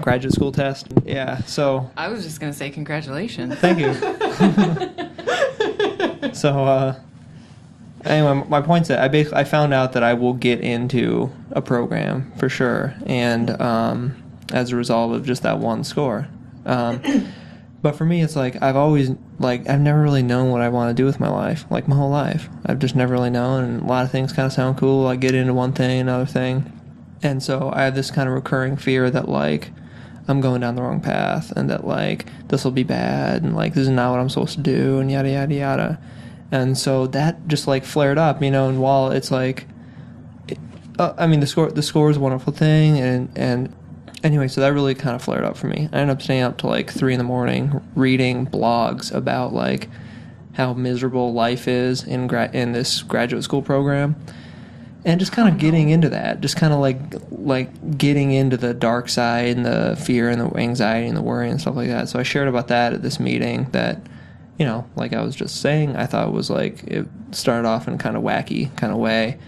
graduate 0.01 0.35
school 0.35 0.53
test. 0.53 0.89
Yeah, 1.05 1.39
so 1.43 1.91
I 1.97 2.09
was 2.09 2.25
just 2.25 2.41
gonna 2.41 2.53
say 2.53 2.71
congratulations. 2.71 3.55
Thank 3.57 3.79
you. 3.79 3.95
so, 6.35 6.65
uh, 6.65 6.99
anyway, 8.05 8.45
my 8.49 8.61
point's 8.61 8.89
that 8.89 9.01
I 9.01 9.09
basically 9.09 9.39
I 9.39 9.45
found 9.45 9.75
out 9.75 9.93
that 9.93 10.03
I 10.03 10.15
will 10.15 10.35
get 10.35 10.61
into 10.61 11.31
a 11.53 11.63
program 11.63 12.33
for 12.39 12.49
sure, 12.49 12.95
and 13.07 13.61
um, 13.61 14.23
as 14.53 14.73
a 14.73 14.77
result 14.77 15.15
of 15.15 15.27
just 15.27 15.43
that 15.43 15.59
one 15.59 15.85
score. 15.85 16.29
Um, 16.67 17.01
but 17.83 17.97
for 17.97 18.05
me, 18.05 18.23
it's 18.23 18.37
like 18.37 18.63
I've 18.63 18.77
always 18.77 19.11
like 19.39 19.69
I've 19.69 19.81
never 19.81 20.03
really 20.03 20.23
known 20.23 20.51
what 20.51 20.61
I 20.61 20.69
want 20.69 20.95
to 20.95 21.01
do 21.01 21.07
with 21.07 21.19
my 21.19 21.29
life, 21.29 21.65
like 21.71 21.89
my 21.89 21.97
whole 21.97 22.11
life. 22.11 22.49
I've 22.67 22.79
just 22.79 22.95
never 22.95 23.13
really 23.13 23.31
known, 23.31 23.65
and 23.65 23.83
a 23.83 23.87
lot 23.87 24.05
of 24.05 24.11
things 24.11 24.33
kind 24.33 24.47
of 24.47 24.53
sound 24.53 24.79
cool. 24.79 25.07
I 25.07 25.17
get 25.17 25.35
into 25.35 25.55
one 25.55 25.73
thing, 25.73 26.01
another 26.01 26.27
thing, 26.27 26.71
and 27.23 27.43
so 27.43 27.71
I 27.73 27.85
have 27.85 27.95
this 27.95 28.11
kind 28.11 28.29
of 28.29 28.35
recurring 28.35 28.77
fear 28.77 29.11
that 29.11 29.29
like. 29.29 29.71
I'm 30.29 30.41
going 30.41 30.61
down 30.61 30.77
the 30.77 30.83
wrong 30.83 31.01
path 31.01 31.51
and 31.57 31.69
that 31.71 31.85
like 31.85 32.27
this 32.47 32.63
will 32.63 32.71
be 32.71 32.85
bad 32.85 33.43
and 33.43 33.57
like 33.57 33.75
this 33.75 33.83
is 33.83 33.89
not 33.89 34.13
what 34.13 34.21
I'm 34.21 34.29
supposed 34.29 34.55
to 34.55 34.63
do 34.63 35.01
and 35.01 35.11
yada 35.11 35.29
yada 35.29 35.53
yada. 35.53 36.01
And 36.53 36.79
so 36.79 37.09
that 37.09 37.49
just 37.49 37.67
like 37.67 37.85
flared 37.85 38.17
up, 38.17 38.41
you 38.41 38.51
know, 38.51 38.69
and 38.69 38.81
while 38.81 39.11
it's 39.11 39.33
like 39.33 39.67
it, 40.47 40.59
uh, 41.01 41.15
I 41.19 41.27
mean 41.27 41.41
the 41.41 41.49
score 41.49 41.73
the 41.73 41.83
score 41.83 42.11
is 42.11 42.17
a 42.17 42.21
wonderful 42.21 42.53
thing 42.53 42.99
and 42.99 43.29
and 43.35 43.75
anyway, 44.23 44.49
so 44.49 44.61
that 44.61 44.73
really 44.73 44.95
kind 44.95 45.17
of 45.17 45.23
flared 45.23 45.45
up 45.45 45.57
for 45.57 45.67
me. 45.67 45.89
I 45.93 45.99
ended 45.99 46.17
up 46.17 46.23
staying 46.23 46.43
up 46.43 46.59
to 46.59 46.67
like 46.67 46.91
3 46.91 47.15
in 47.15 47.19
the 47.19 47.25
morning 47.25 47.81
reading 47.95 48.47
blogs 48.47 49.13
about 49.15 49.53
like 49.53 49.89
how 50.55 50.75
miserable 50.75 51.33
life 51.33 51.69
is 51.69 52.05
in 52.05 52.27
gra- 52.27 52.51
in 52.53 52.73
this 52.73 53.03
graduate 53.03 53.45
school 53.45 53.63
program. 53.63 54.17
And 55.03 55.19
just 55.19 55.33
kind 55.33 55.49
of 55.49 55.59
getting 55.59 55.89
into 55.89 56.11
that 56.11 56.43
just 56.43 56.57
kind 56.57 56.75
of 56.75 56.79
like 56.79 57.01
like 57.31 57.97
getting 57.97 58.33
into 58.33 58.59
the 58.59 58.75
dark 58.75 59.09
side 59.09 59.57
and 59.57 59.65
the 59.65 59.97
fear 59.99 60.29
and 60.29 60.39
the 60.39 60.55
anxiety 60.59 61.07
and 61.07 61.17
the 61.17 61.23
worry 61.23 61.49
and 61.49 61.59
stuff 61.59 61.75
like 61.75 61.89
that. 61.89 62.11
So 62.11 62.19
i 62.19 62.23
shared 62.23 62.49
about 62.49 62.69
that 62.69 62.93
at 62.93 63.01
this 63.01 63.19
meeting 63.19 63.65
that 63.71 63.99
you 64.61 64.67
know 64.67 64.87
like 64.95 65.15
i 65.15 65.23
was 65.23 65.35
just 65.35 65.63
saying 65.63 65.97
i 65.97 66.05
thought 66.05 66.31
was 66.33 66.51
like 66.51 66.85
it 66.85 67.09
started 67.33 67.67
off 67.67 67.89
in 67.89 67.97
kind 67.97 68.15
of 68.15 68.23
wacky 68.23 68.77
kind 68.77 68.93
of 68.93 68.99
way 68.99 69.39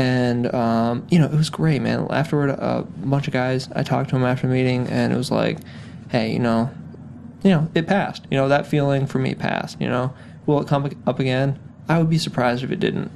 and 0.00 0.54
um, 0.54 1.06
you 1.10 1.18
know 1.18 1.26
it 1.26 1.34
was 1.34 1.50
great 1.50 1.82
man 1.82 2.06
afterward 2.10 2.50
a 2.50 2.86
bunch 3.04 3.26
of 3.26 3.32
guys 3.32 3.68
i 3.74 3.82
talked 3.82 4.10
to 4.10 4.14
them 4.14 4.24
after 4.24 4.46
the 4.46 4.52
meeting 4.52 4.86
and 4.88 5.12
it 5.12 5.16
was 5.16 5.30
like 5.30 5.58
hey 6.10 6.32
you 6.32 6.38
know 6.38 6.70
you 7.42 7.50
know, 7.50 7.68
it 7.74 7.86
passed. 7.86 8.26
You 8.30 8.36
know, 8.36 8.48
that 8.48 8.66
feeling 8.66 9.06
for 9.06 9.18
me 9.18 9.34
passed. 9.34 9.80
You 9.80 9.88
know, 9.88 10.12
will 10.46 10.60
it 10.60 10.68
come 10.68 10.90
up 11.06 11.18
again? 11.18 11.58
I 11.88 11.98
would 11.98 12.10
be 12.10 12.18
surprised 12.18 12.62
if 12.62 12.70
it 12.70 12.80
didn't. 12.80 13.10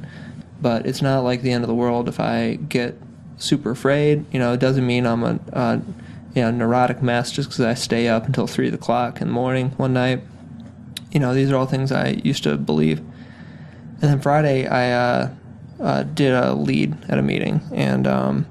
But 0.60 0.86
it's 0.86 1.02
not 1.02 1.20
like 1.20 1.42
the 1.42 1.52
end 1.52 1.64
of 1.64 1.68
the 1.68 1.74
world 1.74 2.08
if 2.08 2.18
I 2.20 2.54
get 2.54 2.98
super 3.36 3.70
afraid. 3.70 4.24
You 4.32 4.38
know, 4.38 4.52
it 4.52 4.60
doesn't 4.60 4.86
mean 4.86 5.06
I'm 5.06 5.22
a, 5.22 5.38
a 5.52 5.82
you 6.34 6.42
know, 6.42 6.50
neurotic 6.50 7.02
mess 7.02 7.30
just 7.30 7.50
because 7.50 7.64
I 7.64 7.74
stay 7.74 8.08
up 8.08 8.26
until 8.26 8.46
three 8.46 8.68
o'clock 8.68 9.20
in 9.20 9.28
the 9.28 9.34
morning 9.34 9.70
one 9.70 9.92
night. 9.92 10.22
You 11.12 11.20
know, 11.20 11.34
these 11.34 11.50
are 11.50 11.56
all 11.56 11.66
things 11.66 11.92
I 11.92 12.08
used 12.24 12.42
to 12.44 12.56
believe. 12.56 12.98
And 12.98 14.10
then 14.10 14.20
Friday, 14.20 14.66
I 14.66 14.90
uh, 14.90 15.34
uh, 15.80 16.02
did 16.02 16.32
a 16.32 16.54
lead 16.54 16.96
at 17.08 17.18
a 17.18 17.22
meeting, 17.22 17.60
and 17.72 18.06
um, 18.06 18.46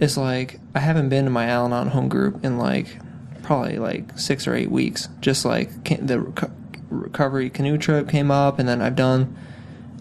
it's 0.00 0.16
like 0.16 0.60
I 0.74 0.80
haven't 0.80 1.08
been 1.08 1.24
to 1.24 1.30
my 1.30 1.46
Al-Anon 1.46 1.88
home 1.88 2.08
group 2.08 2.44
in 2.44 2.58
like 2.58 2.98
probably 3.42 3.78
like 3.78 4.18
six 4.18 4.46
or 4.46 4.54
eight 4.54 4.70
weeks. 4.70 5.08
Just 5.20 5.44
like 5.44 5.84
the 6.06 6.20
recovery 6.90 7.50
canoe 7.50 7.78
trip 7.78 8.08
came 8.08 8.30
up, 8.30 8.58
and 8.58 8.68
then 8.68 8.82
I've 8.82 8.96
done 8.96 9.36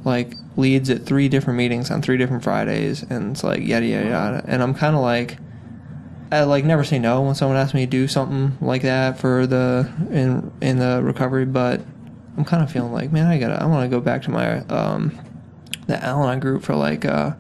like 0.04 0.36
leads 0.56 0.90
at 0.90 1.06
three 1.06 1.30
different 1.30 1.58
meetings 1.58 1.92
on 1.92 2.02
three 2.02 2.18
different 2.18 2.44
Fridays, 2.44 3.04
and 3.04 3.32
it's 3.32 3.44
like 3.44 3.62
yada 3.66 3.86
yada 3.86 4.10
yada. 4.10 4.44
And 4.48 4.62
I'm 4.62 4.74
kind 4.74 4.96
of 4.96 5.02
like, 5.02 5.38
I 6.32 6.44
like 6.44 6.66
never 6.66 6.84
say 6.84 7.00
no 7.00 7.22
when 7.22 7.36
someone 7.36 7.58
asks 7.58 7.74
me 7.74 7.86
to 7.86 7.90
do 7.90 8.08
something 8.08 8.58
like 8.66 8.82
that 8.84 9.20
for 9.20 9.48
the 9.48 9.92
in 10.12 10.52
in 10.62 10.80
the 10.80 11.02
recovery, 11.04 11.46
but 11.46 11.82
I'm 12.38 12.46
kind 12.46 12.64
of 12.64 12.72
feeling 12.72 12.94
like, 12.94 13.12
man, 13.12 13.28
I 13.28 13.40
gotta, 13.40 13.62
I 13.62 13.66
want 13.66 13.90
to 13.90 13.96
go 13.96 14.02
back 14.02 14.22
to 14.24 14.32
my 14.32 14.60
um 14.66 15.18
the 15.88 16.04
Al-Anon 16.04 16.40
group 16.40 16.64
for 16.64 16.76
like 16.76 17.06
a, 17.06 17.38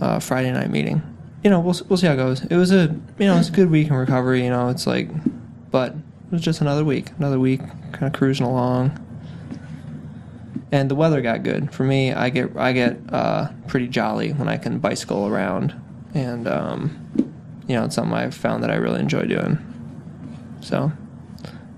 a 0.00 0.20
Friday 0.20 0.50
night 0.52 0.70
meeting. 0.70 1.02
You 1.42 1.50
know, 1.50 1.60
we'll 1.60 1.78
we'll 1.88 1.98
see 1.98 2.06
how 2.06 2.14
it 2.14 2.16
goes. 2.16 2.42
It 2.44 2.56
was 2.56 2.72
a 2.72 2.94
you 3.18 3.26
know 3.26 3.36
it's 3.36 3.50
a 3.50 3.52
good 3.52 3.70
week 3.70 3.88
in 3.88 3.94
recovery. 3.94 4.42
You 4.44 4.50
know, 4.50 4.68
it's 4.70 4.86
like, 4.86 5.08
but 5.70 5.92
it 5.92 6.32
was 6.32 6.40
just 6.40 6.60
another 6.62 6.84
week, 6.84 7.10
another 7.18 7.38
week, 7.38 7.60
kind 7.92 8.04
of 8.06 8.12
cruising 8.14 8.46
along. 8.46 8.98
And 10.72 10.90
the 10.90 10.94
weather 10.94 11.20
got 11.20 11.42
good 11.42 11.72
for 11.72 11.84
me. 11.84 12.12
I 12.12 12.30
get 12.30 12.56
I 12.56 12.72
get 12.72 12.96
uh, 13.12 13.48
pretty 13.68 13.88
jolly 13.88 14.32
when 14.32 14.48
I 14.48 14.56
can 14.56 14.78
bicycle 14.78 15.28
around, 15.28 15.74
and 16.14 16.48
um, 16.48 16.98
you 17.68 17.76
know 17.76 17.84
it's 17.84 17.94
something 17.94 18.14
I've 18.14 18.34
found 18.34 18.62
that 18.64 18.70
I 18.70 18.76
really 18.76 19.00
enjoy 19.00 19.26
doing. 19.26 19.58
So 20.62 20.90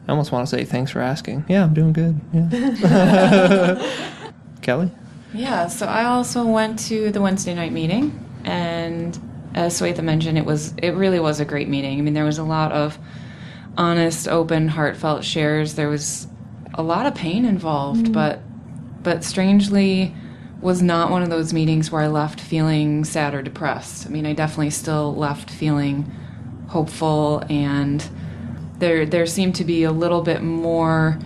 I 0.07 0.11
almost 0.11 0.31
want 0.31 0.49
to 0.49 0.57
say 0.57 0.65
thanks 0.65 0.93
for 0.93 1.01
asking. 1.01 1.45
Yeah, 1.49 1.65
I'm 1.65 1.75
doing 1.75 1.93
good. 1.93 2.21
Yeah. 2.33 2.49
Kelli. 4.63 4.93
Yeah, 5.37 5.67
so 5.69 5.87
I 5.87 6.05
also 6.05 6.47
went 6.47 6.79
to 6.89 7.11
the 7.13 7.21
Wednesday 7.21 7.55
night 7.55 7.73
meeting, 7.73 8.19
and 8.45 9.19
as 9.55 9.79
Swetha 9.79 10.03
mentioned, 10.03 10.39
it 10.39 10.45
was 10.47 10.75
it 10.79 10.95
really 10.95 11.21
was 11.21 11.41
a 11.41 11.45
great 11.45 11.69
meeting. 11.69 11.99
I 11.99 12.03
mean, 12.03 12.15
there 12.15 12.25
was 12.25 12.39
a 12.39 12.45
lot 12.45 12.73
of 12.73 12.99
honest, 13.77 14.29
open, 14.29 14.69
heartfelt 14.69 15.25
shares. 15.25 15.75
There 15.75 15.89
was 15.89 16.27
a 16.75 16.83
lot 16.83 17.07
of 17.07 17.15
pain 17.15 17.45
involved, 17.45 18.05
mm-hmm. 18.05 18.13
but 18.13 18.41
but 19.03 19.25
strangely 19.25 20.15
was 20.61 20.83
not 20.83 21.11
one 21.11 21.23
of 21.23 21.29
those 21.29 21.53
meetings 21.53 21.93
where 21.93 22.03
I 22.03 22.07
left 22.07 22.41
feeling 22.41 23.05
sad 23.05 23.35
or 23.35 23.43
depressed. 23.43 24.07
I 24.07 24.09
mean, 24.09 24.25
I 24.25 24.33
definitely 24.33 24.71
still 24.71 25.15
left 25.15 25.51
feeling 25.51 26.11
hopeful 26.69 27.45
and 27.49 28.07
there 28.79 29.07
there 29.07 29.27
seemed 29.27 29.55
to 29.57 29.65
be 29.65 29.85
a 29.85 29.93
little 29.93 30.23
bit 30.23 30.43
more 30.43 31.19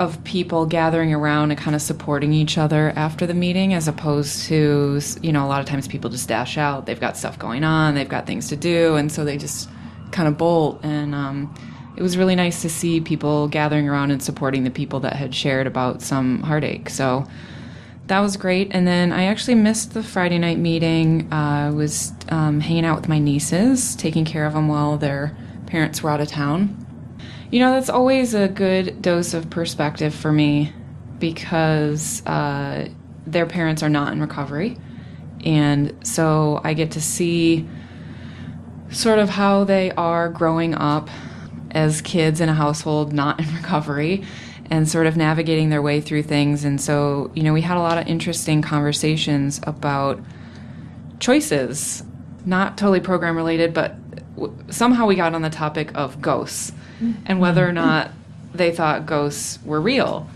of 0.00 0.24
people 0.24 0.64
gathering 0.64 1.12
around 1.12 1.50
and 1.50 1.60
kind 1.60 1.76
of 1.76 1.82
supporting 1.82 2.32
each 2.32 2.56
other 2.56 2.90
after 2.96 3.26
the 3.26 3.34
meeting 3.34 3.74
as 3.74 3.86
opposed 3.86 4.44
to 4.44 4.98
you 5.20 5.30
know 5.30 5.44
a 5.44 5.48
lot 5.48 5.60
of 5.60 5.66
times 5.66 5.86
people 5.86 6.08
just 6.08 6.26
dash 6.26 6.56
out. 6.56 6.86
They've 6.86 6.98
got 6.98 7.18
stuff 7.18 7.38
going 7.38 7.62
on 7.64 7.94
they've 7.94 8.08
got 8.08 8.26
things 8.26 8.48
to 8.48 8.56
do 8.56 8.96
and 8.96 9.12
so 9.12 9.24
they 9.24 9.36
just 9.36 9.68
kind 10.10 10.26
of 10.26 10.38
bolt. 10.38 10.80
And 10.82 11.14
um, 11.14 11.54
it 11.96 12.02
was 12.02 12.16
really 12.16 12.34
nice 12.34 12.62
to 12.62 12.70
see 12.70 13.02
people 13.02 13.46
gathering 13.48 13.90
around 13.90 14.10
and 14.10 14.22
supporting 14.22 14.64
the 14.64 14.70
people 14.70 15.00
that 15.00 15.16
had 15.16 15.34
shared 15.34 15.66
about 15.66 16.00
some 16.00 16.42
heartache. 16.42 16.88
So 16.88 17.26
that 18.06 18.20
was 18.20 18.38
great. 18.38 18.68
And 18.72 18.86
then 18.86 19.12
i 19.12 19.24
actually 19.24 19.54
missed 19.54 19.92
the 19.92 20.02
friday 20.02 20.38
night 20.38 20.58
meeting. 20.58 21.30
Uh, 21.30 21.68
i 21.68 21.70
was 21.70 22.14
um, 22.30 22.60
hanging 22.60 22.86
out 22.86 22.96
with 22.96 23.08
my 23.10 23.18
nieces 23.18 23.94
taking 23.96 24.24
care 24.24 24.46
of 24.46 24.54
them 24.54 24.66
while 24.66 24.96
their 24.96 25.36
parents 25.66 26.02
were 26.02 26.08
out 26.08 26.22
of 26.22 26.28
town 26.28 26.86
you 27.50 27.58
know, 27.58 27.72
that's 27.72 27.90
always 27.90 28.34
a 28.34 28.48
good 28.48 29.02
dose 29.02 29.34
of 29.34 29.50
perspective 29.50 30.14
for 30.14 30.30
me 30.30 30.72
because 31.18 32.24
uh, 32.26 32.88
their 33.26 33.46
parents 33.46 33.82
are 33.82 33.88
not 33.88 34.12
in 34.12 34.20
recovery. 34.20 34.78
And 35.44 35.94
so 36.06 36.60
I 36.62 36.74
get 36.74 36.92
to 36.92 37.00
see 37.00 37.68
sort 38.90 39.18
of 39.18 39.28
how 39.28 39.64
they 39.64 39.90
are 39.92 40.28
growing 40.28 40.74
up 40.74 41.08
as 41.70 42.00
kids 42.00 42.40
in 42.40 42.48
a 42.48 42.54
household 42.54 43.12
not 43.12 43.38
in 43.40 43.54
recovery 43.56 44.24
and 44.70 44.88
sort 44.88 45.06
of 45.06 45.16
navigating 45.16 45.70
their 45.70 45.82
way 45.82 46.00
through 46.00 46.22
things. 46.22 46.64
And 46.64 46.80
so, 46.80 47.30
you 47.34 47.42
know, 47.42 47.52
we 47.52 47.60
had 47.60 47.76
a 47.76 47.80
lot 47.80 47.98
of 47.98 48.06
interesting 48.06 48.62
conversations 48.62 49.60
about 49.64 50.20
choices, 51.18 52.04
not 52.46 52.78
totally 52.78 53.00
program 53.00 53.36
related, 53.36 53.74
but 53.74 53.96
somehow 54.68 55.06
we 55.06 55.16
got 55.16 55.34
on 55.34 55.42
the 55.42 55.50
topic 55.50 55.90
of 55.96 56.20
ghosts 56.20 56.72
and 57.26 57.40
whether 57.40 57.66
or 57.66 57.72
not 57.72 58.10
they 58.52 58.72
thought 58.72 59.06
ghosts 59.06 59.58
were 59.64 59.80
real. 59.80 60.28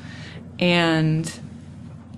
And 0.59 1.31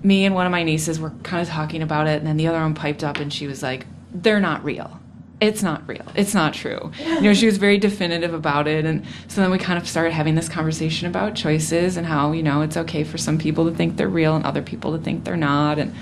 me 0.03 0.25
and 0.25 0.35
one 0.35 0.45
of 0.45 0.51
my 0.51 0.63
nieces 0.63 0.99
were 0.99 1.11
kind 1.23 1.41
of 1.41 1.47
talking 1.47 1.81
about 1.81 2.07
it, 2.07 2.19
and 2.19 2.27
then 2.27 2.37
the 2.37 2.47
other 2.47 2.59
one 2.59 2.73
piped 2.73 3.03
up 3.03 3.17
and 3.17 3.31
she 3.31 3.47
was 3.47 3.63
like, 3.63 3.85
They're 4.13 4.39
not 4.39 4.63
real. 4.63 4.99
It's 5.39 5.61
not 5.61 5.87
real. 5.87 6.05
It's 6.15 6.33
not 6.33 6.55
true. 6.55 6.91
You 6.99 7.21
know, 7.21 7.33
she 7.35 7.45
was 7.45 7.57
very 7.57 7.77
definitive 7.77 8.33
about 8.33 8.67
it. 8.67 8.85
And 8.85 9.05
so 9.27 9.39
then 9.39 9.51
we 9.51 9.59
kind 9.59 9.77
of 9.77 9.87
started 9.87 10.11
having 10.11 10.33
this 10.33 10.49
conversation 10.49 11.07
about 11.07 11.35
choices 11.35 11.95
and 11.95 12.07
how, 12.07 12.31
you 12.31 12.41
know, 12.41 12.61
it's 12.61 12.75
okay 12.75 13.03
for 13.03 13.19
some 13.19 13.37
people 13.37 13.69
to 13.69 13.75
think 13.75 13.97
they're 13.97 14.09
real 14.09 14.35
and 14.35 14.43
other 14.45 14.63
people 14.63 14.97
to 14.97 15.03
think 15.03 15.25
they're 15.25 15.37
not. 15.37 15.77
And 15.77 15.93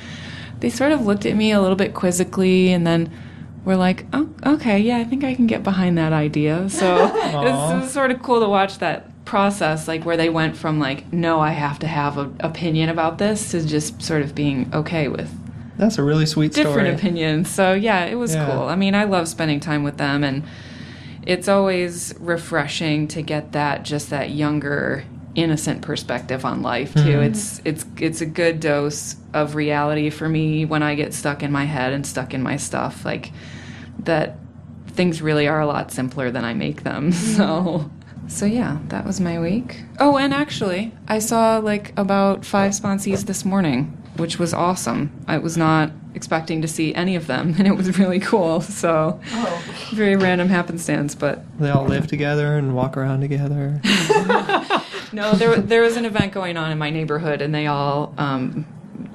they 0.62 0.70
sort 0.70 0.94
of 0.94 1.06
looked 1.06 1.26
at 1.26 1.36
me 1.36 1.52
a 1.52 1.60
little 1.60 1.76
bit 1.76 1.94
quizzically 1.94 2.70
and 2.70 2.88
then 2.88 3.12
we're 3.66 3.76
like, 3.76 4.06
oh, 4.14 4.30
okay, 4.46 4.80
yeah, 4.80 5.00
I 5.00 5.04
think 5.04 5.24
I 5.24 5.34
can 5.34 5.48
get 5.48 5.64
behind 5.64 5.98
that 5.98 6.14
idea. 6.14 6.70
So 6.70 7.06
it 7.16 7.34
was 7.34 7.92
sort 7.92 8.12
of 8.12 8.22
cool 8.22 8.40
to 8.40 8.48
watch 8.48 8.78
that 8.78 9.26
process, 9.26 9.88
like 9.88 10.06
where 10.06 10.16
they 10.16 10.30
went 10.30 10.56
from 10.56 10.80
like, 10.80 11.12
no, 11.12 11.40
I 11.40 11.52
have 11.52 11.80
to 11.80 11.88
have 11.88 12.18
an 12.18 12.38
opinion 12.40 12.90
about 12.90 13.18
this, 13.18 13.52
to 13.52 13.66
just 13.66 14.02
sort 14.02 14.22
of 14.22 14.36
being 14.36 14.70
okay 14.74 15.08
with. 15.08 15.34
That's 15.78 15.98
a 15.98 16.04
really 16.04 16.26
sweet 16.26 16.54
different 16.54 16.88
story. 16.88 16.90
opinions. 16.92 17.50
So 17.50 17.74
yeah, 17.74 18.06
it 18.06 18.16
was 18.16 18.34
yeah. 18.34 18.46
cool. 18.46 18.64
I 18.64 18.76
mean, 18.76 18.96
I 18.96 19.04
love 19.04 19.28
spending 19.28 19.60
time 19.60 19.84
with 19.84 19.98
them, 19.98 20.24
and 20.24 20.44
it's 21.24 21.48
always 21.48 22.14
refreshing 22.20 23.08
to 23.10 23.22
get 23.22 23.52
that 23.52 23.84
just 23.84 24.10
that 24.12 24.30
younger 24.30 25.04
innocent 25.36 25.82
perspective 25.82 26.46
on 26.46 26.62
life 26.62 26.94
too. 26.94 27.00
Mm-hmm. 27.00 27.24
It's 27.24 27.62
it's 27.66 27.86
it's 27.98 28.22
a 28.22 28.26
good 28.26 28.60
dose 28.60 29.16
of 29.34 29.56
reality 29.56 30.10
for 30.10 30.28
me 30.28 30.66
when 30.66 30.82
I 30.82 30.96
get 30.96 31.14
stuck 31.14 31.44
in 31.44 31.52
my 31.52 31.66
head 31.66 31.94
and 31.94 32.06
stuck 32.06 32.34
in 32.34 32.42
my 32.42 32.58
stuff. 32.58 33.06
Like 33.06 33.32
that 34.00 34.38
things 34.88 35.22
really 35.22 35.48
are 35.48 35.60
a 35.60 35.68
lot 35.68 35.92
simpler 35.92 36.32
than 36.32 36.46
I 36.46 36.54
make 36.54 36.84
them. 36.84 37.12
So 37.36 37.92
so 38.28 38.46
yeah, 38.46 38.80
that 38.88 39.06
was 39.06 39.20
my 39.20 39.40
week. 39.40 39.84
Oh, 40.00 40.18
and 40.18 40.34
actually, 40.34 40.92
I 41.08 41.20
saw 41.20 41.58
like 41.60 41.94
about 41.98 42.44
5 42.44 42.72
sponsees 42.72 43.26
this 43.26 43.46
morning, 43.46 43.86
which 44.18 44.40
was 44.40 44.54
awesome. 44.54 45.12
I 45.28 45.38
was 45.38 45.58
not 45.58 45.92
expecting 46.16 46.62
to 46.62 46.68
see 46.68 46.96
any 46.96 47.16
of 47.16 47.28
them 47.28 47.54
and 47.60 47.68
it 47.68 47.76
was 47.76 48.00
really 48.00 48.20
cool. 48.20 48.62
So 48.62 49.20
oh. 49.32 49.64
very 49.92 50.16
random 50.16 50.50
happenstance, 50.50 51.14
but 51.14 51.44
they 51.60 51.70
all 51.70 51.86
live 51.86 52.08
together 52.08 52.58
and 52.58 52.76
walk 52.76 52.98
around 52.98 53.22
together. 53.22 53.82
no, 55.12 55.34
there 55.34 55.58
there 55.58 55.82
was 55.82 55.98
an 55.98 56.06
event 56.06 56.34
going 56.34 56.58
on 56.58 56.72
in 56.72 56.78
my 56.78 56.90
neighborhood 56.90 57.42
and 57.42 57.54
they 57.54 57.68
all 57.68 58.14
um, 58.18 58.66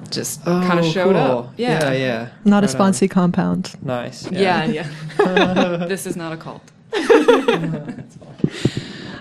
just 0.09 0.41
oh, 0.45 0.63
kind 0.65 0.79
of 0.79 0.85
showed 0.85 1.13
cool. 1.15 1.17
up. 1.17 1.53
Yeah, 1.57 1.91
yeah. 1.91 1.93
yeah. 1.93 2.29
Not 2.45 2.63
right 2.63 2.73
a 2.73 2.77
sponsee 2.77 3.09
compound. 3.09 3.75
Nice. 3.81 4.29
Yeah, 4.31 4.65
yeah. 4.65 4.89
yeah. 5.19 5.77
this 5.87 6.05
is 6.05 6.15
not 6.15 6.33
a 6.33 6.37
cult. 6.37 6.71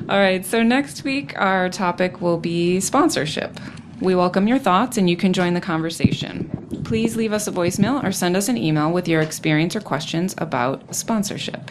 All 0.08 0.18
right, 0.18 0.44
so 0.44 0.64
next 0.64 1.04
week 1.04 1.38
our 1.38 1.68
topic 1.68 2.20
will 2.20 2.38
be 2.38 2.80
sponsorship. 2.80 3.60
We 4.00 4.16
welcome 4.16 4.48
your 4.48 4.58
thoughts 4.58 4.96
and 4.96 5.08
you 5.08 5.16
can 5.16 5.32
join 5.32 5.54
the 5.54 5.60
conversation. 5.60 6.48
Please 6.84 7.16
leave 7.16 7.32
us 7.32 7.46
a 7.46 7.52
voicemail 7.52 8.02
or 8.02 8.10
send 8.10 8.36
us 8.36 8.48
an 8.48 8.56
email 8.56 8.90
with 8.90 9.06
your 9.06 9.20
experience 9.20 9.76
or 9.76 9.80
questions 9.80 10.34
about 10.38 10.94
sponsorship. 10.94 11.70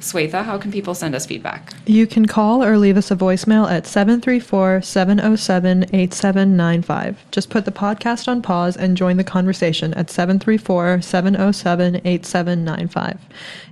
Swetha, 0.00 0.44
how 0.44 0.58
can 0.58 0.70
people 0.70 0.94
send 0.94 1.14
us 1.14 1.26
feedback? 1.26 1.74
You 1.86 2.06
can 2.06 2.26
call 2.26 2.62
or 2.62 2.78
leave 2.78 2.96
us 2.96 3.10
a 3.10 3.16
voicemail 3.16 3.70
at 3.70 3.86
734 3.86 4.82
707 4.82 5.84
8795. 5.92 7.24
Just 7.30 7.50
put 7.50 7.64
the 7.64 7.72
podcast 7.72 8.28
on 8.28 8.40
pause 8.40 8.76
and 8.76 8.96
join 8.96 9.16
the 9.16 9.24
conversation 9.24 9.92
at 9.94 10.10
734 10.10 11.02
707 11.02 11.96
8795. 12.04 13.18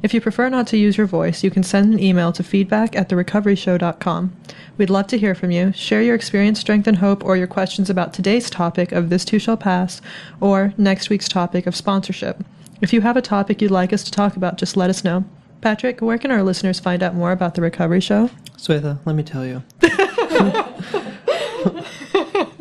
If 0.03 0.13
you 0.13 0.21
prefer 0.21 0.49
not 0.49 0.67
to 0.69 0.77
use 0.77 0.97
your 0.97 1.07
voice, 1.07 1.45
you 1.45 1.51
can 1.51 1.63
send 1.63 1.95
an 1.95 2.01
email 2.01 2.33
to 2.33 2.43
feedback 2.43 2.97
at 2.97 3.09
therecoveryshow.com. 3.09 4.37
We'd 4.79 4.91
love 4.91 5.07
to 5.09 5.19
hear 5.19 5.35
from 5.35 5.53
you. 5.53 5.73
Share 5.73 6.03
your 6.03 6.15
experience, 6.15 6.61
strength, 6.61 6.87
and 6.87 6.99
hope, 6.99 7.25
or 7.25 7.37
your 7.37 7.47
questions 7.47 7.89
about 7.89 8.13
today's 8.13 8.51
topic 8.51 8.93
of 8.93 9.11
This 9.11 9.25
Too 9.25 9.39
Shall 9.39 9.57
Pass 9.57 10.03
or 10.41 10.75
next 10.77 11.09
week's 11.09 11.29
topic 11.29 11.67
of 11.67 11.77
sponsorship. 11.77 12.45
If 12.83 12.93
you 12.93 13.01
have 13.01 13.17
a 13.17 13.23
topic 13.23 13.63
you'd 13.63 13.71
like 13.71 13.93
us 13.93 14.05
to 14.05 14.11
talk 14.11 14.37
about, 14.37 14.59
just 14.59 14.77
let 14.77 14.91
us 14.91 15.05
know. 15.05 15.25
Patrick, 15.67 16.01
where 16.01 16.17
can 16.17 16.31
our 16.31 16.45
listeners 16.45 16.79
find 16.79 17.03
out 17.03 17.17
more 17.17 17.33
about 17.33 17.57
the 17.57 17.61
Recovery 17.61 17.99
Show? 17.99 18.31
Swetha, 18.57 19.01
let 19.05 19.17
me 19.17 19.25
tell 19.25 19.45
you. 19.45 19.65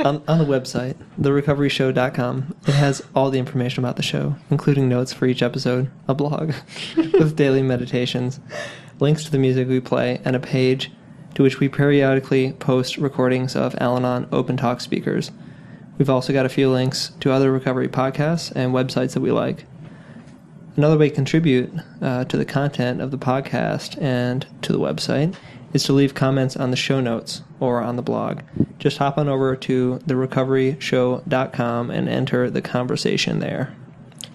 on, 0.03 0.23
on 0.27 0.39
the 0.39 0.45
website, 0.47 0.95
therecoveryshow.com, 1.21 2.55
it 2.65 2.73
has 2.73 3.03
all 3.13 3.29
the 3.29 3.37
information 3.37 3.83
about 3.83 3.97
the 3.97 4.01
show, 4.01 4.37
including 4.49 4.89
notes 4.89 5.13
for 5.13 5.27
each 5.27 5.43
episode, 5.43 5.91
a 6.07 6.15
blog 6.15 6.53
with 6.97 7.35
daily 7.35 7.61
meditations, 7.61 8.39
links 8.99 9.23
to 9.23 9.29
the 9.29 9.37
music 9.37 9.67
we 9.67 9.79
play, 9.79 10.19
and 10.25 10.35
a 10.35 10.39
page 10.39 10.91
to 11.35 11.43
which 11.43 11.59
we 11.59 11.69
periodically 11.69 12.53
post 12.53 12.97
recordings 12.97 13.55
of 13.55 13.75
Al 13.79 13.97
Anon 13.97 14.27
open 14.31 14.57
talk 14.57 14.81
speakers. 14.81 15.29
We've 15.99 16.09
also 16.09 16.33
got 16.33 16.47
a 16.47 16.49
few 16.49 16.71
links 16.71 17.11
to 17.19 17.31
other 17.31 17.51
recovery 17.51 17.87
podcasts 17.87 18.51
and 18.55 18.73
websites 18.73 19.13
that 19.13 19.21
we 19.21 19.31
like. 19.31 19.65
Another 20.77 20.97
way 20.97 21.09
to 21.09 21.15
contribute 21.15 21.71
uh, 22.01 22.25
to 22.25 22.35
the 22.35 22.43
content 22.43 22.99
of 22.99 23.11
the 23.11 23.17
podcast 23.17 24.01
and 24.01 24.45
to 24.61 24.73
the 24.73 24.79
website 24.79 25.33
is 25.71 25.83
to 25.83 25.93
leave 25.93 26.13
comments 26.13 26.57
on 26.57 26.71
the 26.71 26.77
show 26.77 26.99
notes 26.99 27.43
or 27.61 27.81
on 27.81 27.95
the 27.95 28.01
blog. 28.01 28.41
Just 28.77 28.97
hop 28.97 29.17
on 29.17 29.29
over 29.29 29.55
to 29.55 29.99
therecoveryshow.com 30.05 31.91
and 31.91 32.09
enter 32.09 32.49
the 32.49 32.61
conversation 32.61 33.39
there. 33.39 33.73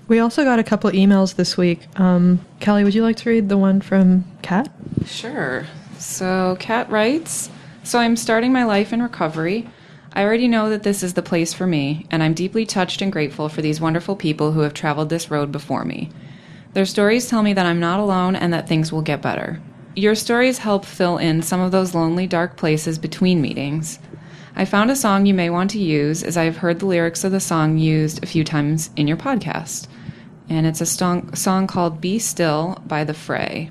We 0.08 0.18
also 0.18 0.42
got 0.42 0.58
a 0.58 0.64
couple 0.64 0.90
emails 0.90 1.36
this 1.36 1.56
week. 1.56 1.86
Um, 2.00 2.44
Kelli, 2.58 2.84
would 2.84 2.94
you 2.94 3.02
like 3.02 3.16
to 3.16 3.30
read 3.30 3.48
the 3.48 3.58
one 3.58 3.80
from 3.80 4.24
Kat? 4.42 4.72
Sure. 5.04 5.66
So, 5.98 6.56
Kat 6.58 6.90
writes 6.90 7.50
So, 7.84 7.98
I'm 7.98 8.16
starting 8.16 8.52
my 8.52 8.64
life 8.64 8.92
in 8.92 9.02
recovery. 9.02 9.68
I 10.12 10.24
already 10.24 10.48
know 10.48 10.68
that 10.70 10.82
this 10.82 11.02
is 11.02 11.14
the 11.14 11.22
place 11.22 11.52
for 11.52 11.66
me, 11.66 12.06
and 12.10 12.22
I'm 12.22 12.34
deeply 12.34 12.66
touched 12.66 13.00
and 13.00 13.12
grateful 13.12 13.48
for 13.48 13.62
these 13.62 13.80
wonderful 13.80 14.16
people 14.16 14.52
who 14.52 14.60
have 14.60 14.74
traveled 14.74 15.10
this 15.10 15.30
road 15.30 15.52
before 15.52 15.84
me. 15.84 16.10
Their 16.72 16.86
stories 16.86 17.28
tell 17.28 17.42
me 17.42 17.52
that 17.52 17.66
I'm 17.66 17.80
not 17.80 17.98
alone 17.98 18.36
and 18.36 18.52
that 18.52 18.68
things 18.68 18.92
will 18.92 19.02
get 19.02 19.22
better. 19.22 19.60
Your 19.96 20.14
stories 20.14 20.58
help 20.58 20.84
fill 20.84 21.18
in 21.18 21.42
some 21.42 21.60
of 21.60 21.72
those 21.72 21.94
lonely, 21.94 22.26
dark 22.26 22.56
places 22.56 22.98
between 22.98 23.42
meetings. 23.42 23.98
I 24.54 24.64
found 24.64 24.90
a 24.90 24.96
song 24.96 25.26
you 25.26 25.34
may 25.34 25.50
want 25.50 25.70
to 25.70 25.80
use 25.80 26.22
as 26.22 26.36
I've 26.36 26.58
heard 26.58 26.78
the 26.78 26.86
lyrics 26.86 27.24
of 27.24 27.32
the 27.32 27.40
song 27.40 27.78
used 27.78 28.22
a 28.22 28.26
few 28.26 28.44
times 28.44 28.90
in 28.96 29.08
your 29.08 29.16
podcast. 29.16 29.88
And 30.48 30.66
it's 30.66 30.80
a 30.80 30.86
song, 30.86 31.34
song 31.34 31.66
called 31.66 32.00
Be 32.00 32.18
Still 32.18 32.80
by 32.86 33.04
The 33.04 33.14
Fray. 33.14 33.70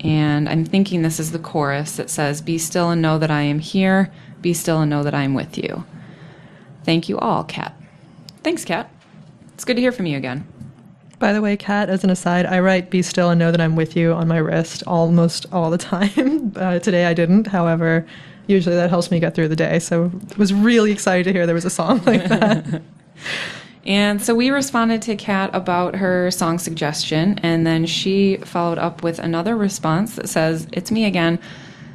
And 0.00 0.48
I'm 0.48 0.64
thinking 0.64 1.02
this 1.02 1.20
is 1.20 1.32
the 1.32 1.38
chorus 1.38 1.96
that 1.96 2.10
says, 2.10 2.40
Be 2.40 2.58
still 2.58 2.90
and 2.90 3.02
know 3.02 3.18
that 3.18 3.30
I 3.30 3.42
am 3.42 3.58
here. 3.58 4.12
Be 4.40 4.54
still 4.54 4.80
and 4.80 4.90
know 4.90 5.02
that 5.02 5.14
I 5.14 5.22
am 5.22 5.34
with 5.34 5.58
you. 5.58 5.84
Thank 6.84 7.08
you 7.08 7.18
all, 7.18 7.44
Kat. 7.44 7.74
Thanks, 8.42 8.64
Kat. 8.64 8.90
It's 9.54 9.64
good 9.64 9.76
to 9.76 9.82
hear 9.82 9.92
from 9.92 10.06
you 10.06 10.16
again. 10.16 10.46
By 11.18 11.32
the 11.32 11.40
way, 11.40 11.56
Kat, 11.56 11.90
as 11.90 12.04
an 12.04 12.10
aside, 12.10 12.46
I 12.46 12.60
write 12.60 12.90
"Be 12.90 13.02
still 13.02 13.30
and 13.30 13.38
know 13.38 13.50
that 13.50 13.60
I'm 13.60 13.74
with 13.74 13.96
you" 13.96 14.12
on 14.12 14.28
my 14.28 14.36
wrist 14.36 14.84
almost 14.86 15.46
all 15.52 15.70
the 15.70 15.78
time. 15.92 16.52
Uh, 16.54 16.78
today 16.78 17.06
I 17.06 17.14
didn't, 17.14 17.48
however, 17.48 18.06
usually 18.46 18.76
that 18.76 18.90
helps 18.90 19.10
me 19.10 19.18
get 19.18 19.34
through 19.34 19.48
the 19.48 19.56
day. 19.56 19.78
So 19.80 20.12
was 20.36 20.52
really 20.54 20.92
excited 20.92 21.24
to 21.24 21.32
hear 21.32 21.44
there 21.44 21.54
was 21.54 21.64
a 21.64 21.70
song 21.70 22.02
like 22.04 22.24
that. 22.28 22.82
and 23.86 24.22
so 24.22 24.34
we 24.34 24.50
responded 24.50 25.02
to 25.02 25.16
Kat 25.16 25.50
about 25.52 25.96
her 25.96 26.30
song 26.30 26.58
suggestion, 26.58 27.38
and 27.42 27.66
then 27.66 27.84
she 27.84 28.36
followed 28.38 28.78
up 28.78 29.02
with 29.02 29.18
another 29.18 29.56
response 29.56 30.14
that 30.16 30.28
says, 30.28 30.68
"It's 30.72 30.92
me 30.92 31.04
again. 31.04 31.40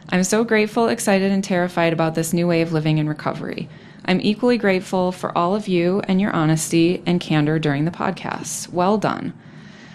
I'm 0.09 0.25
so 0.25 0.43
grateful, 0.43 0.89
excited, 0.89 1.31
and 1.31 1.43
terrified 1.43 1.93
about 1.93 2.15
this 2.15 2.33
new 2.33 2.45
way 2.45 2.61
of 2.61 2.73
living 2.73 2.97
in 2.97 3.07
recovery." 3.07 3.69
I'm 4.05 4.21
equally 4.21 4.57
grateful 4.57 5.11
for 5.11 5.37
all 5.37 5.55
of 5.55 5.67
you 5.67 6.01
and 6.07 6.19
your 6.19 6.31
honesty 6.31 7.01
and 7.05 7.21
candor 7.21 7.59
during 7.59 7.85
the 7.85 7.91
podcast. 7.91 8.69
Well 8.69 8.97
done. 8.97 9.33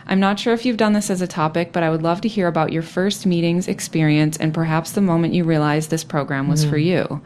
I'm 0.06 0.20
not 0.20 0.40
sure 0.40 0.54
if 0.54 0.64
you've 0.64 0.78
done 0.78 0.94
this 0.94 1.10
as 1.10 1.20
a 1.20 1.26
topic, 1.26 1.72
but 1.72 1.82
I 1.82 1.90
would 1.90 2.02
love 2.02 2.22
to 2.22 2.28
hear 2.28 2.48
about 2.48 2.72
your 2.72 2.82
first 2.82 3.26
meetings 3.26 3.68
experience 3.68 4.38
and 4.38 4.54
perhaps 4.54 4.92
the 4.92 5.02
moment 5.02 5.34
you 5.34 5.44
realized 5.44 5.90
this 5.90 6.04
program 6.04 6.48
was 6.48 6.64
mm. 6.64 6.70
for 6.70 6.78
you. 6.78 7.20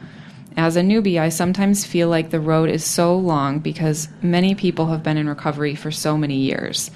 As 0.56 0.76
a 0.76 0.82
newbie, 0.82 1.20
I 1.20 1.28
sometimes 1.28 1.86
feel 1.86 2.08
like 2.08 2.30
the 2.30 2.40
road 2.40 2.68
is 2.68 2.84
so 2.84 3.16
long 3.16 3.60
because 3.60 4.08
many 4.20 4.54
people 4.54 4.86
have 4.86 5.02
been 5.02 5.16
in 5.16 5.28
recovery 5.28 5.74
for 5.76 5.90
so 5.90 6.18
many 6.18 6.36
years. 6.36 6.90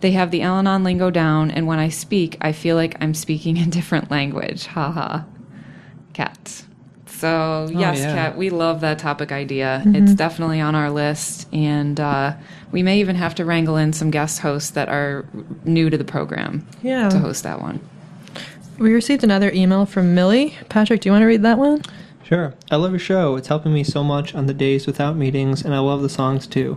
They 0.00 0.12
have 0.12 0.30
the 0.30 0.42
Al 0.42 0.58
Anon 0.58 0.84
lingo 0.84 1.10
down, 1.10 1.50
and 1.50 1.66
when 1.66 1.78
I 1.78 1.88
speak, 1.88 2.36
I 2.40 2.52
feel 2.52 2.76
like 2.76 2.96
I'm 3.00 3.14
speaking 3.14 3.58
a 3.60 3.66
different 3.66 4.10
language. 4.10 4.66
Haha. 4.66 5.22
Kat. 6.12 6.64
So, 7.24 7.68
oh, 7.70 7.70
yes, 7.70 8.00
yeah. 8.00 8.14
Kat, 8.14 8.36
we 8.36 8.50
love 8.50 8.82
that 8.82 8.98
topic 8.98 9.32
idea. 9.32 9.80
Mm-hmm. 9.82 9.96
It's 9.96 10.12
definitely 10.12 10.60
on 10.60 10.74
our 10.74 10.90
list. 10.90 11.48
And 11.54 11.98
uh, 11.98 12.34
we 12.70 12.82
may 12.82 13.00
even 13.00 13.16
have 13.16 13.34
to 13.36 13.46
wrangle 13.46 13.78
in 13.78 13.94
some 13.94 14.10
guest 14.10 14.40
hosts 14.40 14.72
that 14.72 14.90
are 14.90 15.24
new 15.64 15.88
to 15.88 15.96
the 15.96 16.04
program 16.04 16.66
yeah. 16.82 17.08
to 17.08 17.18
host 17.18 17.42
that 17.44 17.62
one. 17.62 17.80
We 18.76 18.92
received 18.92 19.24
another 19.24 19.50
email 19.52 19.86
from 19.86 20.14
Millie. 20.14 20.54
Patrick, 20.68 21.00
do 21.00 21.08
you 21.08 21.12
want 21.12 21.22
to 21.22 21.26
read 21.26 21.40
that 21.44 21.56
one? 21.56 21.80
Sure. 22.24 22.52
I 22.70 22.76
love 22.76 22.90
your 22.92 22.98
show. 22.98 23.36
It's 23.36 23.48
helping 23.48 23.72
me 23.72 23.84
so 23.84 24.04
much 24.04 24.34
on 24.34 24.44
the 24.44 24.52
days 24.52 24.86
without 24.86 25.16
meetings, 25.16 25.64
and 25.64 25.74
I 25.74 25.78
love 25.78 26.02
the 26.02 26.10
songs 26.10 26.46
too. 26.46 26.76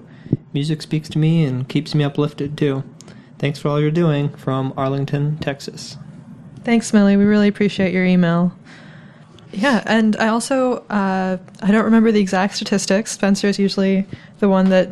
Music 0.54 0.82
speaks 0.82 1.10
to 1.10 1.20
me 1.20 1.44
and 1.44 1.68
keeps 1.68 1.94
me 1.94 2.06
uplifted 2.06 2.58
too. 2.58 2.86
Thanks 3.38 3.60
for 3.60 3.68
all 3.68 3.82
you're 3.82 3.92
doing 3.92 4.30
from 4.30 4.74
Arlington, 4.78 5.40
Texas. 5.40 5.98
Thanks, 6.64 6.94
Millie. 6.94 7.18
We 7.18 7.26
really 7.26 7.50
appreciate 7.50 7.92
your 7.92 8.06
email. 8.06 8.54
Yeah, 9.58 9.82
and 9.88 10.16
I 10.18 10.28
also 10.28 10.86
uh, 10.88 11.38
I 11.64 11.72
don't 11.72 11.84
remember 11.84 12.12
the 12.12 12.20
exact 12.20 12.58
statistics. 12.58 13.12
Spencer 13.12 13.48
is 13.48 13.58
usually 13.58 14.06
the 14.38 14.48
one 14.48 14.70
that 14.70 14.90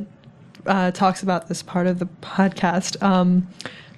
uh, 0.66 0.90
talks 0.90 1.22
about 1.22 1.48
this 1.48 1.62
part 1.62 1.86
of 1.86 2.00
the 2.00 2.08
podcast. 2.22 3.02
Um, 3.04 3.48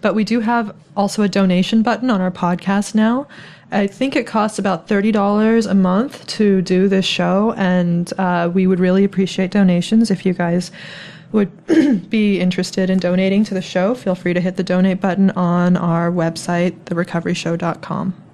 but 0.02 0.14
we 0.14 0.26
do 0.26 0.42
have 0.42 0.76
also 0.98 1.24
a 1.24 1.30
donation 1.30 1.84
button 1.84 2.10
on 2.10 2.20
our 2.20 2.32
podcast 2.32 2.96
now. 2.96 3.30
I 3.72 3.88
think 3.88 4.18
it 4.18 4.28
costs 4.28 4.60
about 4.60 4.90
thirty 4.90 5.10
dollars 5.10 5.66
a 5.68 5.74
month 5.74 6.28
to 6.28 6.62
do 6.62 6.90
this 6.90 7.06
show, 7.06 7.54
and 7.56 8.12
uh, 8.18 8.52
we 8.54 8.68
would 8.68 8.82
really 8.82 9.06
appreciate 9.06 9.52
donations 9.52 10.12
if 10.12 10.26
you 10.26 10.34
guys 10.34 10.70
would 11.32 11.50
be 12.10 12.42
interested 12.42 12.90
in 12.90 13.00
donating 13.00 13.46
to 13.46 13.54
the 13.54 13.62
show. 13.62 13.96
Feel 13.96 14.16
free 14.16 14.34
to 14.34 14.42
hit 14.42 14.58
the 14.58 14.64
donate 14.64 15.00
button 15.00 15.30
on 15.32 15.78
our 15.78 16.12
website, 16.12 16.78
therecoveryshow.com. 16.86 18.27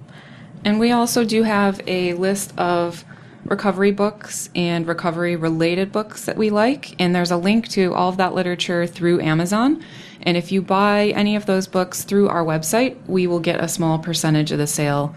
And 0.64 0.80
we 0.80 0.90
also 0.90 1.24
do 1.24 1.42
have 1.42 1.80
a 1.86 2.14
list 2.14 2.56
of 2.58 3.04
recovery 3.44 3.92
books 3.92 4.48
and 4.54 4.86
recovery 4.86 5.36
related 5.36 5.92
books 5.92 6.24
that 6.24 6.36
we 6.36 6.50
like. 6.50 6.98
And 7.00 7.14
there's 7.14 7.30
a 7.30 7.36
link 7.36 7.68
to 7.68 7.92
all 7.94 8.08
of 8.08 8.16
that 8.16 8.34
literature 8.34 8.86
through 8.86 9.20
Amazon. 9.20 9.84
And 10.22 10.36
if 10.36 10.50
you 10.50 10.62
buy 10.62 11.08
any 11.08 11.36
of 11.36 11.46
those 11.46 11.66
books 11.66 12.02
through 12.02 12.28
our 12.28 12.42
website, 12.42 12.96
we 13.06 13.26
will 13.26 13.40
get 13.40 13.62
a 13.62 13.68
small 13.68 13.98
percentage 13.98 14.52
of 14.52 14.58
the 14.58 14.66
sale 14.66 15.14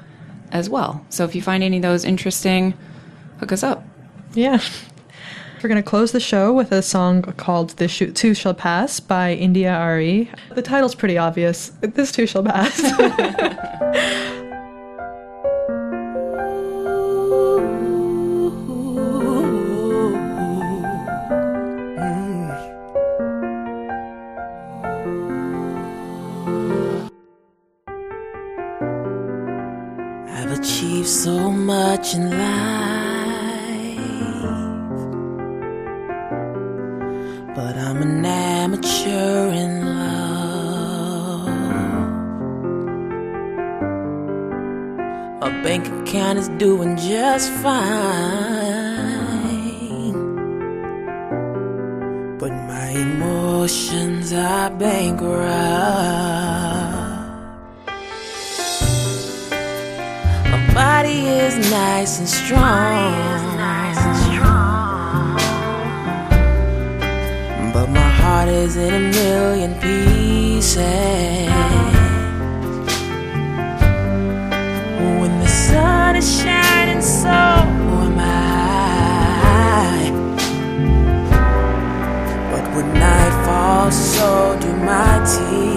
as 0.52 0.70
well. 0.70 1.06
So 1.10 1.24
if 1.24 1.36
you 1.36 1.42
find 1.42 1.64
any 1.64 1.78
of 1.78 1.84
those 1.84 2.04
interesting, 2.04 2.74
hook 3.40 3.52
us 3.52 3.64
up. 3.64 3.86
Yeah. 4.34 4.60
We're 5.64 5.70
going 5.70 5.82
to 5.82 5.90
close 5.90 6.12
the 6.12 6.20
show 6.20 6.54
with 6.54 6.72
a 6.72 6.84
song 6.84 7.24
called 7.24 7.72
This 7.78 7.98
Too 7.98 8.36
Shall 8.36 8.54
Pass 8.54 9.00
by 9.00 9.34
India.Arie. 9.34 10.30
The 10.54 10.62
title's 10.62 10.94
pretty 10.94 11.18
obvious. 11.18 11.70
This 11.82 12.12
Too 12.12 12.28
Shall 12.28 12.44
Pass. 12.44 12.84
shining, 76.22 77.02
so 77.02 77.30
am 77.30 78.20
I. 78.20 78.32
But 82.52 82.76
when 82.76 82.94
night 82.94 83.46
falls, 83.46 83.96
so 83.96 84.58
do 84.60 84.74
my 84.78 85.24
tears. 85.26 85.77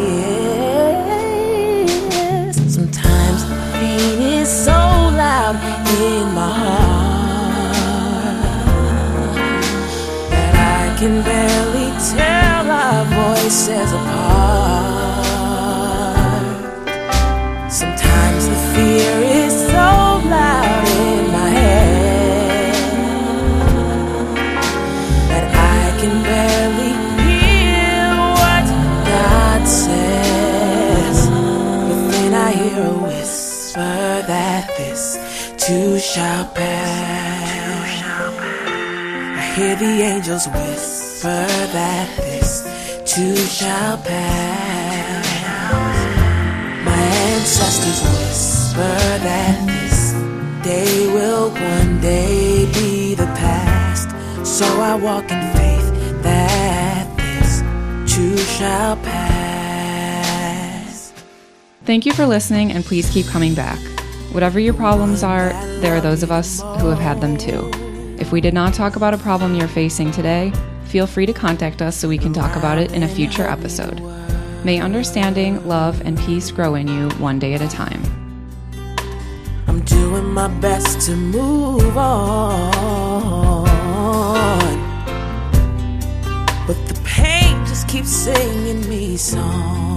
Too 35.70 36.00
shall 36.00 36.46
pass. 36.46 38.02
I 39.38 39.42
hear 39.54 39.76
the 39.76 40.02
angels 40.02 40.48
whisper 40.48 41.46
that 41.76 42.08
this 42.16 42.64
too 43.06 43.36
shall 43.36 43.96
pass. 43.98 45.26
My 46.84 47.02
ancestors 47.30 48.02
whisper 48.02 48.98
that 49.28 49.64
this 49.68 50.12
day 50.64 51.06
will 51.14 51.50
one 51.50 52.00
day 52.00 52.68
be 52.74 53.14
the 53.14 53.30
past. 53.38 54.10
So 54.44 54.64
I 54.64 54.96
walk 54.96 55.30
in 55.30 55.40
faith 55.52 55.92
that 56.24 57.06
this 57.16 57.62
too 58.12 58.36
shall 58.36 58.96
pass. 58.96 61.12
Thank 61.84 62.06
you 62.06 62.12
for 62.12 62.26
listening, 62.26 62.72
and 62.72 62.84
please 62.84 63.08
keep 63.08 63.26
coming 63.26 63.54
back. 63.54 63.78
Whatever 64.32 64.60
your 64.60 64.74
problems 64.74 65.24
are, 65.24 65.48
there 65.80 65.96
are 65.96 66.00
those 66.00 66.22
of 66.22 66.30
us 66.30 66.60
who 66.60 66.88
have 66.88 67.00
had 67.00 67.20
them 67.20 67.36
too. 67.36 67.68
If 68.20 68.30
we 68.30 68.40
did 68.40 68.54
not 68.54 68.74
talk 68.74 68.94
about 68.94 69.12
a 69.12 69.18
problem 69.18 69.56
you're 69.56 69.66
facing 69.66 70.12
today, 70.12 70.52
feel 70.84 71.08
free 71.08 71.26
to 71.26 71.32
contact 71.32 71.82
us 71.82 71.96
so 71.96 72.08
we 72.08 72.16
can 72.16 72.32
talk 72.32 72.54
about 72.54 72.78
it 72.78 72.92
in 72.92 73.02
a 73.02 73.08
future 73.08 73.42
episode. 73.42 74.00
May 74.64 74.78
understanding, 74.78 75.66
love, 75.66 76.00
and 76.02 76.16
peace 76.18 76.52
grow 76.52 76.76
in 76.76 76.86
you 76.86 77.08
one 77.18 77.40
day 77.40 77.54
at 77.54 77.60
a 77.60 77.68
time. 77.68 78.02
I'm 79.66 79.80
doing 79.80 80.32
my 80.32 80.46
best 80.60 81.00
to 81.06 81.16
move 81.16 81.96
on. 81.96 82.74
But 86.68 86.76
the 86.86 87.00
pain 87.04 87.66
just 87.66 87.88
keeps 87.88 88.10
singing 88.10 88.88
me 88.88 89.16
songs. 89.16 89.89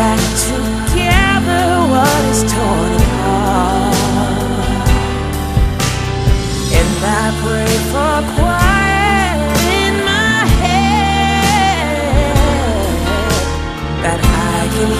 Back 0.00 0.22
together 0.48 1.64
what 1.92 2.22
is 2.32 2.42
torn 2.52 2.92
apart. 3.00 3.94
And 6.78 6.92
I 7.20 7.26
pray 7.42 7.74
for 7.92 8.14
quiet 8.36 9.40
in 9.84 9.94
my 10.12 10.36
head 10.62 11.90
that 14.04 14.20
I 14.48 14.58
can 14.74 14.90